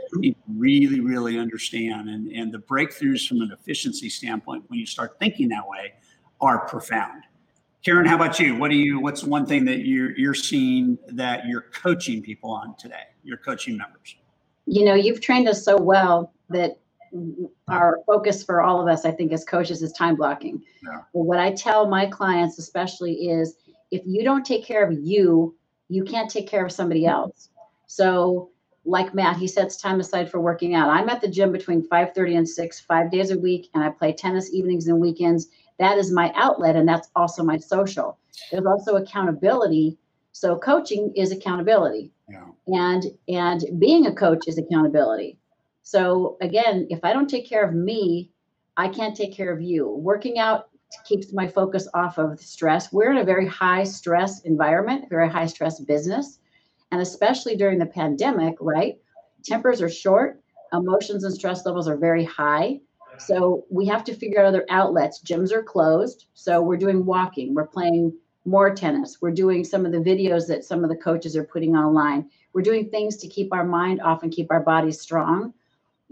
really, 0.48 1.00
really 1.00 1.38
understand. 1.38 2.08
And, 2.08 2.28
and 2.32 2.50
the 2.50 2.58
breakthroughs 2.58 3.28
from 3.28 3.42
an 3.42 3.52
efficiency 3.52 4.08
standpoint, 4.08 4.64
when 4.68 4.78
you 4.78 4.86
start 4.86 5.18
thinking 5.20 5.48
that 5.48 5.68
way, 5.68 5.92
are 6.40 6.66
profound. 6.66 7.24
Karen, 7.84 8.06
how 8.06 8.16
about 8.16 8.40
you? 8.40 8.56
What 8.56 8.70
do 8.70 8.76
you? 8.76 8.98
What's 8.98 9.24
one 9.24 9.44
thing 9.44 9.64
that 9.64 9.84
you're 9.84 10.16
you're 10.16 10.34
seeing 10.34 10.98
that 11.08 11.46
you're 11.46 11.66
coaching 11.72 12.22
people 12.22 12.50
on 12.50 12.76
today? 12.76 13.02
Your 13.24 13.38
coaching 13.38 13.76
members. 13.76 14.16
You 14.66 14.84
know, 14.84 14.94
you've 14.94 15.20
trained 15.20 15.48
us 15.48 15.64
so 15.64 15.76
well 15.76 16.32
that 16.52 16.78
our 17.68 18.00
focus 18.06 18.42
for 18.42 18.62
all 18.62 18.80
of 18.80 18.88
us, 18.88 19.04
I 19.04 19.10
think, 19.10 19.32
as 19.32 19.44
coaches, 19.44 19.82
is 19.82 19.92
time 19.92 20.16
blocking. 20.16 20.62
Yeah. 20.82 21.02
But 21.12 21.20
what 21.20 21.38
I 21.38 21.52
tell 21.52 21.88
my 21.88 22.06
clients, 22.06 22.58
especially, 22.58 23.28
is 23.28 23.56
if 23.90 24.02
you 24.06 24.24
don't 24.24 24.44
take 24.44 24.64
care 24.64 24.84
of 24.84 24.98
you, 24.98 25.54
you 25.88 26.04
can't 26.04 26.30
take 26.30 26.48
care 26.48 26.64
of 26.64 26.72
somebody 26.72 27.06
else. 27.06 27.50
So, 27.86 28.50
like 28.84 29.14
Matt, 29.14 29.36
he 29.36 29.46
sets 29.46 29.76
time 29.76 30.00
aside 30.00 30.30
for 30.30 30.40
working 30.40 30.74
out. 30.74 30.88
I'm 30.88 31.08
at 31.10 31.20
the 31.20 31.28
gym 31.28 31.52
between 31.52 31.86
5:30 31.88 32.38
and 32.38 32.48
6, 32.48 32.80
five 32.80 33.10
days 33.10 33.30
a 33.30 33.38
week, 33.38 33.68
and 33.74 33.84
I 33.84 33.90
play 33.90 34.12
tennis 34.12 34.52
evenings 34.52 34.88
and 34.88 34.98
weekends. 34.98 35.48
That 35.78 35.98
is 35.98 36.10
my 36.10 36.32
outlet, 36.34 36.76
and 36.76 36.88
that's 36.88 37.10
also 37.14 37.42
my 37.42 37.58
social. 37.58 38.18
There's 38.50 38.64
also 38.64 38.96
accountability. 38.96 39.98
So, 40.32 40.58
coaching 40.58 41.12
is 41.14 41.30
accountability, 41.30 42.10
yeah. 42.30 42.46
and 42.66 43.04
and 43.28 43.62
being 43.78 44.06
a 44.06 44.14
coach 44.14 44.48
is 44.48 44.56
accountability. 44.56 45.38
So, 45.82 46.36
again, 46.40 46.86
if 46.90 47.00
I 47.04 47.12
don't 47.12 47.28
take 47.28 47.48
care 47.48 47.64
of 47.66 47.74
me, 47.74 48.30
I 48.76 48.88
can't 48.88 49.16
take 49.16 49.34
care 49.34 49.52
of 49.52 49.60
you. 49.60 49.88
Working 49.88 50.38
out 50.38 50.68
keeps 51.04 51.32
my 51.32 51.46
focus 51.46 51.88
off 51.94 52.18
of 52.18 52.40
stress. 52.40 52.92
We're 52.92 53.10
in 53.10 53.18
a 53.18 53.24
very 53.24 53.46
high 53.46 53.84
stress 53.84 54.40
environment, 54.42 55.08
very 55.08 55.28
high 55.28 55.46
stress 55.46 55.80
business. 55.80 56.38
And 56.90 57.00
especially 57.00 57.56
during 57.56 57.78
the 57.78 57.86
pandemic, 57.86 58.56
right? 58.60 58.98
Tempers 59.44 59.80
are 59.80 59.88
short, 59.88 60.42
emotions 60.72 61.24
and 61.24 61.34
stress 61.34 61.64
levels 61.64 61.88
are 61.88 61.96
very 61.96 62.24
high. 62.24 62.80
So 63.18 63.64
we 63.70 63.86
have 63.86 64.04
to 64.04 64.14
figure 64.14 64.40
out 64.40 64.46
other 64.46 64.66
outlets. 64.68 65.22
Gyms 65.22 65.52
are 65.52 65.62
closed. 65.62 66.26
So 66.34 66.62
we're 66.62 66.76
doing 66.76 67.04
walking, 67.04 67.54
we're 67.54 67.66
playing 67.66 68.12
more 68.44 68.74
tennis, 68.74 69.18
we're 69.20 69.30
doing 69.30 69.64
some 69.64 69.86
of 69.86 69.92
the 69.92 69.98
videos 69.98 70.48
that 70.48 70.64
some 70.64 70.82
of 70.82 70.90
the 70.90 70.96
coaches 70.96 71.36
are 71.36 71.44
putting 71.44 71.76
online. 71.76 72.28
We're 72.52 72.62
doing 72.62 72.90
things 72.90 73.16
to 73.18 73.28
keep 73.28 73.52
our 73.52 73.64
mind 73.64 74.00
off 74.00 74.22
and 74.22 74.32
keep 74.32 74.50
our 74.50 74.60
bodies 74.60 75.00
strong. 75.00 75.54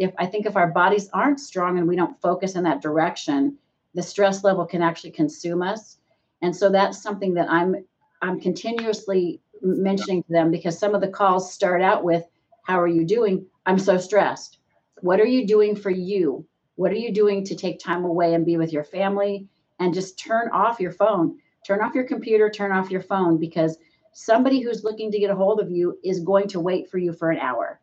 If 0.00 0.12
I 0.18 0.24
think 0.24 0.46
if 0.46 0.56
our 0.56 0.68
bodies 0.68 1.10
aren't 1.12 1.38
strong 1.38 1.78
and 1.78 1.86
we 1.86 1.94
don't 1.94 2.18
focus 2.22 2.56
in 2.56 2.64
that 2.64 2.80
direction, 2.80 3.58
the 3.94 4.02
stress 4.02 4.42
level 4.42 4.64
can 4.64 4.80
actually 4.80 5.10
consume 5.10 5.60
us. 5.60 5.98
And 6.40 6.56
so 6.56 6.70
that's 6.70 7.02
something 7.02 7.34
that 7.34 7.50
i'm 7.50 7.84
i'm 8.22 8.40
continuously 8.40 9.40
mentioning 9.62 10.22
to 10.22 10.32
them 10.32 10.50
because 10.50 10.78
some 10.78 10.94
of 10.94 11.02
the 11.02 11.08
calls 11.08 11.52
start 11.52 11.82
out 11.82 12.02
with 12.02 12.24
how 12.62 12.80
are 12.80 12.88
you 12.88 13.04
doing? 13.04 13.44
I'm 13.66 13.78
so 13.78 13.98
stressed. 13.98 14.58
What 15.02 15.20
are 15.20 15.26
you 15.26 15.46
doing 15.46 15.76
for 15.76 15.90
you? 15.90 16.46
What 16.76 16.92
are 16.92 17.02
you 17.04 17.12
doing 17.12 17.44
to 17.44 17.54
take 17.54 17.78
time 17.78 18.04
away 18.04 18.32
and 18.32 18.46
be 18.46 18.56
with 18.56 18.72
your 18.72 18.84
family? 18.84 19.48
And 19.80 19.92
just 19.92 20.18
turn 20.18 20.50
off 20.50 20.80
your 20.80 20.92
phone. 20.92 21.38
Turn 21.66 21.82
off 21.82 21.94
your 21.94 22.04
computer 22.04 22.48
turn 22.48 22.72
off 22.72 22.90
your 22.90 23.02
phone 23.02 23.36
because 23.36 23.76
somebody 24.12 24.60
who's 24.60 24.82
looking 24.82 25.12
to 25.12 25.18
get 25.18 25.30
a 25.30 25.36
hold 25.36 25.60
of 25.60 25.70
you 25.70 25.98
is 26.02 26.20
going 26.20 26.48
to 26.48 26.60
wait 26.60 26.90
for 26.90 26.96
you 26.96 27.12
for 27.12 27.30
an 27.30 27.38
hour 27.38 27.80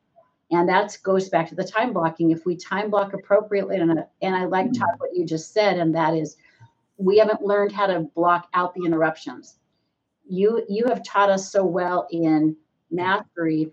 and 0.52 0.70
that 0.70 0.98
goes 1.04 1.30
back 1.30 1.50
to 1.50 1.56
the 1.56 1.64
time 1.64 1.94
blocking. 1.94 2.32
If 2.32 2.46
we 2.46 2.56
time 2.56 2.90
block 2.90 3.14
appropriately 3.14 3.78
and, 3.78 4.04
and 4.22 4.36
i 4.36 4.46
like 4.46 4.68
mm-hmm. 4.68 4.84
what 4.98 5.16
you 5.16 5.26
just 5.26 5.54
said 5.54 5.78
and 5.78 5.94
that 5.96 6.14
is 6.14 6.38
we 6.98 7.18
haven't 7.18 7.42
learned 7.42 7.72
how 7.72 7.88
to 7.88 8.02
block 8.16 8.48
out 8.54 8.74
the 8.74 8.86
interruptions. 8.86 9.56
You 10.28 10.66
you 10.68 10.86
have 10.88 11.04
taught 11.04 11.30
us 11.30 11.52
so 11.52 11.64
well 11.64 12.08
in 12.12 12.56
mastery 12.92 13.72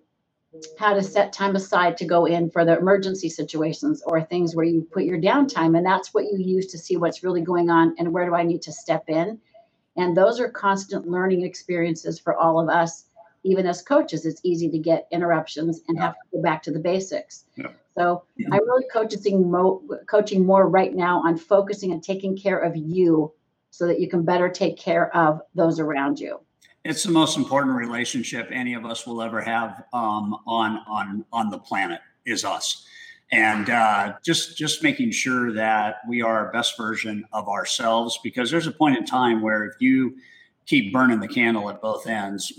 how 0.79 0.95
to 0.95 1.03
set 1.03 1.33
time 1.33 1.57
aside 1.57 1.97
to 1.97 2.05
go 2.05 2.27
in 2.27 2.49
for 2.49 2.65
the 2.65 2.79
emergency 2.79 3.29
situations 3.29 4.03
or 4.07 4.23
things 4.23 4.55
where 4.55 4.65
you 4.65 4.87
put 4.93 5.03
your 5.03 5.21
downtime 5.21 5.77
and 5.77 5.85
that's 5.85 6.15
what 6.15 6.27
you 6.27 6.39
use 6.39 6.67
to 6.67 6.79
see 6.79 6.97
what's 6.97 7.25
really 7.25 7.41
going 7.41 7.71
on 7.71 7.93
and 7.99 8.13
where 8.13 8.27
do 8.27 8.35
i 8.35 8.43
need 8.43 8.63
to 8.63 8.73
step 8.73 9.05
in. 9.09 9.39
And 9.97 10.17
those 10.17 10.41
are 10.41 10.49
constant 10.49 11.09
learning 11.09 11.43
experiences 11.45 12.19
for 12.19 12.37
all 12.37 12.61
of 12.61 12.69
us 12.69 13.05
even 13.45 13.67
as 13.67 13.83
coaches, 13.83 14.27
it's 14.27 14.41
easy 14.43 14.69
to 14.71 14.79
get 14.79 15.07
interruptions 15.13 15.83
and 15.87 15.99
have 15.99 16.15
to 16.15 16.37
go 16.37 16.43
back 16.43 16.63
to 16.65 16.73
the 16.73 16.79
basics. 16.79 17.45
Yeah. 17.57 17.69
So 17.97 18.25
yeah. 18.37 18.49
I'm 18.51 18.67
really 18.67 18.87
coaching, 18.93 19.51
mo- 19.51 19.83
coaching 20.09 20.45
more 20.45 20.69
right 20.69 20.95
now 20.95 21.23
on 21.23 21.37
focusing 21.37 21.93
and 21.93 22.03
taking 22.03 22.37
care 22.37 22.59
of 22.59 22.75
you 22.77 23.33
so 23.71 23.87
that 23.87 24.01
you 24.01 24.09
can 24.09 24.25
better 24.25 24.49
take 24.49 24.79
care 24.79 25.15
of 25.15 25.41
those 25.55 25.79
around 25.79 26.19
you. 26.19 26.41
It's 26.85 27.03
the 27.03 27.11
most 27.11 27.37
important 27.37 27.77
relationship 27.77 28.49
any 28.51 28.75
of 28.75 28.85
us 28.85 29.07
will 29.07 29.23
ever 29.23 29.41
have 29.41 29.85
um, 29.93 30.37
on 30.47 30.81
on 30.87 31.25
on 31.33 31.49
the 31.49 31.59
planet 31.59 32.01
is 32.27 32.45
us, 32.45 32.87
and 33.33 33.71
uh, 33.71 34.15
just 34.23 34.59
just 34.59 34.83
making 34.83 35.13
sure 35.13 35.51
that 35.53 35.97
we 36.07 36.21
are 36.21 36.45
our 36.45 36.53
best 36.53 36.77
version 36.77 37.25
of 37.33 37.49
ourselves. 37.49 38.21
Because 38.23 38.51
there's 38.51 38.67
a 38.67 38.71
point 38.71 38.99
in 38.99 39.07
time 39.07 39.41
where 39.41 39.65
if 39.65 39.81
you 39.81 40.17
keep 40.67 40.93
burning 40.93 41.21
the 41.21 41.29
candle 41.29 41.69
at 41.71 41.81
both 41.81 42.07
ends, 42.07 42.53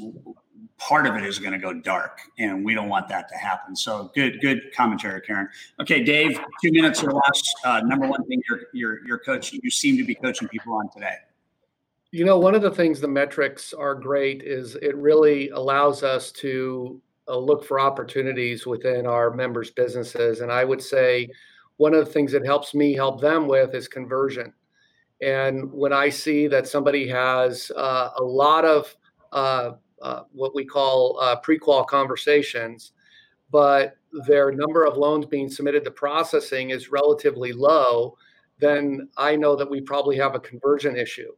part 0.78 1.08
of 1.08 1.16
it 1.16 1.24
is 1.24 1.40
going 1.40 1.54
to 1.54 1.60
go 1.60 1.74
dark 1.74 2.20
and 2.38 2.64
we 2.64 2.74
don't 2.74 2.90
want 2.90 3.08
that 3.08 3.30
to 3.30 3.36
happen. 3.36 3.76
So 3.76 4.12
good 4.14 4.40
good 4.42 4.74
commentary 4.76 5.22
karen. 5.22 5.48
Okay 5.80 6.04
dave 6.04 6.40
two 6.64 6.72
minutes 6.72 7.04
or 7.04 7.12
less. 7.12 7.42
Uh, 7.64 7.82
number 7.86 8.08
one 8.08 8.26
thing 8.26 8.42
you're, 8.50 8.62
you're 8.74 9.08
you're 9.08 9.20
coaching 9.20 9.60
you 9.64 9.72
seem 9.72 9.98
to 9.98 10.04
be 10.04 10.16
coaching 10.16 10.48
people 10.48 10.74
on 10.74 10.90
today. 10.92 11.16
You 12.12 12.26
know 12.26 12.40
one 12.40 12.56
of 12.56 12.62
the 12.62 12.72
things 12.72 13.00
the 13.00 13.08
metrics 13.08 13.74
are 13.74 13.96
great 13.96 14.44
is 14.44 14.76
it 14.76 14.96
really 14.98 15.50
allows 15.50 16.04
us 16.04 16.32
to 16.34 17.02
uh, 17.28 17.38
look 17.38 17.66
for 17.66 17.80
opportunities 17.80 18.68
within 18.68 19.06
our 19.06 19.32
members 19.32 19.72
businesses. 19.72 20.42
And 20.42 20.52
i 20.52 20.64
would 20.64 20.82
say 20.82 21.30
one 21.78 21.94
of 21.94 22.06
the 22.06 22.12
things 22.12 22.32
that 22.32 22.46
helps 22.46 22.74
me 22.74 22.94
help 22.94 23.22
them 23.22 23.48
with 23.48 23.74
is 23.74 23.88
conversion 23.88 24.54
and 25.22 25.72
when 25.72 25.94
i 25.94 26.10
see 26.10 26.48
that 26.48 26.68
somebody 26.68 27.08
has 27.08 27.72
uh, 27.76 28.10
a 28.18 28.24
lot 28.24 28.66
of 28.66 28.96
uh, 29.32 29.72
uh, 30.02 30.22
what 30.34 30.54
we 30.54 30.66
call 30.66 31.20
uh, 31.22 31.36
pre-qual 31.38 31.84
conversations, 31.84 32.92
but 33.52 33.98
their 34.28 34.52
number 34.52 34.86
of 34.86 34.98
loans 34.98 35.26
being 35.26 35.50
submitted 35.50 35.84
to 35.84 35.92
processing 35.92 36.70
is 36.70 36.92
relatively 36.92 37.52
low, 37.52 38.18
then 38.60 39.10
I 39.18 39.36
know 39.36 39.56
that 39.56 39.70
we 39.70 39.82
probably 39.82 40.16
have 40.18 40.36
a 40.36 40.40
conversion 40.40 40.96
issue. 40.96 41.32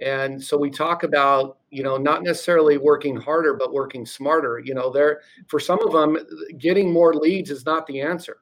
And 0.00 0.42
so 0.42 0.56
we 0.56 0.70
talk 0.70 1.02
about, 1.02 1.58
you 1.70 1.82
know, 1.82 1.96
not 1.96 2.22
necessarily 2.22 2.78
working 2.78 3.16
harder, 3.16 3.54
but 3.54 3.72
working 3.72 4.06
smarter. 4.06 4.60
You 4.64 4.74
know, 4.74 4.90
there 4.90 5.20
for 5.46 5.60
some 5.60 5.80
of 5.86 5.92
them, 5.92 6.16
getting 6.58 6.92
more 6.92 7.14
leads 7.14 7.50
is 7.50 7.64
not 7.64 7.86
the 7.86 8.00
answer. 8.00 8.38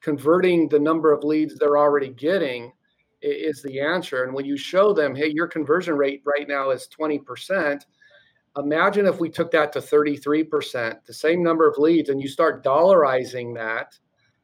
Converting 0.00 0.68
the 0.68 0.78
number 0.78 1.12
of 1.12 1.24
leads 1.24 1.58
they're 1.58 1.78
already 1.78 2.10
getting 2.10 2.72
is 3.26 3.62
the 3.62 3.80
answer. 3.80 4.24
And 4.24 4.34
when 4.34 4.44
you 4.44 4.56
show 4.56 4.92
them, 4.92 5.14
hey, 5.14 5.28
your 5.28 5.46
conversion 5.46 5.94
rate 5.94 6.22
right 6.24 6.48
now 6.48 6.70
is 6.70 6.88
20%, 6.98 7.84
Imagine 8.58 9.06
if 9.06 9.20
we 9.20 9.28
took 9.28 9.50
that 9.50 9.72
to 9.74 9.80
33%, 9.80 11.04
the 11.04 11.12
same 11.12 11.42
number 11.42 11.68
of 11.68 11.76
leads, 11.76 12.08
and 12.08 12.20
you 12.20 12.28
start 12.28 12.64
dollarizing 12.64 13.54
that 13.54 13.98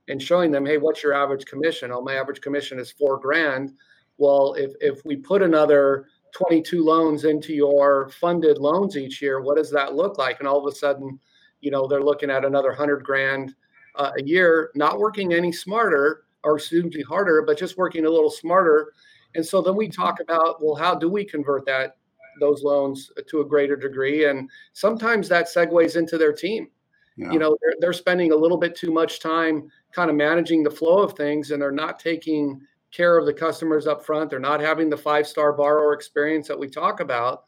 and 0.08 0.20
showing 0.20 0.50
them, 0.50 0.66
hey, 0.66 0.76
what's 0.76 1.02
your 1.02 1.14
average 1.14 1.46
commission? 1.46 1.90
Oh, 1.90 2.02
my 2.02 2.14
average 2.14 2.42
commission 2.42 2.78
is 2.78 2.90
four 2.90 3.18
grand. 3.18 3.72
Well, 4.18 4.54
if, 4.58 4.72
if 4.80 5.02
we 5.06 5.16
put 5.16 5.42
another 5.42 6.08
22 6.34 6.84
loans 6.84 7.24
into 7.24 7.54
your 7.54 8.10
funded 8.10 8.58
loans 8.58 8.98
each 8.98 9.22
year, 9.22 9.40
what 9.40 9.56
does 9.56 9.70
that 9.70 9.94
look 9.94 10.18
like? 10.18 10.40
And 10.40 10.48
all 10.48 10.66
of 10.66 10.70
a 10.70 10.76
sudden, 10.76 11.18
you 11.60 11.70
know, 11.70 11.86
they're 11.86 12.02
looking 12.02 12.30
at 12.30 12.44
another 12.44 12.70
100 12.70 13.02
grand 13.04 13.54
uh, 13.94 14.10
a 14.18 14.22
year, 14.22 14.70
not 14.74 14.98
working 14.98 15.32
any 15.32 15.52
smarter 15.52 16.24
or 16.44 16.56
excuse 16.56 16.94
be 16.94 17.02
harder, 17.02 17.42
but 17.46 17.58
just 17.58 17.76
working 17.76 18.06
a 18.06 18.10
little 18.10 18.30
smarter. 18.30 18.92
And 19.34 19.44
so 19.44 19.62
then 19.62 19.76
we 19.76 19.88
mm-hmm. 19.88 20.02
talk 20.02 20.20
about, 20.20 20.62
well, 20.62 20.74
how 20.74 20.94
do 20.94 21.08
we 21.08 21.24
convert 21.24 21.66
that 21.66 21.96
those 22.40 22.62
loans 22.62 23.10
to 23.28 23.40
a 23.40 23.44
greater 23.44 23.76
degree. 23.76 24.26
And 24.26 24.50
sometimes 24.72 25.28
that 25.28 25.46
segues 25.46 25.96
into 25.96 26.18
their 26.18 26.32
team. 26.32 26.68
Yeah. 27.16 27.32
You 27.32 27.38
know, 27.38 27.56
they're, 27.60 27.74
they're 27.80 27.92
spending 27.92 28.32
a 28.32 28.36
little 28.36 28.56
bit 28.56 28.74
too 28.74 28.90
much 28.90 29.20
time 29.20 29.68
kind 29.92 30.10
of 30.10 30.16
managing 30.16 30.62
the 30.62 30.70
flow 30.70 31.02
of 31.02 31.12
things 31.12 31.50
and 31.50 31.60
they're 31.60 31.70
not 31.70 31.98
taking 31.98 32.60
care 32.90 33.18
of 33.18 33.26
the 33.26 33.34
customers 33.34 33.86
up 33.86 34.04
front. 34.04 34.30
They're 34.30 34.38
not 34.38 34.60
having 34.60 34.88
the 34.88 34.96
five 34.96 35.26
star 35.26 35.52
borrower 35.52 35.92
experience 35.92 36.48
that 36.48 36.58
we 36.58 36.68
talk 36.68 37.00
about. 37.00 37.44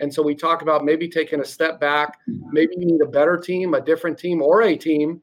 And 0.00 0.12
so 0.12 0.22
we 0.22 0.36
talk 0.36 0.62
about 0.62 0.84
maybe 0.84 1.08
taking 1.08 1.40
a 1.40 1.44
step 1.44 1.80
back. 1.80 2.18
Mm-hmm. 2.28 2.52
Maybe 2.52 2.74
you 2.78 2.86
need 2.86 3.00
a 3.00 3.06
better 3.06 3.36
team, 3.36 3.74
a 3.74 3.80
different 3.80 4.18
team, 4.18 4.40
or 4.40 4.62
a 4.62 4.76
team 4.76 5.20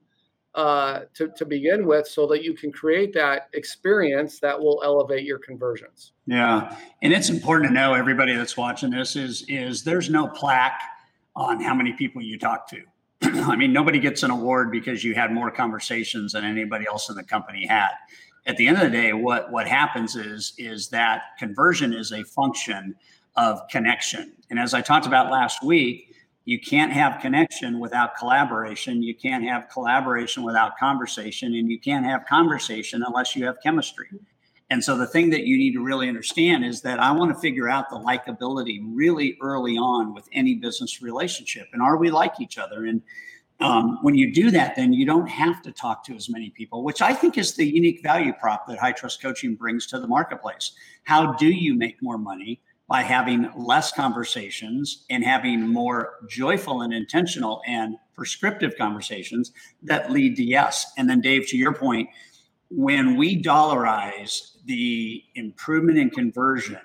uh, 0.55 1.01
to, 1.13 1.27
to 1.35 1.45
begin 1.45 1.85
with 1.85 2.07
so 2.07 2.25
that 2.25 2.41
you 2.41 2.53
can 2.53 2.71
create 2.71 3.13
that 3.13 3.49
experience 3.53 4.39
that 4.39 4.57
will 4.57 4.81
elevate 4.85 5.25
your 5.25 5.37
conversions. 5.37 6.13
Yeah. 6.25 6.75
And 7.01 7.11
it's 7.11 7.29
important 7.29 7.69
to 7.69 7.73
know 7.73 7.93
everybody 7.93 8.33
that's 8.35 8.55
watching 8.55 8.89
this 8.89 9.17
is 9.17 9.43
is 9.49 9.83
there's 9.83 10.09
no 10.09 10.27
plaque 10.27 10.81
on 11.35 11.61
how 11.61 11.75
many 11.75 11.91
people 11.91 12.21
you 12.21 12.39
talk 12.39 12.69
to. 12.69 12.81
I 13.21 13.57
mean, 13.57 13.73
nobody 13.73 13.99
gets 13.99 14.23
an 14.23 14.31
award 14.31 14.71
because 14.71 15.03
you 15.03 15.13
had 15.13 15.31
more 15.33 15.51
conversations 15.51 16.31
than 16.31 16.45
anybody 16.45 16.85
else 16.87 17.09
in 17.09 17.15
the 17.15 17.23
company 17.23 17.65
had. 17.65 17.91
At 18.45 18.55
the 18.55 18.67
end 18.67 18.77
of 18.77 18.83
the 18.83 18.89
day, 18.89 19.11
what 19.11 19.51
what 19.51 19.67
happens 19.67 20.15
is 20.15 20.53
is 20.57 20.87
that 20.89 21.37
conversion 21.37 21.91
is 21.91 22.13
a 22.13 22.23
function 22.23 22.95
of 23.35 23.67
connection. 23.67 24.31
And 24.49 24.57
as 24.57 24.73
I 24.73 24.79
talked 24.79 25.05
about 25.05 25.29
last 25.29 25.63
week, 25.65 26.14
you 26.45 26.59
can't 26.59 26.91
have 26.91 27.19
connection 27.21 27.79
without 27.79 28.15
collaboration. 28.15 29.01
You 29.01 29.15
can't 29.15 29.43
have 29.43 29.67
collaboration 29.69 30.43
without 30.43 30.77
conversation, 30.77 31.55
and 31.55 31.69
you 31.69 31.79
can't 31.79 32.05
have 32.05 32.25
conversation 32.27 33.03
unless 33.05 33.35
you 33.35 33.45
have 33.45 33.57
chemistry. 33.61 34.07
And 34.69 34.83
so 34.83 34.97
the 34.97 35.07
thing 35.07 35.29
that 35.31 35.45
you 35.45 35.57
need 35.57 35.73
to 35.73 35.83
really 35.83 36.07
understand 36.07 36.65
is 36.65 36.81
that 36.81 36.99
I 36.99 37.11
want 37.11 37.33
to 37.33 37.39
figure 37.39 37.69
out 37.69 37.89
the 37.89 37.97
likability 37.97 38.79
really 38.83 39.37
early 39.41 39.77
on 39.77 40.13
with 40.13 40.27
any 40.33 40.55
business 40.55 41.01
relationship. 41.01 41.67
And 41.73 41.81
are 41.81 41.97
we 41.97 42.09
like 42.09 42.39
each 42.39 42.57
other? 42.57 42.85
And 42.85 43.01
um, 43.59 43.99
when 44.01 44.15
you 44.15 44.33
do 44.33 44.51
that, 44.51 44.75
then 44.75 44.91
you 44.91 45.05
don't 45.05 45.27
have 45.27 45.61
to 45.63 45.71
talk 45.71 46.03
to 46.05 46.15
as 46.15 46.29
many 46.29 46.49
people, 46.49 46.83
which 46.83 47.01
I 47.01 47.13
think 47.13 47.37
is 47.37 47.55
the 47.55 47.65
unique 47.65 48.01
value 48.03 48.33
prop 48.33 48.67
that 48.67 48.79
high 48.79 48.91
trust 48.91 49.21
coaching 49.21 49.55
brings 49.55 49.87
to 49.87 49.99
the 49.99 50.07
marketplace. 50.07 50.73
How 51.03 51.33
do 51.33 51.47
you 51.47 51.75
make 51.75 52.01
more 52.01 52.17
money? 52.17 52.59
By 52.87 53.01
having 53.01 53.49
less 53.55 53.91
conversations 53.91 55.05
and 55.09 55.23
having 55.23 55.67
more 55.67 56.13
joyful 56.29 56.81
and 56.81 56.93
intentional 56.93 57.61
and 57.67 57.95
prescriptive 58.13 58.77
conversations 58.77 59.51
that 59.83 60.11
lead 60.11 60.35
to 60.35 60.43
yes. 60.43 60.85
And 60.97 61.09
then, 61.09 61.21
Dave, 61.21 61.47
to 61.47 61.57
your 61.57 61.73
point, 61.73 62.09
when 62.69 63.15
we 63.15 63.41
dollarize 63.41 64.55
the 64.65 65.23
improvement 65.35 65.97
in 65.97 66.09
conversion 66.09 66.79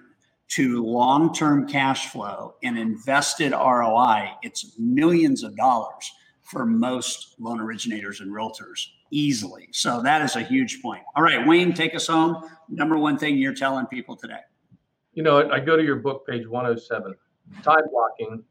to 0.49 0.85
long 0.85 1.33
term 1.33 1.67
cash 1.69 2.09
flow 2.09 2.55
and 2.63 2.79
invested 2.79 3.53
ROI, 3.53 4.31
it's 4.43 4.75
millions 4.79 5.43
of 5.43 5.57
dollars 5.57 6.11
for 6.43 6.67
most 6.67 7.37
loan 7.39 7.61
originators 7.61 8.21
and 8.21 8.33
realtors 8.33 8.87
easily. 9.13 9.69
So 9.73 10.03
that 10.03 10.23
is 10.23 10.35
a 10.35 10.43
huge 10.43 10.83
point. 10.83 11.03
All 11.15 11.23
right, 11.23 11.47
Wayne, 11.47 11.73
take 11.73 11.95
us 11.95 12.09
home. 12.09 12.43
Number 12.69 12.99
one 12.99 13.19
thing 13.19 13.37
you're 13.37 13.55
telling 13.55 13.87
people 13.87 14.17
today. 14.17 14.41
You 15.13 15.23
know, 15.23 15.51
I 15.51 15.59
go 15.59 15.77
to 15.77 15.83
your 15.83 15.97
book, 15.97 16.27
page 16.27 16.47
107. 16.47 17.15
Time 17.63 17.83
blocking 17.91 18.45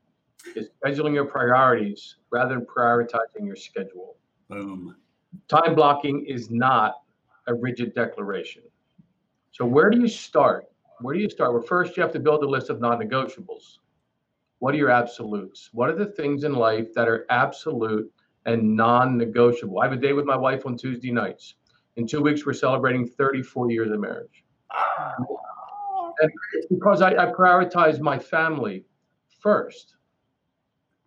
is 0.55 0.69
scheduling 0.83 1.13
your 1.13 1.25
priorities 1.25 2.17
rather 2.31 2.55
than 2.55 2.65
prioritizing 2.65 3.45
your 3.45 3.55
schedule. 3.55 4.17
Boom. 4.49 4.95
Time 5.47 5.75
blocking 5.75 6.25
is 6.25 6.49
not 6.49 6.95
a 7.47 7.53
rigid 7.53 7.93
declaration. 7.93 8.63
So, 9.51 9.65
where 9.65 9.89
do 9.89 9.99
you 9.99 10.07
start? 10.07 10.65
Where 11.01 11.15
do 11.15 11.21
you 11.21 11.29
start? 11.29 11.53
Well, 11.53 11.61
first, 11.61 11.95
you 11.95 12.03
have 12.03 12.11
to 12.13 12.19
build 12.19 12.43
a 12.43 12.47
list 12.47 12.69
of 12.69 12.81
non 12.81 12.99
negotiables. 12.99 13.77
What 14.59 14.73
are 14.75 14.77
your 14.77 14.89
absolutes? 14.89 15.69
What 15.71 15.89
are 15.89 15.95
the 15.95 16.05
things 16.05 16.43
in 16.43 16.53
life 16.53 16.93
that 16.93 17.07
are 17.07 17.25
absolute 17.29 18.11
and 18.45 18.75
non 18.75 19.17
negotiable? 19.17 19.79
I 19.79 19.85
have 19.85 19.93
a 19.93 19.97
day 19.97 20.13
with 20.13 20.25
my 20.25 20.35
wife 20.35 20.65
on 20.65 20.77
Tuesday 20.77 21.11
nights. 21.11 21.55
In 21.95 22.05
two 22.05 22.21
weeks, 22.21 22.45
we're 22.45 22.53
celebrating 22.53 23.07
34 23.07 23.71
years 23.71 23.91
of 23.91 23.99
marriage. 23.99 24.43
And 26.21 26.31
it's 26.53 26.67
because 26.67 27.01
I, 27.01 27.11
I 27.11 27.31
prioritize 27.31 27.99
my 27.99 28.19
family 28.19 28.85
first. 29.39 29.95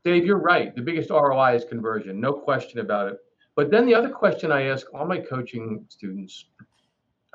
Dave, 0.04 0.24
you're 0.26 0.38
right. 0.38 0.74
The 0.74 0.82
biggest 0.82 1.10
ROI 1.10 1.54
is 1.54 1.64
conversion, 1.64 2.20
no 2.20 2.32
question 2.32 2.80
about 2.80 3.08
it. 3.08 3.18
But 3.54 3.70
then 3.70 3.86
the 3.86 3.94
other 3.94 4.08
question 4.08 4.50
I 4.50 4.62
ask 4.62 4.86
all 4.94 5.06
my 5.06 5.18
coaching 5.18 5.84
students, 5.88 6.46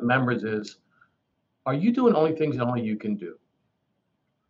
members 0.01 0.43
is, 0.43 0.80
are 1.65 1.73
you 1.73 1.91
doing 1.91 2.15
only 2.15 2.34
things 2.34 2.57
that 2.57 2.65
only 2.65 2.82
you 2.82 2.97
can 2.97 3.15
do? 3.15 3.36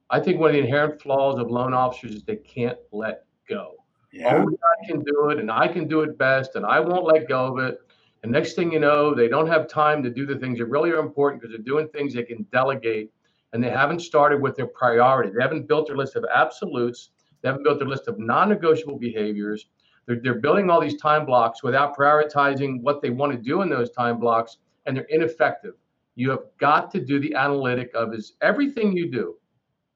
I 0.09 0.19
think 0.19 0.39
one 0.39 0.51
of 0.51 0.53
the 0.53 0.61
inherent 0.61 1.01
flaws 1.01 1.39
of 1.39 1.51
loan 1.51 1.73
officers 1.73 2.15
is 2.15 2.23
they 2.23 2.37
can't 2.37 2.77
let 2.91 3.25
go. 3.49 3.73
Yeah. 4.13 4.35
Oh, 4.35 4.41
only 4.41 4.55
I 4.55 4.87
can 4.87 5.03
do 5.03 5.29
it, 5.29 5.39
and 5.39 5.51
I 5.51 5.67
can 5.67 5.87
do 5.87 6.01
it 6.01 6.17
best, 6.17 6.55
and 6.55 6.65
I 6.65 6.79
won't 6.79 7.03
let 7.03 7.27
go 7.27 7.57
of 7.57 7.59
it. 7.59 7.79
And 8.23 8.31
next 8.31 8.53
thing 8.53 8.71
you 8.71 8.79
know, 8.79 9.13
they 9.13 9.27
don't 9.27 9.47
have 9.47 9.67
time 9.67 10.01
to 10.03 10.09
do 10.09 10.25
the 10.25 10.37
things 10.37 10.59
that 10.59 10.65
really 10.65 10.91
are 10.91 10.99
important 10.99 11.41
because 11.41 11.53
they're 11.53 11.63
doing 11.63 11.87
things 11.89 12.13
they 12.13 12.23
can 12.23 12.43
delegate 12.51 13.11
and 13.57 13.63
they 13.63 13.71
haven't 13.71 14.01
started 14.01 14.39
with 14.39 14.55
their 14.55 14.67
priority. 14.67 15.31
They 15.35 15.41
haven't 15.41 15.67
built 15.67 15.87
their 15.87 15.97
list 15.97 16.15
of 16.15 16.23
absolutes. 16.31 17.09
They 17.41 17.49
haven't 17.49 17.63
built 17.63 17.79
their 17.79 17.87
list 17.87 18.07
of 18.07 18.19
non-negotiable 18.19 18.99
behaviors. 18.99 19.65
They're, 20.05 20.19
they're 20.21 20.35
building 20.35 20.69
all 20.69 20.79
these 20.79 21.01
time 21.01 21.25
blocks 21.25 21.63
without 21.63 21.97
prioritizing 21.97 22.81
what 22.83 23.01
they 23.01 23.09
want 23.09 23.31
to 23.31 23.37
do 23.39 23.63
in 23.63 23.69
those 23.69 23.89
time 23.89 24.19
blocks, 24.19 24.57
and 24.85 24.95
they're 24.95 25.05
ineffective. 25.05 25.73
You 26.13 26.29
have 26.29 26.43
got 26.59 26.91
to 26.91 27.03
do 27.03 27.19
the 27.19 27.33
analytic 27.33 27.89
of 27.95 28.13
is 28.13 28.33
everything 28.43 28.95
you 28.95 29.09
do, 29.09 29.37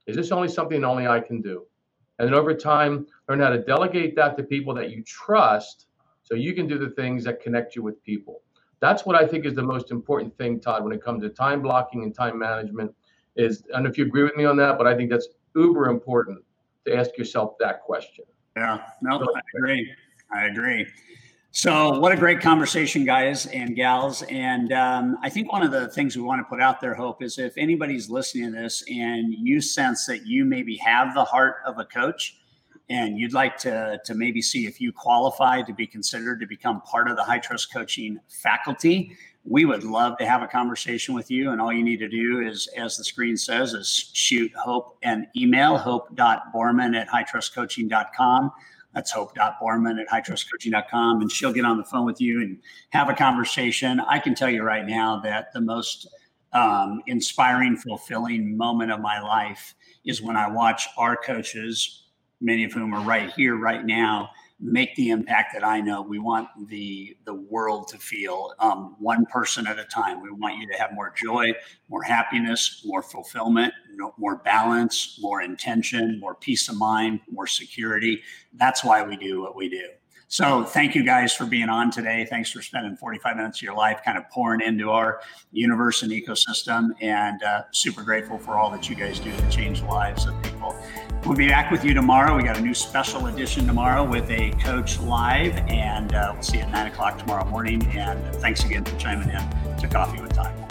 is 0.08 0.16
this 0.16 0.32
only 0.32 0.48
something 0.48 0.84
only 0.84 1.06
I 1.06 1.20
can 1.20 1.40
do? 1.40 1.68
And 2.18 2.28
then 2.28 2.34
over 2.34 2.56
time, 2.56 3.06
learn 3.30 3.42
how 3.42 3.52
to 3.52 3.60
delegate 3.60 4.16
that 4.16 4.38
to 4.38 4.44
people 4.44 4.74
that 4.74 4.90
you 4.90 5.04
trust 5.04 5.86
so 6.24 6.34
you 6.34 6.56
can 6.56 6.66
do 6.66 6.80
the 6.80 6.90
things 6.90 7.24
that 7.26 7.42
connect 7.42 7.76
you 7.76 7.84
with 7.84 8.04
people. 8.04 8.42
That's 8.80 9.06
what 9.06 9.16
I 9.16 9.28
think 9.28 9.46
is 9.46 9.54
the 9.54 9.62
most 9.62 9.92
important 9.92 10.36
thing, 10.36 10.60
Todd, 10.60 10.84
when 10.84 10.94
it 10.94 11.04
comes 11.04 11.22
to 11.22 11.30
time 11.30 11.62
blocking 11.62 12.02
and 12.02 12.16
time 12.16 12.40
management 12.40 12.92
is 13.36 13.64
I 13.70 13.78
don't 13.78 13.84
know 13.84 13.90
if 13.90 13.98
you 13.98 14.06
agree 14.06 14.24
with 14.24 14.36
me 14.36 14.46
on 14.46 14.58
that, 14.58 14.78
but 14.78 14.88
I 14.88 14.96
think 14.96 15.10
that's 15.10 15.28
uber 15.56 15.88
important 15.88 16.44
to 16.86 16.96
ask 16.96 17.18
yourself 17.18 17.54
that 17.60 17.82
question. 17.82 18.26
Yeah, 18.56 18.82
no, 19.02 19.20
I 19.20 19.42
agree. 19.56 19.92
I 20.34 20.46
agree. 20.46 20.88
So, 21.54 22.00
what 22.00 22.14
a 22.14 22.16
great 22.16 22.40
conversation, 22.40 23.04
guys 23.04 23.46
and 23.48 23.76
gals. 23.76 24.22
And 24.24 24.72
um, 24.72 25.18
I 25.22 25.30
think 25.30 25.52
one 25.52 25.62
of 25.62 25.72
the 25.72 25.90
things 25.90 26.16
we 26.16 26.24
want 26.24 26.40
to 26.40 26.46
put 26.46 26.62
out 26.62 26.80
there, 26.80 26.94
Hope, 26.94 27.22
is 27.22 27.38
if 27.38 27.58
anybody's 27.58 28.10
listening 28.10 28.54
to 28.54 28.60
this 28.62 28.84
and 28.90 29.34
you 29.34 29.60
sense 29.60 30.06
that 30.06 30.26
you 30.26 30.46
maybe 30.46 30.78
have 30.78 31.14
the 31.14 31.26
heart 31.26 31.58
of 31.66 31.78
a 31.78 31.84
coach 31.84 32.38
and 32.92 33.18
you'd 33.18 33.32
like 33.32 33.58
to, 33.58 34.02
to 34.04 34.14
maybe 34.14 34.42
see 34.42 34.68
if 34.68 34.82
you 34.82 34.92
qualify 34.92 35.62
to 35.62 35.74
be 35.74 35.88
considered 35.88 36.42
to 36.42 36.46
become 36.46 36.82
part 36.82 37.10
of 37.10 37.16
the 37.16 37.24
high 37.24 37.40
trust 37.40 37.72
coaching 37.72 38.20
faculty, 38.28 39.16
we 39.46 39.64
would 39.64 39.86
love 39.86 40.18
to 40.18 40.26
have 40.26 40.42
a 40.42 40.48
conversation 40.48 41.16
with 41.16 41.32
you. 41.32 41.52
And 41.52 41.62
all 41.62 41.72
you 41.72 41.86
need 41.86 42.00
to 42.00 42.10
do 42.10 42.42
is, 42.46 42.68
as 42.78 42.98
the 42.98 43.06
screen 43.06 43.38
says, 43.38 43.74
is 43.74 44.12
shoot 44.14 44.52
Hope 44.56 44.98
an 45.04 45.26
email, 45.38 45.78
hope.borman 45.78 46.94
at 47.00 47.08
hightrustcoaching.com. 47.08 48.52
That's 48.94 49.12
hope.borman 49.12 50.02
at 50.02 50.10
hightrustcoaching.com. 50.10 51.22
And 51.22 51.32
she'll 51.32 51.54
get 51.54 51.64
on 51.64 51.78
the 51.78 51.86
phone 51.86 52.06
with 52.06 52.20
you 52.20 52.42
and 52.42 52.60
have 52.90 53.08
a 53.08 53.14
conversation. 53.14 54.02
I 54.02 54.20
can 54.20 54.36
tell 54.36 54.50
you 54.50 54.64
right 54.64 54.86
now 54.86 55.22
that 55.22 55.54
the 55.54 55.62
most 55.62 56.10
um, 56.52 57.02
inspiring, 57.08 57.78
fulfilling 57.78 58.58
moment 58.58 58.92
of 58.92 59.00
my 59.00 59.22
life 59.22 59.76
is 60.04 60.22
when 60.22 60.36
I 60.36 60.50
watch 60.50 60.90
our 60.98 61.16
coaches, 61.16 62.01
many 62.42 62.64
of 62.64 62.74
whom 62.74 62.94
are 62.94 63.04
right 63.06 63.32
here, 63.34 63.56
right 63.56 63.86
now, 63.86 64.32
make 64.60 64.96
the 64.96 65.10
impact 65.10 65.54
that 65.54 65.66
I 65.66 65.82
know 65.82 66.02
we 66.02 66.20
want 66.20 66.48
the 66.68 67.18
the 67.26 67.34
world 67.34 67.88
to 67.90 67.98
feel 67.98 68.54
um, 68.60 68.96
one 69.00 69.26
person 69.26 69.66
at 69.66 69.80
a 69.80 69.86
time. 69.86 70.22
We 70.22 70.32
want 70.32 70.58
you 70.58 70.68
to 70.68 70.78
have 70.78 70.94
more 70.94 71.14
joy, 71.16 71.54
more 71.90 72.04
happiness, 72.04 72.84
more 72.86 73.02
fulfillment, 73.02 73.74
more 74.18 74.38
balance, 74.38 75.18
more 75.22 75.42
intention, 75.42 76.20
more 76.20 76.36
peace 76.36 76.70
of 76.70 76.78
mind, 76.78 77.22
more 77.30 77.48
security. 77.48 78.22
That's 78.54 78.84
why 78.84 79.04
we 79.04 79.18
do 79.18 79.42
what 79.42 79.56
we 79.56 79.70
do. 79.70 79.90
So 80.32 80.64
thank 80.64 80.96
you 80.96 81.04
guys 81.04 81.34
for 81.34 81.46
being 81.46 81.68
on 81.68 81.92
today. 81.92 82.26
Thanks 82.30 82.50
for 82.50 82.62
spending 82.62 82.96
45 82.96 83.36
minutes 83.36 83.58
of 83.58 83.64
your 83.64 83.76
life 83.76 84.00
kind 84.06 84.18
of 84.18 84.30
pouring 84.30 84.62
into 84.62 84.90
our 84.90 85.20
universe 85.52 86.04
and 86.04 86.12
ecosystem 86.14 86.92
and 87.02 87.44
uh, 87.44 87.64
super 87.72 88.02
grateful 88.02 88.38
for 88.38 88.58
all 88.58 88.72
that 88.72 88.90
you 88.90 88.96
guys 88.96 89.20
do 89.20 89.30
to 89.30 89.50
change 89.50 89.82
lives 89.82 90.28
of 90.28 90.42
people. 90.42 90.74
We'll 91.26 91.38
be 91.38 91.48
back 91.48 91.70
with 91.70 91.86
you 91.86 91.94
tomorrow. 91.94 92.36
We 92.36 92.44
got 92.44 92.58
a 92.58 92.62
new 92.62 92.74
special 92.74 93.28
edition 93.28 93.68
tomorrow 93.68 94.04
with 94.04 94.30
a 94.32 94.50
coach 94.64 95.00
live 95.00 95.56
and 95.70 96.14
uh, 96.16 96.32
we'll 96.34 96.42
see 96.42 96.58
you 96.58 96.64
at 96.64 96.72
nine 96.72 96.88
o'clock 96.88 97.20
tomorrow 97.20 97.46
morning. 97.46 97.86
And 97.96 98.36
thanks 98.38 98.66
again 98.66 98.84
for 98.84 98.98
chiming 98.98 99.30
in 99.30 99.78
to 99.78 99.88
Coffee 99.88 100.20
with 100.20 100.34
Time. 100.34 100.71